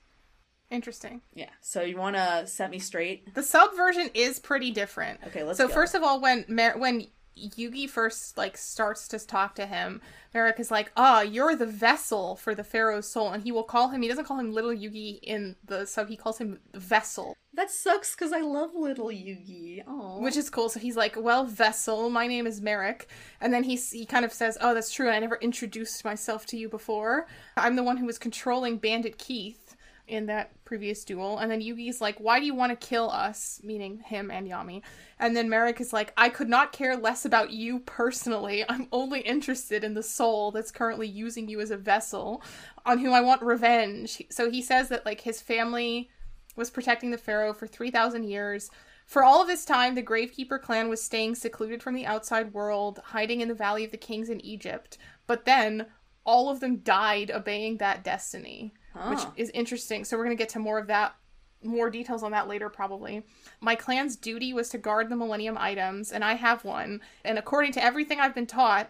Interesting. 0.71 1.21
Yeah, 1.34 1.49
so 1.62 1.82
you 1.82 1.97
want 1.97 2.15
to 2.15 2.47
set 2.47 2.71
me 2.71 2.80
straight? 2.80 3.34
The 3.34 3.43
sub 3.43 3.75
version 3.75 4.10
is 4.13 4.39
pretty 4.39 4.71
different. 4.71 5.19
Okay, 5.28 5.43
let's 5.43 5.58
so 5.58 5.67
go. 5.67 5.73
first 5.73 5.95
of 5.95 6.04
all, 6.04 6.19
when 6.19 6.45
Mer- 6.47 6.78
when 6.78 7.08
Yugi 7.38 7.89
first 7.89 8.38
like 8.38 8.58
starts 8.58 9.08
to 9.10 9.19
talk 9.19 9.56
to 9.56 9.65
him, 9.65 10.01
Marik 10.34 10.60
is 10.60 10.71
like, 10.71 10.91
"Ah, 10.97 11.21
you're 11.21 11.56
the 11.56 11.65
vessel 11.65 12.36
for 12.36 12.56
the 12.56 12.63
Pharaoh's 12.63 13.08
soul," 13.08 13.30
and 13.32 13.43
he 13.43 13.51
will 13.51 13.63
call 13.63 13.89
him. 13.89 14.01
He 14.01 14.08
doesn't 14.08 14.25
call 14.25 14.39
him 14.39 14.51
Little 14.54 14.71
Yugi 14.71 15.19
in 15.21 15.56
the 15.63 15.86
sub. 15.86 16.08
He 16.10 16.17
calls 16.17 16.38
him 16.38 16.60
Vessel, 16.73 17.36
That 17.54 17.71
sucks 17.71 18.15
because 18.15 18.34
I 18.34 18.41
love 18.41 18.71
little 18.75 19.08
Yugi. 19.08 19.84
Oh, 19.88 20.19
which 20.19 20.36
is 20.36 20.49
cool. 20.49 20.67
So 20.69 20.80
he's 20.80 20.97
like, 20.97 21.15
"Well, 21.17 21.45
Vessel, 21.45 22.10
my 22.10 22.28
name 22.28 22.47
is 22.47 22.62
Marik," 22.62 23.08
and 23.39 23.54
then 23.54 23.63
he 23.63 23.75
he 23.75 24.06
kind 24.06 24.25
of 24.25 24.34
says, 24.34 24.58
"Oh, 24.62 24.73
that's 24.73 24.91
true. 24.91 25.10
I 25.10 25.19
never 25.19 25.38
introduced 25.38 26.04
myself 26.04 26.45
to 26.47 26.58
you 26.58 26.69
before. 26.69 27.28
I'm 27.56 27.75
the 27.75 27.84
one 27.84 27.97
who 27.97 28.06
was 28.06 28.17
controlling 28.17 28.78
Bandit 28.78 29.17
Keith." 29.17 29.64
In 30.08 30.28
that 30.28 30.52
previous 30.65 31.04
duel. 31.04 31.39
And 31.39 31.50
then 31.50 31.62
Yugi's 31.62 32.02
like, 32.02 32.18
Why 32.20 32.39
do 32.39 32.46
you 32.46 32.54
want 32.54 32.80
to 32.80 32.88
kill 32.88 33.10
us? 33.10 33.60
Meaning 33.63 34.00
him 34.00 34.30
and 34.30 34.48
Yami. 34.48 34.82
And 35.20 35.36
then 35.36 35.50
Marik 35.50 35.82
is 35.82 35.94
like, 35.94 36.13
I 36.18 36.30
could 36.30 36.50
not 36.50 36.72
care 36.72 36.96
less 36.96 37.26
about 37.26 37.52
you 37.52 37.80
personally. 37.80 38.63
I'm 38.70 38.88
only 38.91 39.22
interested 39.22 39.84
in 39.84 39.94
the 39.94 40.04
soul 40.04 40.52
that's 40.52 40.72
currently 40.72 41.08
using 41.08 41.48
you 41.48 41.60
as 41.60 41.72
a 41.72 41.78
vessel 41.78 42.44
on 42.86 43.00
whom 43.00 43.13
I 43.13 43.22
want 43.22 43.41
revenge. 43.41 44.22
So 44.30 44.52
he 44.52 44.62
says 44.62 44.89
that, 44.89 45.06
like, 45.06 45.22
his 45.22 45.41
family 45.41 46.10
was 46.56 46.70
protecting 46.70 47.12
the 47.12 47.18
Pharaoh 47.18 47.54
for 47.54 47.68
3,000 47.68 48.24
years. 48.24 48.70
For 49.06 49.24
all 49.24 49.41
of 49.41 49.48
this 49.48 49.65
time, 49.65 49.96
the 49.96 50.04
Gravekeeper 50.04 50.62
clan 50.62 50.89
was 50.89 51.02
staying 51.02 51.36
secluded 51.36 51.84
from 51.84 51.94
the 51.94 52.06
outside 52.06 52.54
world, 52.54 53.00
hiding 53.06 53.41
in 53.41 53.48
the 53.48 53.54
Valley 53.54 53.86
of 53.86 53.91
the 53.91 53.98
Kings 53.98 54.30
in 54.30 54.44
Egypt. 54.44 54.98
But 55.28 55.46
then, 55.46 55.88
all 56.26 56.50
of 56.50 56.60
them 56.60 56.78
died 56.78 57.30
obeying 57.30 57.78
that 57.78 58.04
destiny 58.04 58.74
which 59.10 59.21
is 59.36 59.49
interesting. 59.51 60.05
So 60.05 60.17
we're 60.17 60.25
going 60.25 60.38
to 60.38 60.41
get 60.41 60.49
to 60.49 60.60
more 60.60 60.79
of 60.79 60.88
that, 60.88 61.15
more 61.63 61.89
details 61.89 62.23
on 62.23 62.31
that 62.31 62.47
later, 62.47 62.69
probably. 62.69 63.23
My 63.60 63.75
clan's 63.75 64.15
duty 64.15 64.53
was 64.53 64.69
to 64.69 64.77
guard 64.77 65.10
the 65.10 65.15
Millennium 65.15 65.58
items, 65.58 66.12
and 66.12 66.23
I 66.23 66.34
have 66.34 66.63
one. 66.63 67.01
And 67.23 67.38
according 67.38 67.73
to 67.73 67.84
everything 67.84 68.19
I've 68.19 68.36
been 68.36 68.47
taught, 68.47 68.89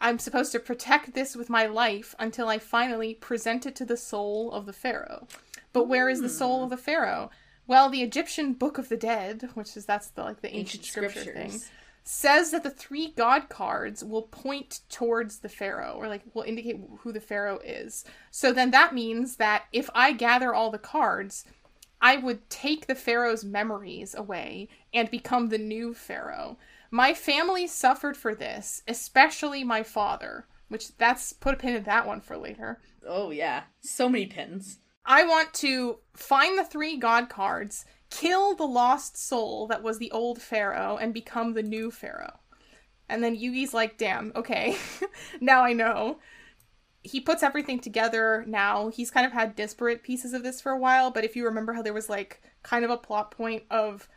I'm 0.00 0.18
supposed 0.18 0.52
to 0.52 0.58
protect 0.58 1.14
this 1.14 1.36
with 1.36 1.48
my 1.48 1.66
life 1.66 2.14
until 2.18 2.48
I 2.48 2.58
finally 2.58 3.14
present 3.14 3.66
it 3.66 3.76
to 3.76 3.84
the 3.84 3.96
soul 3.96 4.50
of 4.52 4.66
the 4.66 4.72
Pharaoh. 4.72 5.28
But 5.72 5.88
where 5.88 6.08
is 6.08 6.20
the 6.20 6.28
soul 6.28 6.64
of 6.64 6.68
hmm. 6.68 6.74
the 6.74 6.82
Pharaoh? 6.82 7.30
Well, 7.66 7.88
the 7.88 8.02
Egyptian 8.02 8.54
Book 8.54 8.76
of 8.78 8.88
the 8.88 8.96
Dead, 8.96 9.50
which 9.54 9.76
is 9.76 9.86
that's 9.86 10.08
the 10.08 10.22
like 10.22 10.40
the 10.40 10.48
ancient, 10.48 10.82
ancient 10.82 10.84
scripture 10.84 11.32
thing 11.32 11.60
says 12.04 12.50
that 12.50 12.62
the 12.62 12.70
three 12.70 13.12
god 13.16 13.48
cards 13.48 14.04
will 14.04 14.22
point 14.22 14.80
towards 14.88 15.38
the 15.38 15.48
pharaoh 15.48 15.94
or 15.96 16.08
like 16.08 16.22
will 16.34 16.42
indicate 16.42 16.80
who 17.00 17.12
the 17.12 17.20
pharaoh 17.20 17.60
is. 17.64 18.04
So 18.30 18.52
then 18.52 18.70
that 18.72 18.94
means 18.94 19.36
that 19.36 19.64
if 19.72 19.88
i 19.94 20.12
gather 20.12 20.54
all 20.54 20.70
the 20.70 20.78
cards 20.78 21.44
i 22.00 22.16
would 22.16 22.48
take 22.50 22.86
the 22.86 22.94
pharaoh's 22.94 23.44
memories 23.44 24.14
away 24.14 24.68
and 24.92 25.10
become 25.10 25.48
the 25.48 25.58
new 25.58 25.94
pharaoh. 25.94 26.58
My 26.90 27.14
family 27.14 27.66
suffered 27.66 28.16
for 28.16 28.34
this 28.34 28.82
especially 28.88 29.64
my 29.64 29.82
father 29.82 30.46
which 30.72 30.96
that's 30.96 31.34
put 31.34 31.54
a 31.54 31.56
pin 31.58 31.76
in 31.76 31.82
that 31.84 32.06
one 32.06 32.22
for 32.22 32.36
later. 32.36 32.80
Oh 33.06 33.30
yeah, 33.30 33.64
so 33.80 34.08
many 34.08 34.26
pins. 34.26 34.78
I 35.04 35.24
want 35.24 35.52
to 35.54 35.98
find 36.14 36.58
the 36.58 36.64
three 36.64 36.96
god 36.96 37.28
cards, 37.28 37.84
kill 38.12 38.54
the 38.54 38.66
lost 38.66 39.16
soul 39.16 39.66
that 39.68 39.82
was 39.82 39.98
the 39.98 40.10
old 40.10 40.40
pharaoh, 40.40 40.98
and 41.00 41.14
become 41.14 41.54
the 41.54 41.62
new 41.62 41.90
pharaoh. 41.90 42.40
And 43.08 43.24
then 43.24 43.38
Yugi's 43.38 43.72
like, 43.72 43.96
damn, 43.96 44.32
okay, 44.36 44.76
now 45.40 45.64
I 45.64 45.72
know. 45.72 46.18
He 47.02 47.20
puts 47.20 47.42
everything 47.42 47.80
together 47.80 48.44
now. 48.46 48.88
He's 48.88 49.10
kind 49.10 49.26
of 49.26 49.32
had 49.32 49.56
disparate 49.56 50.02
pieces 50.02 50.34
of 50.34 50.42
this 50.42 50.60
for 50.60 50.72
a 50.72 50.78
while, 50.78 51.10
but 51.10 51.24
if 51.24 51.34
you 51.34 51.44
remember 51.46 51.72
how 51.72 51.82
there 51.82 51.94
was 51.94 52.08
like 52.08 52.42
kind 52.62 52.84
of 52.84 52.90
a 52.90 52.96
plot 52.96 53.30
point 53.30 53.64
of 53.70 54.08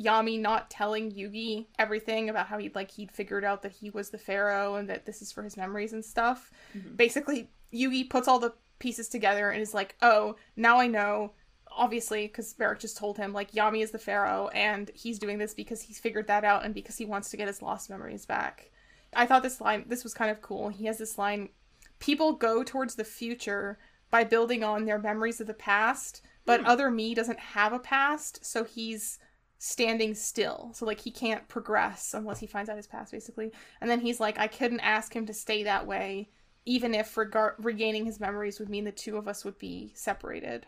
Yami 0.00 0.40
not 0.40 0.70
telling 0.70 1.12
Yugi 1.12 1.66
everything 1.78 2.30
about 2.30 2.46
how 2.46 2.58
he'd 2.58 2.74
like 2.74 2.90
he'd 2.90 3.12
figured 3.12 3.44
out 3.44 3.62
that 3.62 3.72
he 3.72 3.90
was 3.90 4.10
the 4.10 4.18
pharaoh 4.18 4.74
and 4.76 4.88
that 4.88 5.04
this 5.04 5.22
is 5.22 5.30
for 5.30 5.42
his 5.42 5.56
memories 5.56 5.92
and 5.92 6.04
stuff. 6.04 6.50
Mm-hmm. 6.76 6.96
Basically, 6.96 7.50
Yugi 7.72 8.08
puts 8.08 8.26
all 8.26 8.38
the 8.38 8.54
pieces 8.78 9.08
together 9.08 9.50
and 9.50 9.62
is 9.62 9.74
like, 9.74 9.94
"Oh, 10.02 10.36
now 10.56 10.78
I 10.78 10.86
know." 10.86 11.32
Obviously, 11.76 12.26
because 12.26 12.54
Marik 12.58 12.80
just 12.80 12.96
told 12.96 13.16
him 13.16 13.32
like 13.32 13.52
Yami 13.52 13.82
is 13.82 13.90
the 13.90 13.98
pharaoh, 13.98 14.48
and 14.48 14.90
he's 14.94 15.18
doing 15.18 15.38
this 15.38 15.54
because 15.54 15.82
he's 15.82 15.98
figured 15.98 16.26
that 16.26 16.44
out 16.44 16.64
and 16.64 16.74
because 16.74 16.96
he 16.96 17.04
wants 17.04 17.30
to 17.30 17.36
get 17.36 17.48
his 17.48 17.62
lost 17.62 17.90
memories 17.90 18.26
back. 18.26 18.70
I 19.14 19.26
thought 19.26 19.42
this 19.42 19.60
line 19.60 19.84
this 19.88 20.04
was 20.04 20.14
kind 20.14 20.30
of 20.30 20.40
cool. 20.42 20.68
He 20.68 20.86
has 20.86 20.98
this 20.98 21.18
line: 21.18 21.50
"People 21.98 22.34
go 22.34 22.62
towards 22.62 22.94
the 22.94 23.04
future 23.04 23.78
by 24.10 24.24
building 24.24 24.62
on 24.62 24.84
their 24.84 24.98
memories 24.98 25.40
of 25.40 25.46
the 25.46 25.54
past, 25.54 26.22
but 26.44 26.60
hmm. 26.60 26.66
other 26.66 26.90
me 26.90 27.14
doesn't 27.14 27.38
have 27.38 27.72
a 27.72 27.78
past, 27.78 28.44
so 28.44 28.64
he's 28.64 29.18
standing 29.58 30.14
still. 30.14 30.70
So 30.74 30.84
like 30.84 31.00
he 31.00 31.10
can't 31.10 31.46
progress 31.48 32.14
unless 32.14 32.40
he 32.40 32.46
finds 32.46 32.68
out 32.68 32.76
his 32.76 32.88
past 32.88 33.12
basically. 33.12 33.52
And 33.80 33.88
then 33.88 34.00
he's 34.00 34.18
like 34.18 34.38
I 34.38 34.48
couldn't 34.48 34.80
ask 34.80 35.14
him 35.14 35.26
to 35.26 35.34
stay 35.34 35.62
that 35.62 35.86
way 35.86 36.30
even 36.64 36.94
if 36.94 37.14
regar- 37.14 37.54
regaining 37.58 38.04
his 38.04 38.20
memories 38.20 38.60
would 38.60 38.68
mean 38.68 38.84
the 38.84 38.92
two 38.92 39.16
of 39.16 39.26
us 39.26 39.44
would 39.44 39.58
be 39.58 39.92
separated. 39.94 40.66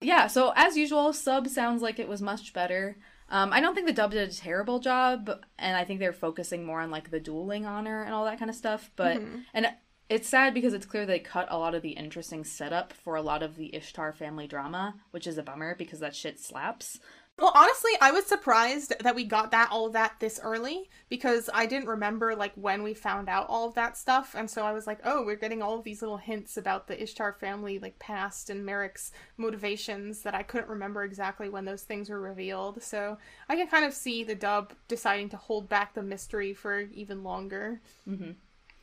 Yeah, 0.00 0.26
so 0.28 0.52
as 0.56 0.76
usual, 0.76 1.12
sub 1.12 1.48
sounds 1.48 1.82
like 1.82 1.98
it 1.98 2.08
was 2.08 2.22
much 2.22 2.52
better. 2.52 2.96
Um, 3.28 3.52
I 3.52 3.60
don't 3.60 3.74
think 3.74 3.86
the 3.86 3.92
dub 3.92 4.10
did 4.10 4.28
a 4.28 4.32
terrible 4.32 4.80
job, 4.80 5.30
and 5.58 5.76
I 5.76 5.84
think 5.84 6.00
they're 6.00 6.12
focusing 6.12 6.64
more 6.64 6.80
on 6.80 6.90
like 6.90 7.10
the 7.10 7.20
dueling 7.20 7.66
honor 7.66 8.02
and 8.02 8.12
all 8.12 8.24
that 8.24 8.38
kind 8.38 8.50
of 8.50 8.56
stuff. 8.56 8.90
But 8.96 9.18
and 9.54 9.68
it's 10.08 10.28
sad 10.28 10.52
because 10.54 10.74
it's 10.74 10.86
clear 10.86 11.06
they 11.06 11.20
cut 11.20 11.46
a 11.50 11.58
lot 11.58 11.74
of 11.74 11.82
the 11.82 11.90
interesting 11.90 12.42
setup 12.42 12.92
for 12.92 13.14
a 13.14 13.22
lot 13.22 13.44
of 13.44 13.56
the 13.56 13.74
Ishtar 13.74 14.12
family 14.12 14.48
drama, 14.48 14.96
which 15.12 15.26
is 15.26 15.38
a 15.38 15.42
bummer 15.42 15.76
because 15.76 16.00
that 16.00 16.16
shit 16.16 16.40
slaps. 16.40 16.98
Well, 17.40 17.52
honestly, 17.54 17.92
I 18.02 18.10
was 18.10 18.26
surprised 18.26 18.92
that 19.00 19.14
we 19.14 19.24
got 19.24 19.50
that 19.52 19.70
all 19.70 19.86
of 19.86 19.94
that 19.94 20.16
this 20.20 20.38
early 20.42 20.90
because 21.08 21.48
I 21.54 21.64
didn't 21.64 21.88
remember 21.88 22.36
like 22.36 22.52
when 22.54 22.82
we 22.82 22.92
found 22.92 23.30
out 23.30 23.46
all 23.48 23.66
of 23.66 23.74
that 23.74 23.96
stuff, 23.96 24.34
and 24.36 24.50
so 24.50 24.62
I 24.62 24.72
was 24.72 24.86
like, 24.86 25.00
oh, 25.04 25.24
we're 25.24 25.36
getting 25.36 25.62
all 25.62 25.78
of 25.78 25.84
these 25.84 26.02
little 26.02 26.18
hints 26.18 26.58
about 26.58 26.86
the 26.86 27.02
Ishtar 27.02 27.32
family 27.32 27.78
like 27.78 27.98
past 27.98 28.50
and 28.50 28.66
Marik's 28.66 29.10
motivations 29.38 30.20
that 30.22 30.34
I 30.34 30.42
couldn't 30.42 30.68
remember 30.68 31.02
exactly 31.02 31.48
when 31.48 31.64
those 31.64 31.82
things 31.82 32.10
were 32.10 32.20
revealed. 32.20 32.82
So 32.82 33.16
I 33.48 33.56
can 33.56 33.68
kind 33.68 33.86
of 33.86 33.94
see 33.94 34.22
the 34.22 34.34
dub 34.34 34.74
deciding 34.86 35.30
to 35.30 35.38
hold 35.38 35.68
back 35.68 35.94
the 35.94 36.02
mystery 36.02 36.52
for 36.52 36.80
even 36.92 37.24
longer. 37.24 37.80
Mm-hmm. 38.06 38.32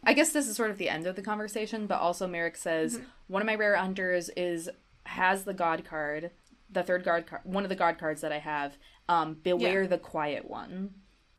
I 0.03 0.14
guess 0.14 0.32
this 0.32 0.47
is 0.47 0.55
sort 0.55 0.72
of 0.72 0.80
the 0.80 0.89
end 0.89 1.05
of 1.05 1.16
the 1.16 1.22
conversation, 1.22 1.86
but 1.86 1.99
also 1.99 2.28
Marik 2.28 2.58
says 2.58 2.95
mm-hmm. 2.95 3.05
one 3.28 3.41
of 3.41 3.45
my 3.45 3.55
rare 3.55 3.76
hunters 3.76 4.30
is 4.30 4.70
has 5.05 5.43
the 5.43 5.53
god 5.53 5.86
card, 5.86 6.32
the 6.70 6.84
third 6.84 7.03
guard 7.03 7.28
card, 7.28 7.41
one 7.45 7.63
of 7.63 7.70
the 7.70 7.76
guard 7.76 7.97
cards 7.97 8.22
that 8.22 8.32
I 8.32 8.39
have. 8.39 8.78
Um, 9.09 9.36
beware 9.36 9.84
Yeah. 9.84 9.88
the 9.88 9.97
quiet 9.97 10.49
one. 10.49 10.93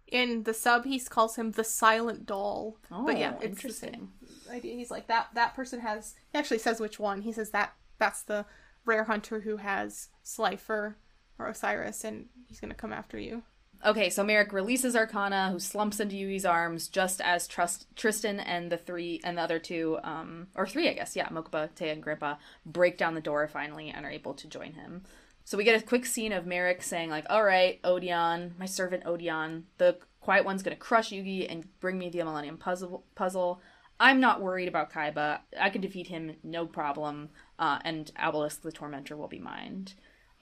In 0.07 0.45
the 0.45 0.55
sub, 0.55 0.87
he 0.87 0.99
calls 1.01 1.37
him 1.37 1.53
the 1.53 1.65
Silent 1.65 2.25
Doll. 2.25 2.79
but 2.91 3.19
yeah, 3.19 3.35
Oh, 3.39 3.43
interesting. 3.43 4.11
idea. 4.51 4.75
He's 4.75 4.91
like 4.91 5.07
that. 5.09 5.29
That 5.35 5.55
person 5.55 5.81
has. 5.81 6.15
He 6.33 6.39
actually 6.39 6.59
says 6.61 6.81
which 6.81 6.99
one. 6.99 7.21
He 7.23 7.33
says 7.33 7.51
that 7.51 7.75
that's 7.99 8.23
the 8.23 8.47
rare 8.87 9.05
hunter 9.05 9.41
who 9.41 9.59
has 9.59 10.09
Slifer 10.23 10.97
or 11.39 11.47
Osiris, 11.49 12.05
and 12.05 12.31
he's 12.47 12.59
gonna 12.59 12.75
come 12.75 12.93
after 12.93 13.19
you. 13.19 13.43
Okay, 13.87 14.11
so 14.11 14.25
Marik 14.25 14.53
releases 14.53 14.97
Arkana, 14.97 15.53
who 15.53 15.61
slumps 15.61 16.01
into 16.01 16.17
Yugi's 16.17 16.45
arms 16.45 16.89
just 16.89 17.21
as 17.21 17.47
Trust- 17.47 17.87
Tristan 17.95 18.41
and 18.41 18.73
the 18.73 18.77
three 18.77 19.21
and 19.23 19.39
the 19.39 19.43
other 19.43 19.61
two, 19.61 19.99
um, 20.03 20.49
or 20.57 20.67
three, 20.67 20.89
I 20.89 20.95
guess, 20.95 21.15
yeah, 21.15 21.29
Mokuba, 21.29 21.71
Téa, 21.77 21.93
and 21.93 22.03
Grandpa 22.03 22.37
break 22.67 22.99
down 22.99 23.15
the 23.15 23.21
door 23.21 23.47
finally 23.47 23.91
and 23.91 24.05
are 24.05 24.11
able 24.11 24.35
to 24.35 24.49
join 24.49 24.73
him. 24.73 25.05
So 25.45 25.57
we 25.57 25.65
get 25.65 25.81
a 25.81 25.87
quick 25.87 26.07
scene 26.07 26.33
of 26.33 26.45
Marik 26.45 26.83
saying 26.83 27.09
like, 27.09 27.25
"All 27.31 27.45
right, 27.45 27.81
Odion, 27.83 28.59
my 28.59 28.67
servant 28.67 29.05
Odion, 29.05 29.63
the 29.79 29.99
Quiet 30.21 30.45
One's 30.45 30.63
gonna 30.63 30.77
crush 30.77 31.11
Yugi 31.11 31.51
and 31.51 31.69
bring 31.81 31.99
me 31.99 32.11
the 32.11 32.23
Millennium 32.25 32.59
Puzzle. 32.59 33.05
Puzzle. 33.15 33.63
I'm 34.01 34.21
not 34.21 34.43
worried 34.43 34.69
about 34.69 34.93
Kaiba. 34.93 35.41
I 35.59 35.71
can 35.71 35.81
defeat 35.81 36.09
him, 36.09 36.37
no 36.43 36.67
problem. 36.67 37.31
Uh, 37.59 37.79
and 37.85 38.13
Obelisk 38.19 38.63
the 38.63 38.73
Tormentor 38.73 39.17
will 39.17 39.29
be 39.29 39.39
mine." 39.39 39.87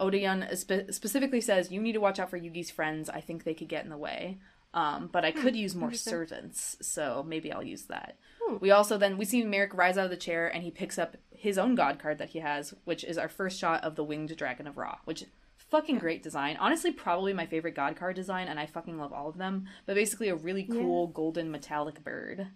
Odion 0.01 0.57
spe- 0.57 0.93
specifically 0.93 1.41
says, 1.41 1.71
"You 1.73 1.81
need 1.81 1.93
to 1.93 2.01
watch 2.01 2.19
out 2.19 2.31
for 2.31 2.39
Yugi's 2.39 2.71
friends. 2.71 3.09
I 3.09 3.21
think 3.21 3.45
they 3.45 3.55
could 3.55 3.69
get 3.69 3.85
in 3.85 3.91
the 3.91 3.97
way. 3.97 4.39
Um, 4.75 5.09
but 5.11 5.25
I 5.25 5.33
could 5.33 5.57
use 5.57 5.75
more 5.75 5.95
servants, 5.95 6.77
so 6.83 7.25
maybe 7.27 7.53
I'll 7.53 7.63
use 7.63 7.85
that." 7.85 8.17
Hmm. 8.43 8.57
We 8.61 8.71
also 8.71 8.99
then 8.99 9.17
we 9.17 9.25
see 9.25 9.43
Marik 9.45 9.75
rise 9.75 9.97
out 9.97 10.05
of 10.05 10.11
the 10.11 10.17
chair 10.17 10.49
and 10.49 10.63
he 10.63 10.71
picks 10.71 10.99
up 10.99 11.17
his 11.31 11.59
own 11.59 11.75
god 11.75 11.99
card 11.99 12.19
that 12.19 12.31
he 12.31 12.41
has, 12.41 12.75
which 12.85 13.05
is 13.05 13.19
our 13.19 13.29
first 13.29 13.59
shot 13.59 13.83
of 13.85 13.97
the 13.97 14.05
winged 14.05 14.37
dragon 14.37 14.67
of 14.67 14.77
Ra, 14.77 14.99
which 15.05 15.25
fucking 15.71 15.99
great 15.99 16.23
design. 16.23 16.57
Honestly, 16.59 16.93
probably 16.93 17.33
my 17.33 17.47
favorite 17.47 17.75
god 17.75 17.97
card 17.97 18.17
design, 18.17 18.49
and 18.49 18.59
I 18.59 18.67
fucking 18.67 18.99
love 18.99 19.13
all 19.13 19.29
of 19.29 19.39
them. 19.39 19.67
But 19.85 19.95
basically, 19.95 20.29
a 20.29 20.37
really 20.37 20.65
cool 20.65 21.09
golden 21.09 21.51
metallic 21.51 22.03
bird. 22.05 22.49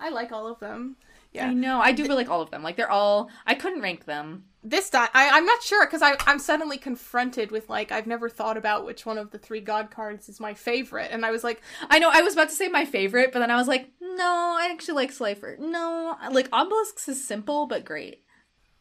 I 0.00 0.10
like 0.10 0.32
all 0.32 0.46
of 0.46 0.58
them. 0.60 0.96
Yeah. 1.32 1.48
I 1.48 1.54
know 1.54 1.80
I 1.80 1.92
do 1.92 2.04
really 2.04 2.16
like 2.16 2.30
all 2.30 2.40
of 2.40 2.50
them. 2.50 2.62
Like 2.62 2.76
they're 2.76 2.90
all 2.90 3.30
I 3.46 3.54
couldn't 3.54 3.82
rank 3.82 4.06
them. 4.06 4.44
This 4.64 4.90
time, 4.90 5.08
I, 5.14 5.30
I'm 5.30 5.46
not 5.46 5.62
sure 5.62 5.86
because 5.86 6.02
I'm 6.02 6.38
suddenly 6.38 6.78
confronted 6.78 7.52
with 7.52 7.68
like 7.68 7.92
I've 7.92 8.06
never 8.06 8.28
thought 8.28 8.56
about 8.56 8.84
which 8.84 9.06
one 9.06 9.16
of 9.16 9.30
the 9.30 9.38
three 9.38 9.60
god 9.60 9.90
cards 9.90 10.28
is 10.28 10.40
my 10.40 10.52
favorite, 10.52 11.10
and 11.12 11.24
I 11.24 11.30
was 11.30 11.44
like, 11.44 11.62
I 11.88 11.98
know 11.98 12.10
I 12.12 12.22
was 12.22 12.32
about 12.32 12.48
to 12.48 12.54
say 12.54 12.68
my 12.68 12.84
favorite, 12.84 13.32
but 13.32 13.38
then 13.38 13.50
I 13.50 13.56
was 13.56 13.68
like, 13.68 13.88
no, 14.00 14.56
I 14.58 14.68
actually 14.72 14.96
like 14.96 15.12
Slifer. 15.12 15.56
No, 15.60 16.16
like 16.32 16.48
Obelisks 16.52 17.08
is 17.08 17.26
simple 17.26 17.66
but 17.66 17.84
great. 17.84 18.24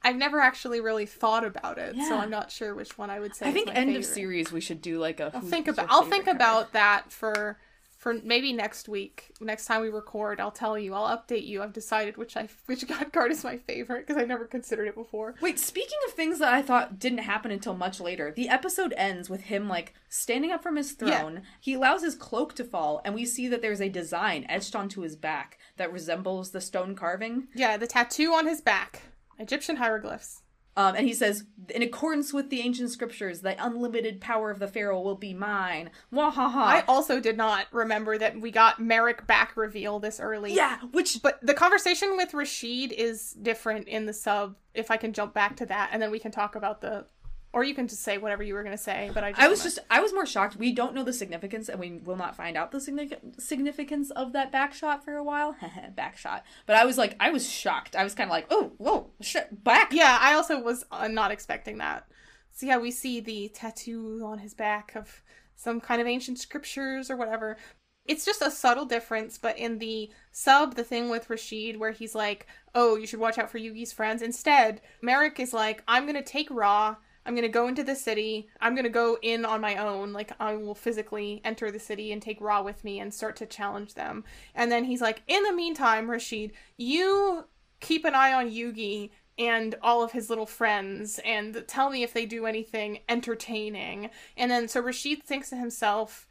I've 0.02 0.16
never 0.16 0.40
actually 0.40 0.80
really 0.80 1.06
thought 1.06 1.44
about 1.44 1.78
it, 1.78 1.96
so 2.08 2.18
I'm 2.18 2.30
not 2.30 2.52
sure 2.52 2.74
which 2.74 2.98
one 2.98 3.10
I 3.10 3.20
would 3.20 3.36
say. 3.36 3.48
I 3.48 3.52
think 3.52 3.70
end 3.74 3.96
of 3.96 4.06
series 4.06 4.52
we 4.52 4.62
should 4.62 4.82
do 4.82 5.00
like 5.00 5.20
a. 5.20 5.32
I'll 5.34 5.42
think 5.42 5.68
about. 5.68 5.88
I'll 5.90 6.04
think 6.04 6.26
card. 6.26 6.38
about 6.38 6.74
that 6.74 7.12
for 7.12 7.60
for 8.08 8.14
maybe 8.24 8.54
next 8.54 8.88
week. 8.88 9.34
Next 9.42 9.66
time 9.66 9.82
we 9.82 9.90
record, 9.90 10.40
I'll 10.40 10.50
tell 10.50 10.80
you. 10.80 10.94
I'll 10.94 11.18
update 11.18 11.46
you. 11.46 11.62
I've 11.62 11.74
decided 11.74 12.16
which 12.16 12.38
I 12.38 12.48
which 12.66 12.88
god 12.88 13.12
card 13.12 13.34
is 13.34 13.44
my 13.44 13.58
favorite 13.58 14.08
because 14.08 14.22
I 14.22 14.26
never 14.26 14.46
considered 14.46 14.88
it 14.88 14.96
before. 14.96 15.36
Wait, 15.42 15.60
speaking 15.60 15.98
of 16.08 16.14
things 16.14 16.40
that 16.40 16.54
I 16.54 16.62
thought 16.62 17.00
didn't 17.00 17.18
happen 17.18 17.52
until 17.52 17.74
much 17.76 18.00
later, 18.00 18.32
the 18.34 18.48
episode 18.48 18.94
ends 18.96 19.30
with 19.30 19.42
him 19.42 19.68
like 19.68 19.94
standing 20.08 20.52
up 20.54 20.64
from 20.64 20.78
his 20.78 20.96
Yeah. 21.02 21.20
throne. 21.20 21.42
He 21.60 21.74
allows 21.74 22.02
his 22.02 22.16
cloak 22.16 22.54
to 22.56 22.64
fall, 22.64 23.02
and 23.04 23.14
we 23.14 23.26
see 23.26 23.50
that 23.50 23.62
there's 23.62 23.82
a 23.82 23.90
design 23.90 24.46
etched 24.48 24.74
onto 24.74 25.02
his 25.02 25.18
back 25.18 25.58
that 25.76 25.92
resembles 25.92 26.52
the 26.52 26.62
stone 26.62 26.96
carving. 26.96 27.50
Yeah, 27.56 27.76
the 27.76 27.88
tattoo 27.88 28.32
on 28.32 28.48
his 28.48 28.62
back, 28.62 29.02
Egyptian 29.38 29.76
hieroglyphs. 29.76 30.44
Um, 30.78 30.94
and 30.96 31.08
he 31.08 31.14
says, 31.16 31.44
in 31.74 31.82
accordance 31.82 32.32
with 32.34 32.52
the 32.52 32.62
ancient 32.62 32.92
scriptures, 32.92 33.42
the 33.42 33.56
unlimited 33.64 34.22
power 34.22 34.52
of 34.52 34.60
the 34.60 34.68
pharaoh 34.68 35.02
will 35.02 35.16
be 35.16 35.34
mine. 35.34 35.90
Wahaha. 36.14 36.56
I 36.56 36.84
also 36.88 37.20
did 37.20 37.36
not 37.36 37.66
remember 37.72 38.16
that 38.20 38.40
we 38.40 38.52
got 38.52 38.80
Marik 38.80 39.26
back 39.26 39.58
reveal 39.58 40.00
this 40.00 40.20
early. 40.20 40.54
yeah, 40.54 40.78
which 40.92 41.24
But 41.24 41.40
the 41.42 41.56
conversation 41.56 42.16
with 42.16 42.36
Rashid 42.36 42.92
is 42.92 43.34
different 43.42 43.88
in 43.88 44.06
the 44.06 44.14
sub. 44.14 44.56
If 44.76 44.92
I 44.92 44.98
can 44.98 45.14
jump 45.14 45.34
back 45.34 45.56
to 45.58 45.66
that, 45.66 45.90
and 45.92 46.00
then 46.00 46.12
we 46.12 46.20
can 46.20 46.32
talk 46.32 46.56
about 46.56 46.82
the, 46.82 47.06
or 47.54 47.64
you 47.64 47.74
can 47.74 47.88
just 47.88 48.04
say 48.04 48.18
whatever 48.18 48.44
you 48.44 48.54
were 48.54 48.64
gonna 48.64 48.78
say. 48.78 49.10
But 49.14 49.24
I, 49.24 49.32
just 49.32 49.42
I 49.42 49.48
was 49.48 49.60
wanna- 49.60 49.70
just 49.70 49.80
I 49.90 50.00
was 50.02 50.14
more 50.14 50.26
shocked. 50.26 50.56
We 50.58 50.72
don't 50.74 50.94
know 50.94 51.04
the 51.04 51.14
significance, 51.14 51.70
and 51.70 51.80
we 51.80 52.00
will 52.04 52.16
not 52.18 52.36
find 52.36 52.56
out 52.58 52.72
the 52.72 52.80
signific- 52.80 53.40
significance 53.42 54.12
of 54.12 54.34
that 54.34 54.52
back 54.52 54.74
shot 54.74 55.04
for 55.04 55.16
a 55.16 55.24
while. 55.24 55.56
back 55.96 56.18
shot, 56.18 56.44
but 56.66 56.76
I 56.76 56.86
was 56.86 56.98
like, 56.98 57.16
I 57.20 57.30
was 57.32 57.50
shocked. 57.50 57.96
I 57.96 58.04
was 58.04 58.14
kind 58.14 58.30
of 58.30 58.32
like, 58.32 58.48
oh, 58.50 58.74
whoa, 58.78 59.12
shit, 59.22 59.64
back. 59.64 59.94
Yeah, 59.94 60.18
I 60.22 60.34
also 60.34 60.60
was 60.62 60.86
uh, 60.92 61.08
not 61.08 61.32
expecting 61.32 61.78
that. 61.80 62.06
So 62.52 62.66
yeah, 62.66 62.78
we 62.78 62.92
see 62.92 63.20
the 63.20 63.50
tattoo 63.54 64.22
on 64.26 64.40
his 64.40 64.54
back 64.54 64.94
of 64.96 65.22
some 65.56 65.80
kind 65.80 66.02
of 66.02 66.08
ancient 66.08 66.40
scriptures 66.40 67.10
or 67.10 67.16
whatever. 67.16 67.58
It's 68.06 68.24
just 68.26 68.42
a 68.42 68.50
subtle 68.50 68.86
difference, 68.86 69.38
but 69.38 69.58
in 69.58 69.80
the 69.80 70.10
sub, 70.32 70.76
the 70.76 70.84
thing 70.84 71.10
with 71.10 71.30
Rashid 71.30 71.78
where 71.78 71.92
he's 71.92 72.16
like, 72.16 72.48
"Oh, 72.74 72.96
you 72.96 73.06
should 73.06 73.20
watch 73.20 73.38
out 73.38 73.50
for 73.52 73.60
Yugi's 73.60 73.92
friends." 73.92 74.22
Instead, 74.22 74.82
Marik 75.02 75.40
is 75.42 75.54
like, 75.54 75.84
"I'm 75.90 76.06
gonna 76.06 76.24
take 76.24 76.50
Ra. 76.50 76.96
I'm 77.28 77.36
gonna 77.36 77.50
go 77.50 77.68
into 77.68 77.84
the 77.84 77.96
city. 77.96 78.48
I'm 78.62 78.76
gonna 78.76 78.90
go 78.90 79.18
in 79.22 79.46
on 79.46 79.62
my 79.62 79.76
own. 79.76 80.14
Like 80.14 80.32
I 80.40 80.56
will 80.56 80.74
physically 80.74 81.42
enter 81.44 81.70
the 81.70 81.80
city 81.80 82.12
and 82.12 82.22
take 82.22 82.42
Ra 82.42 82.62
with 82.62 82.84
me 82.84 83.00
and 83.00 83.14
start 83.14 83.36
to 83.38 83.46
challenge 83.46 83.94
them." 83.94 84.24
And 84.56 84.72
then 84.72 84.86
he's 84.86 85.02
like, 85.02 85.22
"In 85.28 85.44
the 85.44 85.54
meantime, 85.54 86.10
Rashid, 86.10 86.54
you 86.78 87.46
keep 87.80 88.06
an 88.06 88.16
eye 88.16 88.34
on 88.34 88.50
Yugi 88.50 89.12
and 89.38 89.76
all 89.82 90.02
of 90.02 90.14
his 90.14 90.30
little 90.30 90.46
friends 90.46 91.20
and 91.24 91.64
tell 91.68 91.90
me 91.90 92.02
if 92.02 92.14
they 92.14 92.26
do 92.26 92.46
anything 92.46 93.00
entertaining. 93.08 94.10
And 94.36 94.50
then 94.50 94.68
so 94.68 94.82
Rashid 94.82 95.24
thinks 95.24 95.50
to 95.50 95.56
himself, 95.56 96.27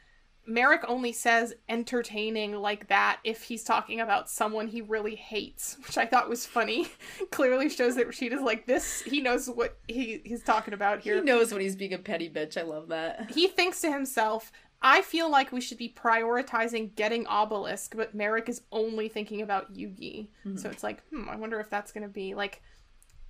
Marik 0.46 0.82
only 0.88 1.12
says 1.12 1.54
entertaining 1.68 2.54
like 2.56 2.88
that 2.88 3.18
if 3.24 3.42
he's 3.42 3.64
talking 3.64 4.00
about 4.00 4.30
someone 4.30 4.68
he 4.68 4.80
really 4.80 5.14
hates, 5.14 5.76
which 5.86 5.98
I 5.98 6.06
thought 6.06 6.28
was 6.28 6.46
funny. 6.46 6.88
Clearly 7.30 7.68
shows 7.68 7.96
that 7.96 8.06
Rashid 8.06 8.32
is 8.32 8.40
like 8.40 8.66
this. 8.66 9.02
He 9.02 9.20
knows 9.20 9.48
what 9.48 9.78
he, 9.88 10.20
he's 10.24 10.42
talking 10.42 10.74
about 10.74 11.00
here 11.00 11.16
He 11.16 11.20
knows 11.22 11.52
when 11.52 11.60
he's 11.60 11.76
being 11.76 11.94
a 11.94 11.98
petty 11.98 12.30
bitch. 12.30 12.56
I 12.56 12.62
love 12.62 12.88
that. 12.88 13.30
he 13.30 13.48
thinks 13.48 13.80
to 13.82 13.90
himself, 13.90 14.52
I 14.82 15.02
feel 15.02 15.30
like 15.30 15.52
we 15.52 15.60
should 15.60 15.78
be 15.78 15.94
prioritizing 15.96 16.94
getting 16.94 17.26
Obelisk, 17.26 17.96
but 17.96 18.14
Marik 18.14 18.48
is 18.48 18.62
only 18.70 19.08
thinking 19.08 19.42
about 19.42 19.74
Yugi. 19.74 20.28
So 20.56 20.68
it's 20.68 20.82
like, 20.82 21.02
hmm, 21.08 21.28
I 21.28 21.36
wonder 21.36 21.58
if 21.60 21.70
that's 21.70 21.92
going 21.92 22.02
to 22.02 22.08
be 22.12 22.34
like. 22.34 22.62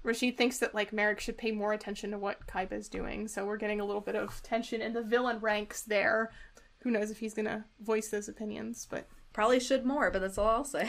Rashid 0.03 0.37
thinks 0.37 0.59
that 0.59 0.73
like 0.73 0.93
Marik 0.93 1.19
should 1.19 1.37
pay 1.37 1.51
more 1.51 1.73
attention 1.73 2.13
to 2.13 2.19
what 2.19 2.47
Kaiba 2.47 2.75
is 2.75 2.89
doing, 2.89 3.27
so 3.27 3.45
we're 3.45 3.57
getting 3.57 3.81
a 3.81 3.85
little 3.85 4.01
bit 4.01 4.15
of 4.15 4.41
tension 4.45 4.81
in 4.81 4.93
the 4.93 5.03
villain 5.03 5.41
ranks 5.41 5.83
there. 5.83 6.31
Who 6.87 6.93
knows 6.93 7.11
if 7.11 7.19
he's 7.19 7.35
gonna 7.35 7.67
voice 7.81 8.11
those 8.11 8.29
opinions, 8.29 8.87
but 8.89 9.09
Probably 9.37 9.61
should 9.61 9.85
more, 9.85 10.11
but 10.11 10.21
that's 10.21 10.39
all 10.39 10.49
I'll 10.49 10.65
say. 10.65 10.89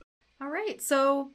all 0.40 0.48
right, 0.48 0.80
so 0.80 1.32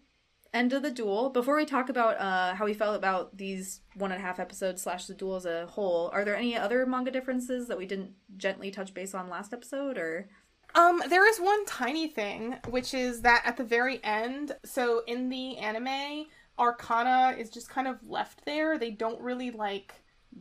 end 0.55 0.73
of 0.73 0.81
the 0.81 0.89
duel. 0.89 1.29
Before 1.29 1.55
we 1.55 1.65
talk 1.65 1.87
about 1.87 2.19
uh, 2.19 2.55
how 2.55 2.65
we 2.65 2.73
felt 2.73 2.95
about 2.95 3.37
these 3.37 3.81
one 3.93 4.11
and 4.11 4.19
a 4.19 4.25
half 4.25 4.39
episodes 4.39 4.81
slash 4.81 5.05
the 5.05 5.13
duel 5.13 5.35
as 5.35 5.45
a 5.45 5.67
whole, 5.67 6.09
are 6.13 6.25
there 6.25 6.35
any 6.35 6.57
other 6.57 6.87
manga 6.87 7.11
differences 7.11 7.67
that 7.67 7.77
we 7.77 7.85
didn't 7.85 8.13
gently 8.37 8.71
touch 8.71 8.95
base 8.95 9.13
on 9.13 9.29
last 9.29 9.53
episode, 9.53 9.99
or? 9.99 10.29
Um, 10.73 11.03
there 11.09 11.29
is 11.29 11.37
one 11.37 11.63
tiny 11.67 12.07
thing, 12.07 12.55
which 12.69 12.95
is 12.95 13.21
that 13.21 13.43
at 13.45 13.57
the 13.57 13.63
very 13.63 14.03
end, 14.03 14.53
so 14.65 15.03
in 15.05 15.29
the 15.29 15.57
anime, 15.57 16.25
Arkana 16.57 17.37
is 17.37 17.51
just 17.51 17.69
kind 17.69 17.87
of 17.87 17.97
left 18.03 18.45
there. 18.45 18.79
They 18.79 18.89
don't 18.89 19.21
really 19.21 19.51
like 19.51 19.93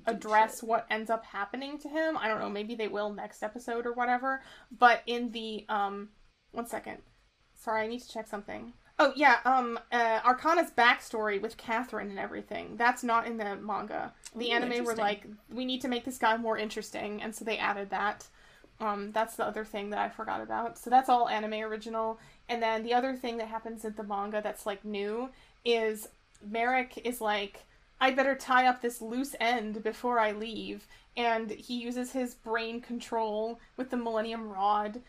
address 0.07 0.62
what 0.62 0.86
ends 0.90 1.11
up 1.11 1.24
happening 1.24 1.78
to 1.78 1.88
him. 1.88 2.16
I 2.16 2.28
don't 2.28 2.40
know, 2.40 2.51
maybe 2.51 2.74
they 2.74 2.88
will 2.88 3.12
next 3.12 3.42
episode 3.42 3.86
or 3.86 3.92
whatever. 3.92 4.42
But 4.76 5.03
in 5.07 5.32
the 5.32 5.64
um 5.68 6.11
one 6.53 6.66
second. 6.66 6.99
Sorry, 7.55 7.82
I 7.82 7.86
need 7.86 8.03
to 8.03 8.09
check 8.09 8.26
something. 8.26 8.72
Oh 8.99 9.12
yeah, 9.16 9.38
um 9.44 9.78
uh 9.92 10.20
Arkana's 10.20 10.70
backstory 10.70 11.40
with 11.40 11.57
Catherine 11.57 12.11
and 12.11 12.18
everything. 12.18 12.76
That's 12.76 13.03
not 13.03 13.26
in 13.26 13.36
the 13.36 13.57
manga. 13.57 14.12
The 14.34 14.51
Ooh, 14.51 14.55
anime 14.55 14.84
were 14.84 14.94
like, 14.94 15.26
we 15.53 15.64
need 15.64 15.80
to 15.82 15.88
make 15.88 16.05
this 16.05 16.18
guy 16.18 16.36
more 16.36 16.59
interesting, 16.59 17.22
and 17.22 17.34
so 17.34 17.44
they 17.44 17.59
added 17.59 17.90
that. 17.90 18.26
Um, 18.78 19.11
that's 19.12 19.36
the 19.36 19.44
other 19.44 19.64
thing 19.64 19.90
that 19.90 19.99
I 19.99 20.11
forgot 20.11 20.42
about. 20.42 20.78
So 20.78 20.90
that's 20.90 21.09
all 21.09 21.28
anime 21.28 21.55
original. 21.55 22.18
And 22.49 22.62
then 22.62 22.82
the 22.82 22.92
other 22.92 23.16
thing 23.16 23.38
that 23.38 23.49
happens 23.49 23.84
in 23.84 23.94
the 23.94 24.03
manga 24.03 24.42
that's 24.42 24.66
like 24.66 24.84
new 24.84 25.30
is 25.64 26.09
Marik 26.47 27.01
is 27.05 27.20
like, 27.20 27.64
I'd 28.01 28.16
better 28.16 28.34
tie 28.34 28.66
up 28.66 28.82
this 28.82 29.01
loose 29.01 29.34
end 29.40 29.82
before 29.82 30.18
I 30.18 30.32
leave. 30.32 30.86
and 31.16 31.51
he 31.51 31.80
uses 31.80 32.12
his 32.12 32.34
brain 32.34 32.80
control 32.80 33.59
with 33.76 33.88
the 33.90 33.97
Millennium 33.97 34.51
Rod. 34.51 35.01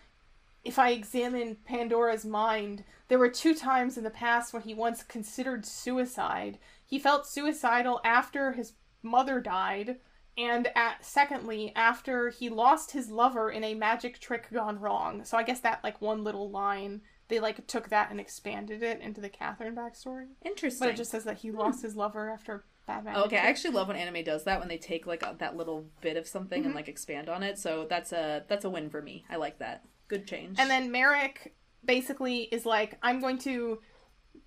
If 0.63 0.79
I 0.79 0.91
examine 0.91 1.57
Pandora's 1.65 2.25
mind, 2.25 2.83
there 3.09 3.19
were 3.19 3.29
two 3.29 3.53
times 3.53 3.97
in 3.97 4.03
the 4.05 4.09
past 4.09 4.53
when 4.53 4.63
he 4.63 4.73
once 4.73 5.03
considered 5.03 5.65
suicide. 5.65 6.57
He 6.85 6.97
felt 6.97 7.27
suicidal 7.27 7.99
after 8.05 8.53
his 8.53 8.73
mother 9.03 9.41
died, 9.41 9.97
and 10.37 10.69
at 10.75 11.03
secondly 11.03 11.73
after 11.75 12.29
he 12.29 12.47
lost 12.47 12.91
his 12.91 13.09
lover 13.09 13.49
in 13.51 13.63
a 13.65 13.73
magic 13.73 14.19
trick 14.19 14.47
gone 14.51 14.79
wrong. 14.79 15.25
So 15.25 15.37
I 15.37 15.43
guess 15.43 15.59
that 15.59 15.83
like 15.83 16.01
one 16.01 16.23
little 16.23 16.49
line 16.49 17.01
they 17.27 17.41
like 17.41 17.67
took 17.67 17.89
that 17.89 18.09
and 18.09 18.19
expanded 18.21 18.81
it 18.81 19.01
into 19.01 19.19
the 19.19 19.27
Catherine 19.27 19.75
backstory. 19.75 20.27
Interesting. 20.45 20.87
But 20.87 20.93
it 20.93 20.97
just 20.97 21.11
says 21.11 21.25
that 21.25 21.39
he 21.39 21.51
lost 21.51 21.81
his 21.81 21.95
lover 21.95 22.29
after 22.29 22.63
bad. 22.87 23.17
Okay, 23.17 23.37
I 23.37 23.41
actually 23.47 23.73
love 23.73 23.87
when 23.87 23.97
anime 23.97 24.23
does 24.23 24.43
that 24.45 24.59
when 24.59 24.67
they 24.69 24.77
take 24.77 25.05
like 25.05 25.23
a, 25.23 25.35
that 25.39 25.55
little 25.57 25.85
bit 26.01 26.17
of 26.17 26.27
something 26.27 26.59
Mm-hmm. 26.61 26.67
and 26.67 26.75
like 26.75 26.87
expand 26.87 27.29
on 27.29 27.43
it. 27.43 27.57
So 27.59 27.85
that's 27.89 28.11
a 28.13 28.43
that's 28.47 28.65
a 28.65 28.69
win 28.69 28.89
for 28.89 29.01
me. 29.01 29.25
I 29.29 29.35
like 29.35 29.59
that. 29.59 29.83
Good 30.07 30.25
change. 30.27 30.57
And 30.59 30.69
then 30.69 30.91
Marik 30.91 31.53
basically 31.83 32.43
is 32.43 32.65
like, 32.65 32.97
I'm 33.03 33.19
going 33.19 33.37
to 33.39 33.79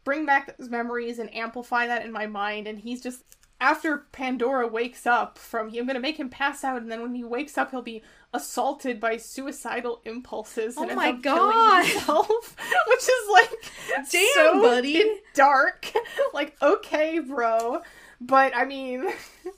bring 0.05 0.24
back 0.26 0.57
those 0.57 0.68
memories 0.70 1.18
and 1.18 1.34
amplify 1.34 1.86
that 1.86 2.05
in 2.05 2.12
my 2.12 2.26
mind. 2.26 2.66
And 2.66 2.78
he's 2.78 3.03
just, 3.03 3.22
after 3.61 4.07
Pandora 4.12 4.66
wakes 4.66 5.07
up 5.07 5.36
from, 5.36 5.66
I'm 5.68 5.72
going 5.72 5.88
to 5.95 6.01
make 6.01 6.18
him 6.18 6.30
pass 6.30 6.64
out. 6.64 6.80
And 6.80 6.91
then 6.91 7.03
when 7.03 7.14
he 7.14 7.24
wakes 7.24 7.59
up, 7.59 7.70
he'll 7.70 7.82
be 7.82 8.03
assaulted 8.32 9.01
by 9.01 9.16
suicidal 9.18 10.01
impulses. 10.07 10.76
And 10.78 10.91
Oh 10.91 10.95
my 10.95 11.12
God. 11.12 11.84
himself, 11.84 12.57
which 12.88 13.01
is 13.03 13.30
like, 13.30 13.51
Damn, 14.11 14.28
so 14.34 14.62
buddy. 14.62 15.05
dark. 15.34 15.93
like, 16.32 16.57
okay, 16.62 17.18
bro. 17.18 17.82
But 18.20 18.54
I 18.54 18.64
mean, 18.64 19.08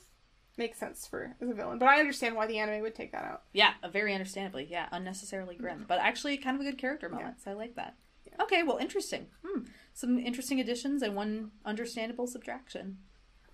makes 0.56 0.78
sense 0.78 1.06
for 1.06 1.34
as 1.40 1.50
a 1.50 1.54
villain. 1.54 1.78
But 1.78 1.88
I 1.88 1.98
understand 1.98 2.36
why 2.36 2.46
the 2.46 2.58
anime 2.58 2.82
would 2.82 2.94
take 2.94 3.12
that 3.12 3.24
out. 3.24 3.42
yeah, 3.52 3.72
very 3.92 4.12
understandably. 4.14 4.66
Yeah, 4.70 4.86
unnecessarily 4.92 5.56
grim, 5.56 5.84
but 5.88 5.98
actually 5.98 6.36
kind 6.36 6.54
of 6.54 6.60
a 6.60 6.70
good 6.70 6.78
character 6.78 7.08
moment. 7.08 7.40
So 7.42 7.50
I 7.50 7.54
like 7.54 7.74
that. 7.76 7.96
Okay, 8.40 8.62
well, 8.62 8.78
interesting. 8.78 9.26
Hmm. 9.44 9.62
Some 9.92 10.18
interesting 10.18 10.58
additions 10.60 11.02
and 11.02 11.14
one 11.14 11.50
understandable 11.64 12.26
subtraction. 12.26 12.98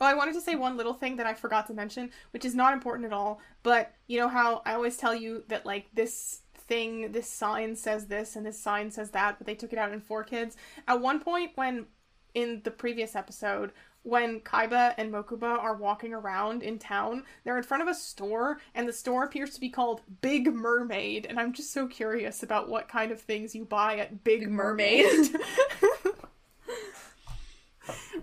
Well, 0.01 0.09
I 0.09 0.15
wanted 0.15 0.35
to 0.35 0.41
say 0.41 0.55
one 0.55 0.77
little 0.77 0.95
thing 0.95 1.17
that 1.17 1.27
I 1.27 1.35
forgot 1.35 1.67
to 1.67 1.75
mention, 1.75 2.11
which 2.31 2.45
is 2.45 2.55
not 2.55 2.73
important 2.73 3.07
at 3.07 3.13
all. 3.13 3.41
But 3.63 3.93
you 4.07 4.19
know 4.19 4.29
how 4.29 4.63
I 4.65 4.75
always 4.75 4.97
tell 4.97 5.15
you 5.15 5.43
that 5.49 5.67
like 5.67 5.87
this 5.95 6.43
thing, 6.55 7.13
this 7.13 7.29
sign 7.29 7.75
says 7.75 8.07
this 8.07 8.37
and 8.37 8.47
this 8.47 8.61
sign 8.61 8.91
says 8.91 9.11
that, 9.11 9.39
but 9.39 9.47
they 9.47 9.55
took 9.55 9.73
it 9.73 9.79
out 9.79 9.93
in 9.93 10.01
4Kids. 10.01 10.55
At 10.87 11.01
one 11.01 11.19
point, 11.19 11.53
when 11.57 11.87
in 12.35 12.61
the 12.63 12.71
previous 12.71 13.17
episode, 13.17 13.73
when 14.09 14.41
Kaiba 14.41 14.95
and 14.97 15.13
Mokuba 15.13 15.59
are 15.59 15.75
walking 15.75 16.15
around 16.15 16.63
in 16.63 16.79
town, 16.79 17.25
they're 17.45 17.59
in 17.59 17.63
front 17.63 17.83
of 17.83 17.89
a 17.89 17.95
store, 17.95 18.59
and 18.75 18.89
the 18.89 18.93
store 18.93 19.25
appears 19.25 19.51
to 19.51 19.61
be 19.61 19.69
called 19.69 20.01
Big 20.23 20.53
Mermaid. 20.53 21.27
And 21.27 21.39
I'm 21.39 21.53
just 21.53 21.75
so 21.75 21.87
curious 21.87 22.43
about 22.43 22.71
what 22.71 22.89
kind 22.89 23.13
of 23.13 23.21
things 23.21 23.55
you 23.55 23.67
buy 23.67 23.99
at 23.99 24.25
Big, 24.25 24.41
Big 24.41 24.49
Mermaid. 24.51 25.05
Mermaid. 25.05 25.37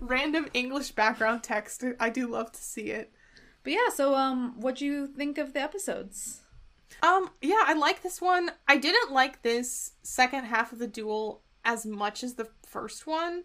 Random 0.00 0.48
English 0.52 0.90
background 0.90 1.44
text. 1.44 1.84
I 2.00 2.10
do 2.10 2.26
love 2.26 2.50
to 2.50 2.60
see 2.60 2.90
it. 2.90 3.12
But 3.62 3.72
yeah, 3.72 3.88
so 3.94 4.16
um, 4.16 4.60
what 4.60 4.76
do 4.76 4.84
you 4.84 5.06
think 5.06 5.38
of 5.38 5.52
the 5.52 5.60
episodes? 5.60 6.42
Um, 7.00 7.30
yeah, 7.40 7.62
I 7.64 7.74
like 7.74 8.02
this 8.02 8.20
one. 8.20 8.50
I 8.66 8.76
didn't 8.76 9.12
like 9.12 9.42
this 9.42 9.92
second 10.02 10.44
half 10.46 10.72
of 10.72 10.80
the 10.80 10.88
duel 10.88 11.42
as 11.64 11.86
much 11.86 12.24
as 12.24 12.34
the 12.34 12.48
first 12.64 13.06
one 13.06 13.44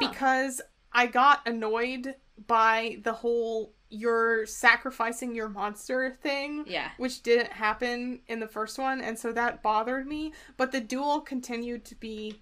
because 0.00 0.60
I 0.92 1.06
got 1.06 1.46
annoyed 1.46 2.14
by 2.46 2.98
the 3.02 3.12
whole 3.12 3.74
you're 3.90 4.46
sacrificing 4.46 5.34
your 5.34 5.48
monster 5.48 6.16
thing. 6.22 6.64
Yeah. 6.66 6.90
Which 6.96 7.22
didn't 7.22 7.52
happen 7.52 8.20
in 8.28 8.40
the 8.40 8.46
first 8.46 8.78
one, 8.78 9.00
and 9.00 9.18
so 9.18 9.32
that 9.32 9.62
bothered 9.62 10.06
me. 10.06 10.32
But 10.56 10.72
the 10.72 10.80
duel 10.80 11.20
continued 11.20 11.84
to 11.86 11.94
be 11.96 12.40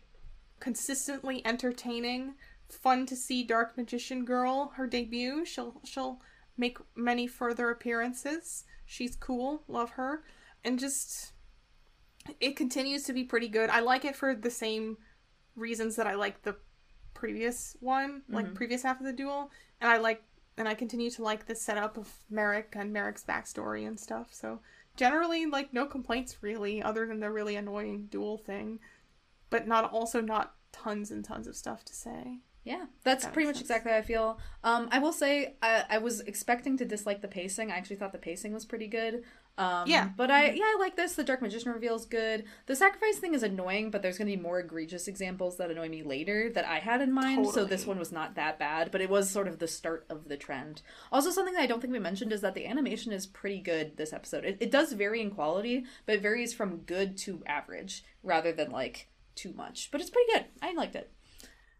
consistently 0.60 1.44
entertaining. 1.46 2.34
Fun 2.68 3.06
to 3.06 3.16
see 3.16 3.42
Dark 3.42 3.76
Magician 3.76 4.24
Girl, 4.24 4.72
her 4.76 4.86
debut. 4.86 5.44
She'll 5.44 5.80
she'll 5.84 6.20
make 6.56 6.78
many 6.94 7.26
further 7.26 7.70
appearances. 7.70 8.64
She's 8.84 9.16
cool, 9.16 9.62
love 9.68 9.90
her. 9.90 10.24
And 10.62 10.78
just 10.78 11.32
it 12.40 12.56
continues 12.56 13.04
to 13.04 13.14
be 13.14 13.24
pretty 13.24 13.48
good. 13.48 13.70
I 13.70 13.80
like 13.80 14.04
it 14.04 14.16
for 14.16 14.34
the 14.34 14.50
same 14.50 14.98
reasons 15.56 15.96
that 15.96 16.06
I 16.06 16.14
like 16.14 16.42
the 16.42 16.56
previous 17.18 17.76
one, 17.80 18.22
like 18.28 18.46
mm-hmm. 18.46 18.54
previous 18.54 18.84
half 18.84 19.00
of 19.00 19.06
the 19.06 19.12
duel. 19.12 19.50
And 19.80 19.90
I 19.90 19.96
like 19.96 20.22
and 20.56 20.68
I 20.68 20.74
continue 20.74 21.10
to 21.10 21.22
like 21.22 21.46
the 21.46 21.54
setup 21.54 21.96
of 21.96 22.12
Marik 22.30 22.74
and 22.76 22.94
Marik's 22.94 23.24
backstory 23.24 23.86
and 23.86 23.98
stuff. 23.98 24.28
So 24.30 24.60
generally 24.96 25.44
like 25.44 25.72
no 25.72 25.84
complaints 25.84 26.38
really, 26.42 26.80
other 26.80 27.06
than 27.06 27.18
the 27.18 27.30
really 27.30 27.56
annoying 27.56 28.06
duel 28.06 28.38
thing. 28.38 28.78
But 29.50 29.66
not 29.66 29.92
also 29.92 30.20
not 30.20 30.54
tons 30.70 31.10
and 31.10 31.24
tons 31.24 31.48
of 31.48 31.56
stuff 31.56 31.84
to 31.86 31.94
say. 31.94 32.38
Yeah, 32.68 32.84
that's 33.02 33.24
That 33.24 33.32
pretty 33.32 33.46
much 33.46 33.56
sense. 33.56 33.64
exactly 33.70 33.92
how 33.92 33.98
I 33.98 34.02
feel. 34.02 34.38
Um, 34.62 34.88
I 34.92 34.98
will 34.98 35.12
say 35.14 35.54
I, 35.62 35.84
I 35.88 35.98
was 35.98 36.20
expecting 36.20 36.76
to 36.76 36.84
dislike 36.84 37.22
the 37.22 37.28
pacing. 37.28 37.70
I 37.72 37.76
actually 37.76 37.96
thought 37.96 38.12
the 38.12 38.18
pacing 38.18 38.52
was 38.52 38.66
pretty 38.66 38.88
good. 38.88 39.24
Um, 39.56 39.88
Yeah. 39.88 40.10
but 40.16 40.30
I 40.30 40.50
yeah 40.50 40.64
I 40.64 40.76
like 40.78 40.94
this. 40.94 41.14
The 41.14 41.24
Dark 41.24 41.40
Magician 41.40 41.72
reveal 41.72 41.94
is 41.96 42.04
good. 42.04 42.44
The 42.66 42.76
sacrifice 42.76 43.18
thing 43.18 43.32
is 43.32 43.42
annoying, 43.42 43.90
but 43.90 44.02
there's 44.02 44.18
going 44.18 44.30
to 44.30 44.36
be 44.36 44.40
more 44.42 44.60
egregious 44.60 45.08
examples 45.08 45.56
that 45.56 45.70
annoy 45.70 45.88
me 45.88 46.02
later 46.02 46.50
that 46.50 46.66
I 46.66 46.78
had 46.78 47.00
in 47.00 47.10
mind. 47.10 47.48
So 47.48 47.64
this 47.64 47.86
one 47.86 47.98
was 47.98 48.12
not 48.12 48.34
that 48.34 48.58
bad, 48.58 48.90
but 48.92 49.00
it 49.00 49.08
was 49.08 49.30
sort 49.30 49.48
of 49.48 49.58
the 49.60 49.66
start 49.66 50.04
of 50.10 50.28
the 50.28 50.36
trend. 50.36 50.82
Also, 51.10 51.30
something 51.30 51.54
that 51.54 51.62
I 51.62 51.66
don't 51.66 51.80
think 51.80 51.92
we 51.94 51.98
mentioned 51.98 52.32
is 52.34 52.42
that 52.42 52.54
the 52.54 52.66
animation 52.66 53.12
is 53.12 53.26
pretty 53.26 53.60
good 53.60 53.96
this 53.96 54.12
episode. 54.12 54.44
It, 54.44 54.58
it 54.60 54.70
does 54.70 54.92
vary 54.92 55.22
in 55.22 55.30
quality, 55.30 55.86
but 56.04 56.16
it 56.16 56.22
varies 56.22 56.52
from 56.52 56.80
good 56.80 57.16
to 57.24 57.42
average 57.46 58.04
rather 58.22 58.52
than 58.52 58.70
like 58.70 59.08
too 59.34 59.54
much. 59.54 59.90
But 59.90 60.02
it's 60.02 60.10
pretty 60.10 60.30
good. 60.34 60.44
I 60.60 60.74
liked 60.74 60.94
it. 60.96 61.10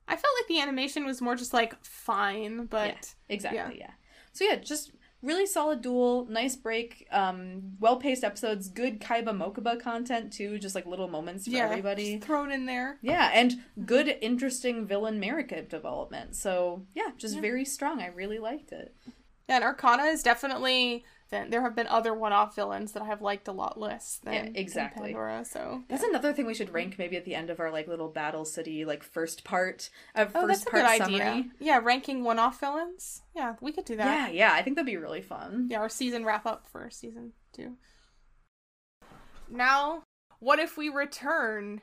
I 0.08 0.16
felt 0.16 0.34
like 0.40 0.48
the 0.48 0.60
animation 0.60 1.04
was 1.04 1.20
more 1.20 1.36
just 1.36 1.52
like 1.52 1.74
fine, 1.84 2.66
but 2.66 2.88
yeah, 2.88 3.34
exactly. 3.34 3.58
yeah. 3.58 3.86
Yeah. 3.86 3.90
So 4.32 4.44
yeah, 4.44 4.56
just 4.56 4.92
really 5.22 5.46
solid 5.46 5.82
duel, 5.82 6.26
nice 6.30 6.56
break, 6.56 7.06
um, 7.10 7.72
well 7.80 7.96
paced 7.96 8.24
episodes, 8.24 8.68
good 8.68 9.00
Kaiba 9.00 9.28
Mokuba 9.28 9.80
content 9.80 10.32
too, 10.32 10.58
just 10.58 10.74
like 10.74 10.86
little 10.86 11.08
moments 11.08 11.44
for 11.44 11.50
yeah, 11.50 11.64
everybody. 11.68 12.16
just 12.16 12.26
thrown 12.26 12.52
in 12.52 12.66
there. 12.66 12.98
Yeah, 13.02 13.30
and 13.34 13.56
good, 13.84 14.16
interesting 14.20 14.86
villain 14.86 15.20
Marik 15.20 15.68
development. 15.68 16.36
So 16.36 16.86
yeah, 16.94 17.10
just 17.16 17.38
very 17.38 17.64
strong. 17.64 18.00
I 18.00 18.06
really 18.06 18.38
liked 18.38 18.72
it. 18.72 18.94
Yeah, 19.48 19.56
and 19.56 19.64
Arkana 19.64 20.12
is 20.12 20.22
definitely. 20.22 21.04
Then 21.30 21.50
there 21.50 21.62
have 21.62 21.76
been 21.76 21.86
other 21.86 22.14
one-off 22.14 22.54
villains 22.56 22.92
that 22.92 23.02
I 23.02 23.06
have 23.06 23.20
liked 23.20 23.48
a 23.48 23.52
lot 23.52 23.78
less 23.78 24.18
than, 24.24 24.32
Yeah, 24.34 24.44
than 24.44 24.56
exactly. 24.56 25.08
Pandora. 25.08 25.44
So 25.44 25.82
That's 25.88 26.02
another 26.02 26.32
thing 26.32 26.46
we 26.46 26.54
should 26.54 26.72
rank 26.72 26.98
maybe 26.98 27.16
at 27.16 27.24
the 27.26 27.34
end 27.34 27.50
of 27.50 27.60
our 27.60 27.70
like 27.70 27.86
little 27.86 28.08
Battle 28.08 28.44
City 28.46 28.84
like 28.86 29.02
first 29.02 29.44
part 29.44 29.90
of 30.14 30.30
oh, 30.34 30.46
first 30.46 30.48
that's 30.48 30.62
a 30.66 30.70
part 30.70 30.98
good 30.98 31.04
summary. 31.04 31.20
idea. 31.20 31.44
Yeah, 31.60 31.80
ranking 31.82 32.24
one-off 32.24 32.60
villains. 32.60 33.22
Yeah, 33.36 33.56
we 33.60 33.72
could 33.72 33.84
do 33.84 33.96
that. 33.96 34.32
Yeah, 34.32 34.48
yeah, 34.48 34.52
I 34.54 34.62
think 34.62 34.76
that'd 34.76 34.86
be 34.86 34.96
really 34.96 35.22
fun. 35.22 35.68
Yeah, 35.70 35.80
our 35.80 35.88
season 35.90 36.24
wrap 36.24 36.46
up 36.46 36.66
for 36.70 36.88
season 36.90 37.32
two. 37.52 37.76
Now, 39.50 40.02
what 40.40 40.58
if 40.58 40.76
we 40.76 40.88
return 40.88 41.80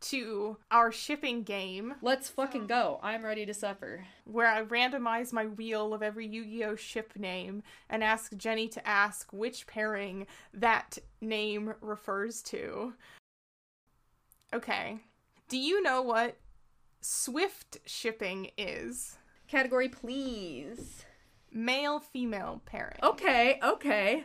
to 0.00 0.56
our 0.70 0.90
shipping 0.90 1.42
game 1.42 1.94
Let's 2.02 2.28
fucking 2.28 2.66
go. 2.66 2.98
I'm 3.02 3.24
ready 3.24 3.46
to 3.46 3.54
suffer. 3.54 4.04
where 4.24 4.46
I 4.46 4.62
randomize 4.64 5.32
my 5.32 5.46
wheel 5.46 5.92
of 5.92 6.02
every 6.02 6.26
Yu 6.26 6.44
Gi 6.44 6.64
Oh 6.64 6.76
ship 6.76 7.12
name 7.16 7.62
and 7.88 8.02
ask 8.02 8.36
Jenny 8.36 8.68
to 8.68 8.86
ask 8.86 9.32
which 9.32 9.66
pairing 9.66 10.26
that 10.54 10.98
name 11.20 11.74
refers 11.80 12.42
to? 12.42 12.94
Okay. 14.52 14.98
Do 15.48 15.58
you 15.58 15.82
know 15.82 16.02
what 16.02 16.36
swift 17.00 17.78
shipping 17.84 18.50
is? 18.56 19.18
Category, 19.48 19.88
please. 19.88 21.04
Male 21.52 21.98
female 21.98 22.62
pairing. 22.66 22.98
Okay, 23.02 23.58
okay. 23.62 24.24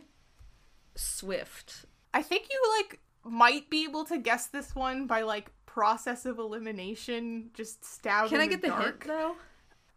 Swift. 0.95 1.86
I 2.13 2.21
think 2.21 2.47
you 2.51 2.61
like 2.78 2.99
might 3.23 3.69
be 3.69 3.84
able 3.84 4.05
to 4.05 4.17
guess 4.17 4.45
this 4.47 4.76
one 4.76 5.07
by 5.07 5.23
like 5.23 5.51
process 5.76 6.26
of 6.26 6.39
elimination, 6.39 7.49
just 7.53 7.84
stab. 7.84 8.30
Can 8.30 8.39
I 8.39 8.47
get 8.47 8.61
the 8.61 8.69
dark. 8.69 9.03
hint 9.03 9.07
though? 9.07 9.36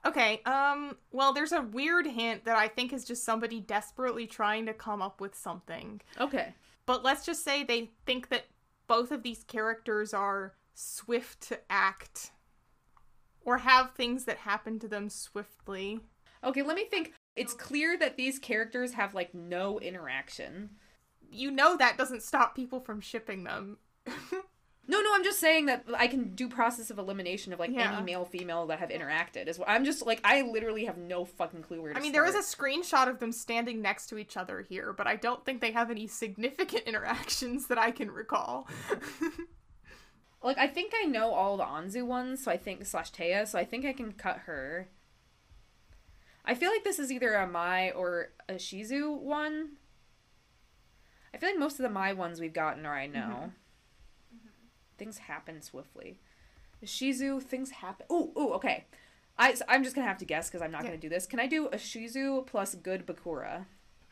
Okay, 0.05 0.43
um, 0.43 0.97
well, 1.13 1.33
there's 1.33 1.53
a 1.53 1.63
weird 1.63 2.05
hint 2.05 2.45
that 2.47 2.57
I 2.57 2.67
think 2.67 2.93
is 2.93 3.05
just 3.05 3.25
somebody 3.25 3.61
desperately 3.61 4.27
trying 4.27 4.67
to 4.67 4.75
come 4.75 5.01
up 5.01 5.21
with 5.21 5.37
something. 5.37 6.01
Okay. 6.21 6.53
But 6.85 7.05
let's 7.05 7.25
just 7.25 7.45
say 7.45 7.63
they 7.63 7.93
think 8.07 8.29
that 8.31 8.47
both 8.89 9.13
of 9.13 9.23
these 9.23 9.45
characters 9.45 10.13
are 10.13 10.55
swift 10.75 11.43
to 11.49 11.61
act 11.71 12.33
or 13.45 13.59
have 13.59 13.93
things 13.93 14.25
that 14.25 14.39
happen 14.39 14.81
to 14.81 14.89
them 14.89 15.09
swiftly. 15.09 16.01
Okay, 16.43 16.63
let 16.63 16.75
me 16.75 16.87
think. 16.87 17.13
It's 17.37 17.55
clear 17.55 17.97
that 17.99 18.17
these 18.17 18.41
characters 18.41 18.95
have 18.95 19.15
like 19.15 19.33
no 19.33 19.79
interaction. 19.79 20.71
You 21.31 21.53
know 21.53 21.77
that 21.77 21.97
doesn't 21.97 22.25
stop 22.25 22.57
people 22.57 22.81
from 22.81 23.01
shipping 23.01 23.45
them. 23.45 23.79
No, 24.91 25.03
no, 25.03 25.11
I'm 25.15 25.23
just 25.23 25.39
saying 25.39 25.67
that 25.67 25.85
I 25.95 26.07
can 26.07 26.35
do 26.35 26.49
process 26.49 26.89
of 26.91 26.99
elimination 26.99 27.53
of 27.53 27.59
like 27.61 27.71
Yeah. 27.71 27.93
any 27.95 28.03
male 28.05 28.25
female 28.25 28.67
that 28.69 28.79
have 28.79 28.89
interacted. 28.89 29.47
Is 29.47 29.59
what 29.59 29.69
I'm 29.69 29.85
just 29.85 30.07
like 30.07 30.21
I 30.25 30.41
literally 30.43 30.87
have 30.87 30.97
no 30.97 31.27
fucking 31.27 31.63
clue 31.63 31.83
where 31.83 31.93
to 31.93 31.99
I 31.99 32.03
mean, 32.03 32.13
there 32.13 32.25
is 32.25 32.35
a 32.35 32.39
screenshot 32.39 33.07
of 33.07 33.19
them 33.19 33.31
standing 33.31 33.83
next 33.83 34.07
to 34.07 34.17
each 34.17 34.37
other 34.39 34.63
here, 34.63 34.95
but 34.95 35.07
I 35.07 35.17
don't 35.17 35.45
think 35.45 35.61
they 35.61 35.73
have 35.73 35.91
any 35.91 36.07
significant 36.07 36.83
interactions 36.87 37.67
that 37.67 37.77
I 37.77 37.91
can 37.91 38.11
recall. 38.11 38.67
like 40.43 40.57
I 40.57 40.67
think 40.67 40.95
I 40.99 41.05
know 41.05 41.33
all 41.35 41.59
the 41.59 41.65
Anzu 41.65 42.07
ones, 42.07 42.43
so 42.43 42.51
I 42.51 42.57
think 42.57 42.87
slash 42.87 43.13
Téa, 43.13 43.47
so 43.47 43.59
I 43.59 43.65
think 43.67 43.85
I 43.85 43.93
can 43.93 44.13
cut 44.13 44.39
her. 44.47 44.89
I 46.47 46.55
feel 46.55 46.71
like 46.71 46.83
this 46.85 46.99
is 46.99 47.13
either 47.13 47.35
a 47.35 47.47
Mai 47.47 47.91
or 47.91 48.29
a 48.49 48.55
Shizu 48.55 49.19
one. 49.21 49.73
I 51.35 51.37
feel 51.37 51.51
like 51.51 51.59
most 51.59 51.79
of 51.79 51.83
the 51.83 51.91
Mai 51.91 52.15
ones 52.15 52.41
we've 52.41 52.55
gotten 52.55 52.87
are 52.87 52.95
I 52.97 53.07
know. 53.07 53.21
Mm-hmm. 53.21 53.49
Things 54.99 55.19
happen 55.19 55.63
swiftly. 55.63 56.19
Shizu, 56.85 57.43
things 57.43 57.71
happen. 57.71 58.07
Ooh, 58.13 58.31
ooh, 58.39 58.53
okay. 58.55 58.85
I, 59.39 59.55
I'm 59.69 59.83
just 59.85 59.95
gonna 59.95 60.07
have 60.09 60.19
to 60.19 60.25
guess 60.25 60.49
because 60.49 60.63
I'm 60.63 60.71
not 60.73 60.83
Yeah. 60.83 60.89
gonna 60.91 61.01
do 61.01 61.09
this. 61.09 61.27
Can 61.27 61.41
I 61.41 61.47
do 61.47 61.67
a 61.67 61.77
Shizu 61.77 62.47
plus 62.47 62.75
good 62.75 63.07
Bakura? 63.07 63.67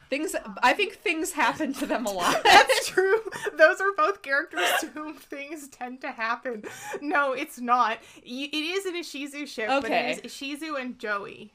Things. 0.08 0.36
I 0.62 0.72
think 0.72 0.94
things 0.94 1.32
happen 1.32 1.72
to 1.74 1.86
them 1.86 2.06
a 2.06 2.12
lot. 2.12 2.40
That's 2.44 2.88
true. 2.88 3.18
Those 3.58 3.80
are 3.80 3.90
both 3.96 4.22
characters 4.22 4.68
to 4.80 4.86
whom 4.86 5.14
things 5.14 5.66
tend 5.66 6.00
to 6.02 6.12
happen. 6.12 6.62
No, 7.02 7.32
it's 7.32 7.58
not. 7.60 7.98
It 8.22 8.54
is 8.54 8.86
an 8.86 8.94
Ishizu 8.94 9.48
ship, 9.48 9.66
but 9.66 9.84
Okay. 9.86 10.12
it 10.12 10.24
is 10.24 10.32
Ishizu 10.32 10.80
and 10.80 10.96
Joey. 10.96 11.52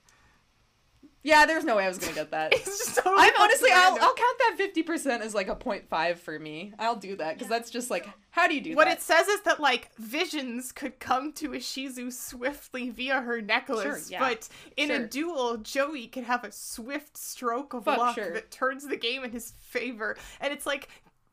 Yeah, 1.24 1.46
there's 1.46 1.64
no 1.64 1.76
way 1.76 1.86
I 1.86 1.88
was 1.88 1.98
gonna 1.98 2.14
get 2.14 2.32
that. 2.32 2.54
It's 2.56 2.66
just 2.66 2.96
totally 2.96 3.16
I'm 3.18 3.34
honestly, 3.40 3.70
I'll. 3.74 3.94
I'll 3.94 4.14
count 4.16 4.38
that 4.40 4.58
50% 4.60 5.20
as 5.22 5.34
like 5.36 5.48
a 5.50 5.56
0.5 5.56 6.18
for 6.18 6.38
me. 6.40 6.74
I'll 6.80 6.96
do 6.96 7.16
that 7.18 7.36
because 7.36 7.48
that's 7.50 7.70
just 7.70 7.90
like, 7.92 8.08
how 8.32 8.48
do 8.48 8.56
you 8.56 8.62
do 8.62 8.76
What 8.76 8.86
that? 8.86 8.92
What 8.92 8.98
it 8.98 9.02
says 9.02 9.28
is 9.28 9.42
that 9.42 9.60
like 9.60 9.94
visions 9.98 10.72
could 10.72 11.00
come 11.00 11.32
to 11.34 11.50
Ishizu 11.50 12.12
swiftly 12.12 12.90
via 12.90 13.22
her 13.22 13.42
necklace, 13.42 13.84
Sure, 13.84 14.00
yeah. 14.10 14.20
but 14.20 14.48
in 14.78 14.88
Sure. 14.90 14.98
a 14.98 15.08
duel, 15.08 15.58
Joey 15.58 16.08
can 16.08 16.24
have 16.24 16.44
a 16.44 16.52
swift 16.52 17.18
stroke 17.18 17.74
of 17.74 17.86
Fuck, 17.86 17.98
luck 17.98 18.16
sure. 18.16 18.34
that 18.34 18.50
turns 18.52 18.88
the 18.88 18.98
game 18.98 19.24
in 19.24 19.32
his 19.32 19.54
favor. 19.60 20.18
And 20.40 20.52
it's 20.54 20.66
like 20.66 20.90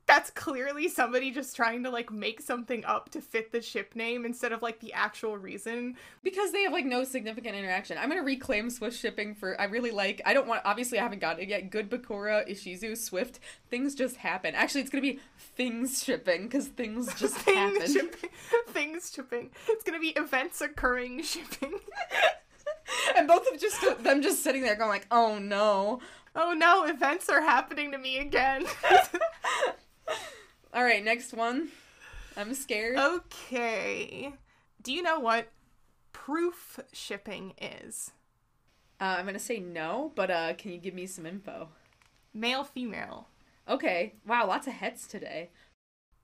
that's 0.09 0.31
clearly 0.31 0.89
somebody 0.89 1.31
just 1.31 1.55
trying 1.55 1.85
to 1.85 1.91
like 1.91 2.11
make 2.11 2.41
something 2.41 2.85
up 2.87 3.11
to 3.11 3.21
fit 3.21 3.53
the 3.53 3.61
ship 3.63 3.95
name 3.95 4.25
instead 4.25 4.51
of 4.53 4.63
like 4.63 4.81
the 4.81 4.93
actual 4.95 5.37
reason. 5.37 5.97
Because 6.25 6.51
they 6.51 6.63
have 6.63 6.73
like 6.73 6.87
no 6.87 7.05
significant 7.05 7.55
interaction. 7.55 7.99
I'm 7.99 8.09
gonna 8.09 8.23
reclaim 8.23 8.71
Swift 8.71 8.97
shipping 8.99 9.35
for, 9.35 9.61
I 9.61 9.65
really 9.65 9.91
like, 9.91 10.21
I 10.25 10.33
don't 10.35 10.49
want, 10.49 10.63
obviously 10.65 10.99
I 10.99 11.03
haven't 11.03 11.21
gotten 11.21 11.43
it 11.43 11.49
yet. 11.51 11.71
Good 11.71 11.91
Bakura, 11.91 12.49
Ishizu, 12.51 12.97
Swift, 12.97 13.39
things 13.71 13.95
just 13.95 14.17
happen. 14.17 14.55
Actually, 14.55 14.81
it's 14.81 14.91
gonna 14.91 15.03
be 15.03 15.21
things 15.57 16.03
shipping 16.03 16.45
because 16.45 16.69
things 16.69 17.15
just 17.19 17.37
Things 17.37 17.77
happen. 17.79 17.93
shipping, 17.93 18.31
things 18.69 19.13
shipping. 19.15 19.51
It's 19.69 19.85
gonna 19.85 20.01
be 20.01 20.09
events 20.17 20.61
occurring 20.63 21.23
shipping. 21.23 21.79
and 23.15 23.29
both 23.29 23.47
of 23.53 23.61
just 23.61 23.81
them 24.03 24.23
just 24.23 24.43
sitting 24.43 24.63
there 24.63 24.75
going 24.75 24.89
like, 24.89 25.07
oh 25.11 25.39
no. 25.39 26.01
oh 26.35 26.55
no, 26.55 26.85
events 26.85 27.29
are 27.29 27.43
happening 27.43 27.93
to 27.93 27.99
me 27.99 28.19
again. 28.19 28.65
All 30.75 30.83
right, 30.83 31.05
next 31.05 31.33
one. 31.33 31.69
I'm 32.37 32.55
scared. 32.55 32.99
Okay. 32.99 34.33
Do 34.83 34.93
you 34.93 35.03
know 35.03 35.19
what 35.19 35.49
proof 36.13 36.79
shipping 36.93 37.55
is? 37.61 38.13
Uh, 39.01 39.17
I'm 39.19 39.27
gonna 39.27 39.39
say 39.39 39.59
no, 39.59 40.13
but 40.15 40.31
uh, 40.31 40.55
can 40.55 40.73
you 40.73 40.79
give 40.79 40.95
me 40.95 41.07
some 41.07 41.27
info? 41.27 41.69
Male 42.35 42.65
female. 42.65 43.29
Okay. 43.69 44.15
Wow, 44.27 44.47
lots 44.47 44.67
of 44.67 44.75
heads 44.75 45.07
today. 45.07 45.51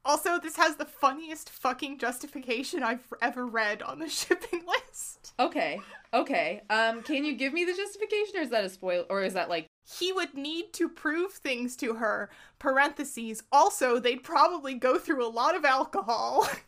Also, 0.05 0.39
this 0.39 0.57
has 0.57 0.77
the 0.77 0.85
funniest 0.85 1.49
fucking 1.51 1.99
justification 1.99 2.83
I've 2.83 3.07
ever 3.23 3.47
read 3.47 3.83
on 3.83 3.99
the 3.99 4.09
shipping 4.21 4.63
list. 4.67 5.33
Okay. 5.41 5.81
Okay. 6.13 6.63
Um, 6.71 7.03
can 7.03 7.25
you 7.25 7.35
give 7.35 7.53
me 7.53 7.65
the 7.65 7.73
justification, 7.75 8.37
or 8.37 8.43
is 8.43 8.51
that 8.51 8.65
a 8.65 8.69
spoil, 8.69 9.07
or 9.09 9.23
is 9.23 9.35
that 9.35 9.49
like? 9.49 9.67
He 9.99 10.13
would 10.13 10.35
need 10.35 10.73
to 10.75 10.89
prove 10.89 11.33
things 11.33 11.77
to 11.77 11.95
her. 11.95 12.31
Parentheses. 12.59 13.43
Also, 13.53 13.99
they'd 13.99 14.23
probably 14.23 14.75
go 14.75 14.99
through 14.99 15.27
a 15.27 15.29
lot 15.29 15.55
of 15.57 15.65
alcohol. 15.65 16.47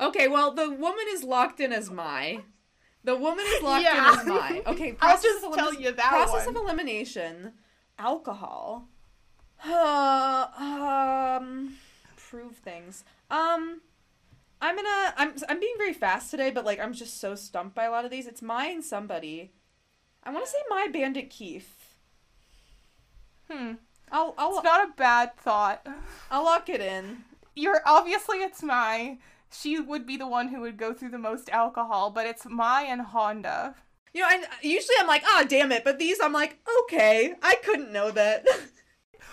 Okay, 0.00 0.26
well, 0.26 0.52
the 0.52 0.68
woman 0.70 1.04
is 1.10 1.22
locked 1.22 1.60
in 1.60 1.72
as 1.72 1.88
Mai. 1.90 2.40
The 3.04 3.14
woman 3.14 3.44
is 3.46 3.62
locked 3.62 3.84
Yeah. 3.84 4.12
in 4.14 4.18
as 4.20 4.26
Mai. 4.26 4.62
Okay, 4.66 4.90
I'll 5.00 5.10
process 5.10 5.22
just 5.22 5.44
of 5.44 5.54
tell 5.54 5.72
elimin- 5.72 5.80
you 5.80 5.92
that 5.92 6.08
process 6.08 6.46
one. 6.46 6.56
of 6.56 6.62
elimination, 6.62 7.52
alcohol. 7.98 8.88
Uh, 9.64 11.38
um, 11.40 11.74
prove 12.16 12.56
things. 12.56 13.04
Um, 13.30 13.80
I'm 14.60 14.76
gonna. 14.76 15.14
I'm. 15.16 15.34
I'm 15.48 15.60
being 15.60 15.74
very 15.76 15.92
fast 15.92 16.30
today, 16.30 16.50
but 16.50 16.64
like 16.64 16.80
I'm 16.80 16.92
just 16.92 17.20
so 17.20 17.34
stumped 17.34 17.74
by 17.74 17.84
a 17.84 17.90
lot 17.90 18.04
of 18.04 18.10
these. 18.10 18.26
It's 18.26 18.42
Mai 18.42 18.66
and 18.66 18.84
somebody. 18.84 19.52
I 20.24 20.30
want 20.32 20.44
to 20.44 20.50
say 20.50 20.58
Mai 20.70 20.86
Bandit 20.92 21.30
Keith. 21.30 21.96
hmm. 23.50 23.72
I'll. 24.10 24.34
I'll. 24.38 24.56
It's 24.56 24.64
not 24.64 24.88
a 24.88 24.92
bad 24.96 25.36
thought. 25.36 25.86
I'll 26.30 26.44
lock 26.44 26.68
it 26.68 26.80
in. 26.80 27.24
You're 27.54 27.82
obviously 27.84 28.38
it's 28.38 28.62
Mai. 28.62 29.18
She 29.50 29.78
would 29.78 30.06
be 30.06 30.16
the 30.16 30.26
one 30.26 30.48
who 30.48 30.60
would 30.60 30.78
go 30.78 30.94
through 30.94 31.10
the 31.10 31.18
most 31.18 31.50
alcohol, 31.50 32.10
but 32.10 32.26
it's 32.26 32.46
Mai 32.48 32.82
and 32.82 33.02
Honda. 33.02 33.74
You 34.14 34.22
know, 34.22 34.28
I 34.28 34.44
usually 34.62 34.94
I'm 35.00 35.06
like, 35.06 35.24
ah, 35.26 35.44
damn 35.46 35.72
it, 35.72 35.84
but 35.84 35.98
these 35.98 36.20
I'm 36.22 36.32
like, 36.32 36.58
okay, 36.82 37.34
I 37.42 37.56
couldn't 37.56 37.92
know 37.92 38.10
that. 38.10 38.46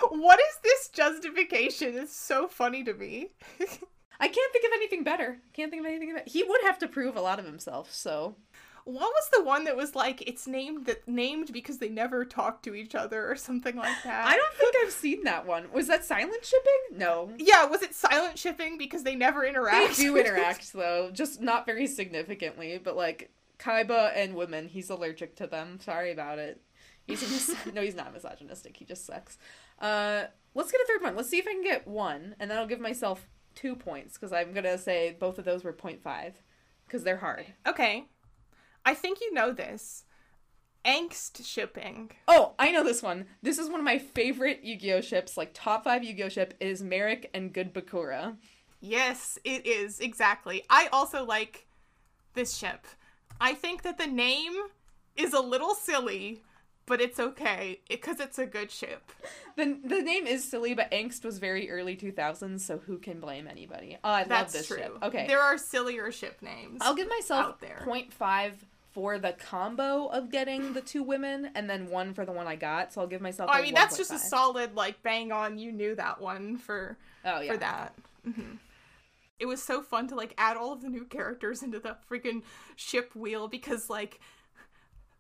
What 0.10 0.40
is 0.40 0.58
this 0.64 0.90
justification? 0.90 1.98
It's 1.98 2.16
so 2.16 2.48
funny 2.48 2.84
to 2.84 2.94
me. 2.94 3.30
I 4.22 4.28
can't 4.28 4.52
think 4.54 4.66
of 4.66 4.72
anything 4.76 5.04
better. 5.04 5.40
Can't 5.54 5.72
think 5.72 5.82
of 5.82 5.86
anything 5.86 6.14
better. 6.14 6.30
He 6.30 6.44
would 6.44 6.62
have 6.64 6.78
to 6.80 6.88
prove 6.88 7.16
a 7.16 7.22
lot 7.22 7.40
of 7.40 7.46
himself, 7.46 7.94
so 7.94 8.36
What 8.84 9.12
was 9.14 9.30
the 9.32 9.44
one 9.44 9.64
that 9.64 9.78
was 9.78 9.96
like 9.96 10.22
it's 10.28 10.46
named 10.48 10.86
that 10.88 11.08
named 11.08 11.52
because 11.54 11.78
they 11.78 11.90
never 11.90 12.26
talk 12.26 12.62
to 12.64 12.76
each 12.76 12.96
other 12.96 13.30
or 13.32 13.36
something 13.36 13.76
like 13.78 13.96
that? 14.04 14.26
I 14.28 14.36
don't 14.36 14.54
think 14.56 14.76
I've 14.84 14.92
seen 14.92 15.24
that 15.24 15.46
one. 15.46 15.72
Was 15.72 15.88
that 15.88 16.04
silent 16.04 16.44
shipping? 16.44 16.98
No. 16.98 17.32
Yeah, 17.38 17.66
was 17.66 17.82
it 17.82 17.96
silent 17.96 18.38
shipping 18.38 18.78
because 18.78 19.04
they 19.04 19.16
never 19.16 19.46
interact 19.46 19.98
They 19.98 20.04
do 20.04 20.18
interact 20.20 20.74
though, 20.74 21.12
just 21.14 21.40
not 21.42 21.66
very 21.66 21.88
significantly, 21.88 22.78
but 22.84 22.96
like 22.98 23.32
Kaiba 23.58 24.12
and 24.16 24.36
women, 24.36 24.68
he's 24.70 24.90
allergic 24.90 25.36
to 25.38 25.48
them. 25.48 25.80
Sorry 25.82 26.12
about 26.12 26.40
it. 26.40 26.62
He's 27.06 27.22
mis- 27.22 27.74
no, 27.74 27.82
he's 27.82 27.96
not 27.96 28.14
misogynistic. 28.14 28.78
He 28.78 28.86
just 28.86 29.06
sucks. 29.06 29.38
Uh, 29.80 30.26
let's 30.54 30.72
get 30.72 30.82
a 30.82 30.86
third 30.88 31.02
one. 31.02 31.16
Let's 31.16 31.30
see 31.30 31.40
if 31.40 31.48
I 31.48 31.54
can 31.54 31.64
get 31.64 31.88
one, 31.88 32.36
and 32.40 32.50
then 32.50 32.58
I'll 32.58 32.68
give 32.68 32.80
myself 32.80 33.28
two 33.56 33.76
points 33.76 34.14
because 34.14 34.32
I'm 34.32 34.54
gonna 34.54 34.78
say 34.78 35.16
both 35.20 35.38
of 35.40 35.46
those 35.46 35.64
were 35.64 35.74
0.5 35.74 36.34
because 36.86 37.04
they're 37.04 37.18
hard. 37.18 37.46
okay. 37.68 38.06
I 38.86 38.94
think 38.94 39.20
you 39.22 39.34
know 39.34 39.52
this. 39.52 40.06
Angst 40.86 41.46
shipping. 41.46 42.12
Oh, 42.28 42.54
I 42.58 42.72
know 42.72 42.84
this 42.84 43.04
one. 43.04 43.26
This 43.42 43.60
is 43.60 43.70
one 43.70 43.80
of 43.82 43.86
my 43.86 44.00
favorite 44.00 44.62
Yu-Gi-Oh 44.64 45.02
ships, 45.02 45.36
like 45.38 45.52
top 45.54 45.84
five 45.84 46.04
Yu-Gi-Oh 46.04 46.30
ship 46.30 46.54
is 46.60 46.82
Marik 46.82 47.30
and 47.34 47.54
Good 47.54 47.74
Bakura. 47.74 48.38
Yes, 48.80 49.38
it 49.44 49.66
is, 49.68 50.00
exactly. 50.00 50.64
I 50.70 50.88
also 50.94 51.26
like 51.26 51.68
this 52.34 52.56
ship. 52.56 52.88
I 53.42 53.54
think 53.54 53.82
that 53.84 53.98
the 53.98 54.08
name 54.08 54.54
is 55.18 55.34
a 55.34 55.42
little 55.42 55.76
silly, 55.76 56.44
but 56.90 57.00
it's 57.00 57.20
okay 57.20 57.80
because 57.88 58.20
it's 58.20 58.38
a 58.38 58.46
good 58.46 58.70
ship. 58.72 59.12
The 59.56 59.78
the 59.84 60.02
name 60.02 60.28
is 60.28 60.44
silly, 60.44 60.74
but 60.74 60.92
Angst 60.92 61.24
was 61.24 61.38
very 61.40 61.70
early 61.72 61.96
2000s, 61.96 62.60
so 62.62 62.80
who 62.80 62.98
can 62.98 63.20
blame 63.20 63.48
anybody? 63.48 63.98
Oh, 64.04 64.10
I 64.10 64.24
That's 64.26 64.54
love 64.54 64.62
this 64.62 64.68
true. 64.68 64.78
ship. 64.78 64.98
Okay. 65.04 65.28
There 65.28 65.40
are 65.42 65.58
sillier 65.58 66.12
ship 66.12 66.42
names. 66.42 66.80
I'll 66.82 66.96
give 66.96 67.08
myself 67.08 67.46
out 67.46 67.62
there. 67.62 67.84
0.5 67.86 68.54
for 68.92 69.20
the 69.20 69.34
combo 69.34 70.08
of 70.08 70.32
getting 70.32 70.74
the 70.74 70.82
two 70.82 71.04
women 71.04 71.52
and 71.56 71.70
then 71.70 71.90
one 71.90 72.14
for 72.14 72.26
the 72.26 72.32
one 72.32 72.48
I 72.48 72.56
got. 72.56 72.92
So 72.92 73.02
I'll 73.02 73.08
give 73.08 73.22
myself 73.22 73.50
Oh, 73.54 73.58
I 73.58 73.62
mean, 73.62 73.74
that's 73.74 73.98
just 73.98 74.12
a 74.12 74.18
solid, 74.20 74.76
like, 74.76 75.02
bang 75.04 75.32
on. 75.32 75.58
You 75.60 75.72
knew 75.72 75.96
that 75.96 76.20
one 76.20 76.58
for 76.58 76.98
Oh 77.24 77.40
yeah. 77.42 77.52
for 77.52 77.58
that. 77.58 77.94
hmm 78.24 78.56
It 79.40 79.46
was 79.46 79.62
so 79.62 79.82
fun 79.82 80.08
to 80.08 80.16
like 80.16 80.34
add 80.38 80.58
all 80.58 80.74
of 80.74 80.82
the 80.82 80.90
new 80.90 81.06
characters 81.06 81.62
into 81.64 81.80
the 81.80 81.98
freaking 82.10 82.42
ship 82.76 83.16
wheel 83.16 83.48
because 83.48 83.90
like 83.90 84.20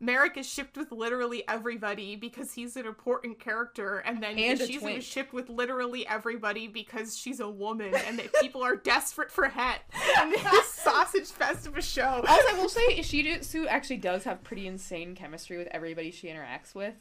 Marik 0.01 0.37
is 0.37 0.47
shipped 0.47 0.77
with 0.77 0.91
literally 0.91 1.43
everybody 1.47 2.15
because 2.15 2.53
he's 2.53 2.77
an 2.77 2.85
important 2.85 3.39
character, 3.39 3.97
and 3.99 4.23
then 4.23 4.37
And 4.37 4.59
she's 4.59 5.03
shipped 5.03 5.33
with 5.33 5.49
literally 5.49 6.07
everybody 6.07 6.67
because 6.67 7.17
she's 7.17 7.41
a 7.41 7.49
woman, 7.49 7.93
and 7.93 8.17
that 8.17 8.33
people 8.41 8.63
are 8.63 8.75
desperate 8.77 9.29
for 9.29 9.49
het. 9.49 9.81
And 10.17 10.31
this 10.31 10.67
sausage 10.73 11.27
fest 11.27 11.67
of 11.67 11.77
a 11.77 11.81
show. 11.81 12.23
Also, 12.27 12.47
I 12.49 12.53
will 12.57 12.69
say 12.69 12.97
Ishizu 12.97 13.67
actually 13.67 13.97
does 13.97 14.23
have 14.23 14.43
pretty 14.43 14.67
insane 14.67 15.15
chemistry 15.15 15.57
with 15.57 15.67
everybody 15.71 16.11
she 16.11 16.27
interacts 16.27 16.73
with. 16.73 16.93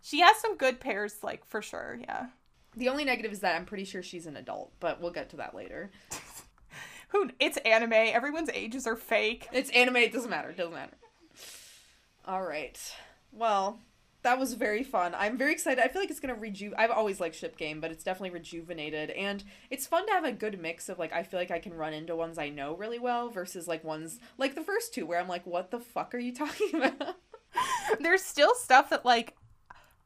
She 0.00 0.20
has 0.20 0.36
some 0.36 0.56
good 0.56 0.78
pairs, 0.78 1.16
like 1.24 1.44
for 1.44 1.60
sure. 1.60 1.98
Yeah. 2.00 2.26
The 2.76 2.88
only 2.88 3.04
negative 3.04 3.32
is 3.32 3.40
that 3.40 3.56
I'm 3.56 3.64
pretty 3.64 3.84
sure 3.84 4.02
she's 4.02 4.26
an 4.26 4.36
adult, 4.36 4.72
but 4.78 5.00
we'll 5.00 5.10
get 5.10 5.30
to 5.30 5.36
that 5.38 5.54
later. 5.54 5.90
Who? 7.08 7.30
It's 7.40 7.56
anime. 7.58 7.92
Everyone's 7.92 8.50
ages 8.50 8.86
are 8.86 8.94
fake. 8.94 9.48
It's 9.52 9.70
anime, 9.70 9.96
it 9.96 10.12
doesn't 10.12 10.30
matter, 10.30 10.50
it 10.50 10.56
doesn't 10.56 10.74
matter. 10.74 10.92
All 12.28 12.42
right. 12.42 12.78
Well, 13.32 13.80
that 14.22 14.38
was 14.38 14.52
very 14.52 14.82
fun. 14.82 15.14
I'm 15.16 15.38
very 15.38 15.52
excited. 15.52 15.82
I 15.82 15.88
feel 15.88 16.02
like 16.02 16.10
it's 16.10 16.20
gonna 16.20 16.34
reju. 16.34 16.74
I've 16.76 16.90
always 16.90 17.20
liked 17.20 17.36
ship 17.36 17.56
game, 17.56 17.80
but 17.80 17.90
it's 17.90 18.04
definitely 18.04 18.38
rejuvenated, 18.38 19.08
and 19.10 19.42
it's 19.70 19.86
fun 19.86 20.06
to 20.06 20.12
have 20.12 20.26
a 20.26 20.32
good 20.32 20.60
mix 20.60 20.90
of 20.90 20.98
like 20.98 21.10
I 21.10 21.22
feel 21.22 21.40
like 21.40 21.50
I 21.50 21.58
can 21.58 21.72
run 21.72 21.94
into 21.94 22.14
ones 22.14 22.36
I 22.36 22.50
know 22.50 22.76
really 22.76 22.98
well 22.98 23.30
versus 23.30 23.66
like 23.66 23.82
ones 23.82 24.20
like 24.36 24.54
the 24.54 24.60
first 24.60 24.92
two 24.92 25.06
where 25.06 25.18
I'm 25.18 25.26
like, 25.26 25.46
what 25.46 25.70
the 25.70 25.80
fuck 25.80 26.14
are 26.14 26.18
you 26.18 26.34
talking 26.34 26.74
about? 26.74 27.16
There's 27.98 28.22
still 28.22 28.54
stuff 28.54 28.90
that 28.90 29.06
like 29.06 29.34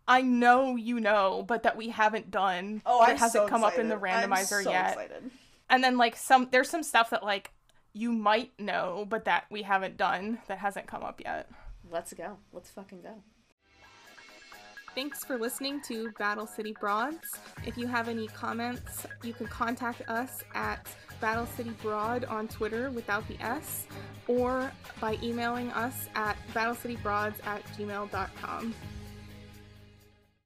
I 0.07 0.23
know 0.23 0.77
you 0.77 1.01
know, 1.01 1.45
but 1.47 1.65
that 1.65 1.77
we 1.77 1.89
haven't 1.89 2.31
done. 2.31 2.83
Oh, 2.87 3.01
that 3.01 3.11
I'm 3.11 3.17
hasn't 3.17 3.47
so 3.47 3.49
come 3.49 3.65
up 3.65 3.79
in 3.79 3.89
the 3.89 3.97
excited. 3.97 4.31
Randomizer 4.31 4.63
so 4.63 4.71
yet. 4.71 4.93
excited. 4.93 5.31
And 5.69 5.83
then 5.83 5.97
like 5.97 6.15
some 6.15 6.47
there's 6.53 6.71
some 6.71 6.85
stuff 6.85 7.11
that 7.11 7.25
like 7.25 7.51
you 7.95 8.13
might 8.13 8.53
know, 8.61 9.07
but 9.09 9.25
that 9.25 9.47
we 9.51 9.63
haven't 9.63 9.97
done 9.97 10.39
that 10.47 10.59
hasn't 10.59 10.87
come 10.87 11.03
up 11.03 11.21
yet. 11.21 11.51
Let's 11.93 12.15
go. 12.15 12.39
Let's 12.53 12.71
fucking 12.71 13.03
go. 13.03 13.23
Thanks 14.95 15.25
for 15.25 15.39
listening 15.39 15.81
to 15.83 16.11
Battle 16.19 16.47
City 16.47 16.75
Broads. 16.81 17.39
If 17.67 17.77
you 17.77 17.87
have 17.87 18.09
any 18.09 18.29
comments, 18.29 19.07
you 19.23 19.33
can 19.33 19.47
contact 19.47 20.03
us 20.09 20.43
at 20.55 20.87
Battle 21.21 21.47
City 21.47 21.71
Broad 21.83 22.25
on 22.25 22.49
Twitter 22.49 22.91
without 22.91 23.27
the 23.29 23.41
S, 23.43 23.87
or 24.27 24.73
by 25.01 25.19
emailing 25.23 25.71
us 25.71 26.09
at 26.15 26.37
battlecitybroads 26.53 27.47
at 27.47 27.65
gmail.com. 27.77 28.75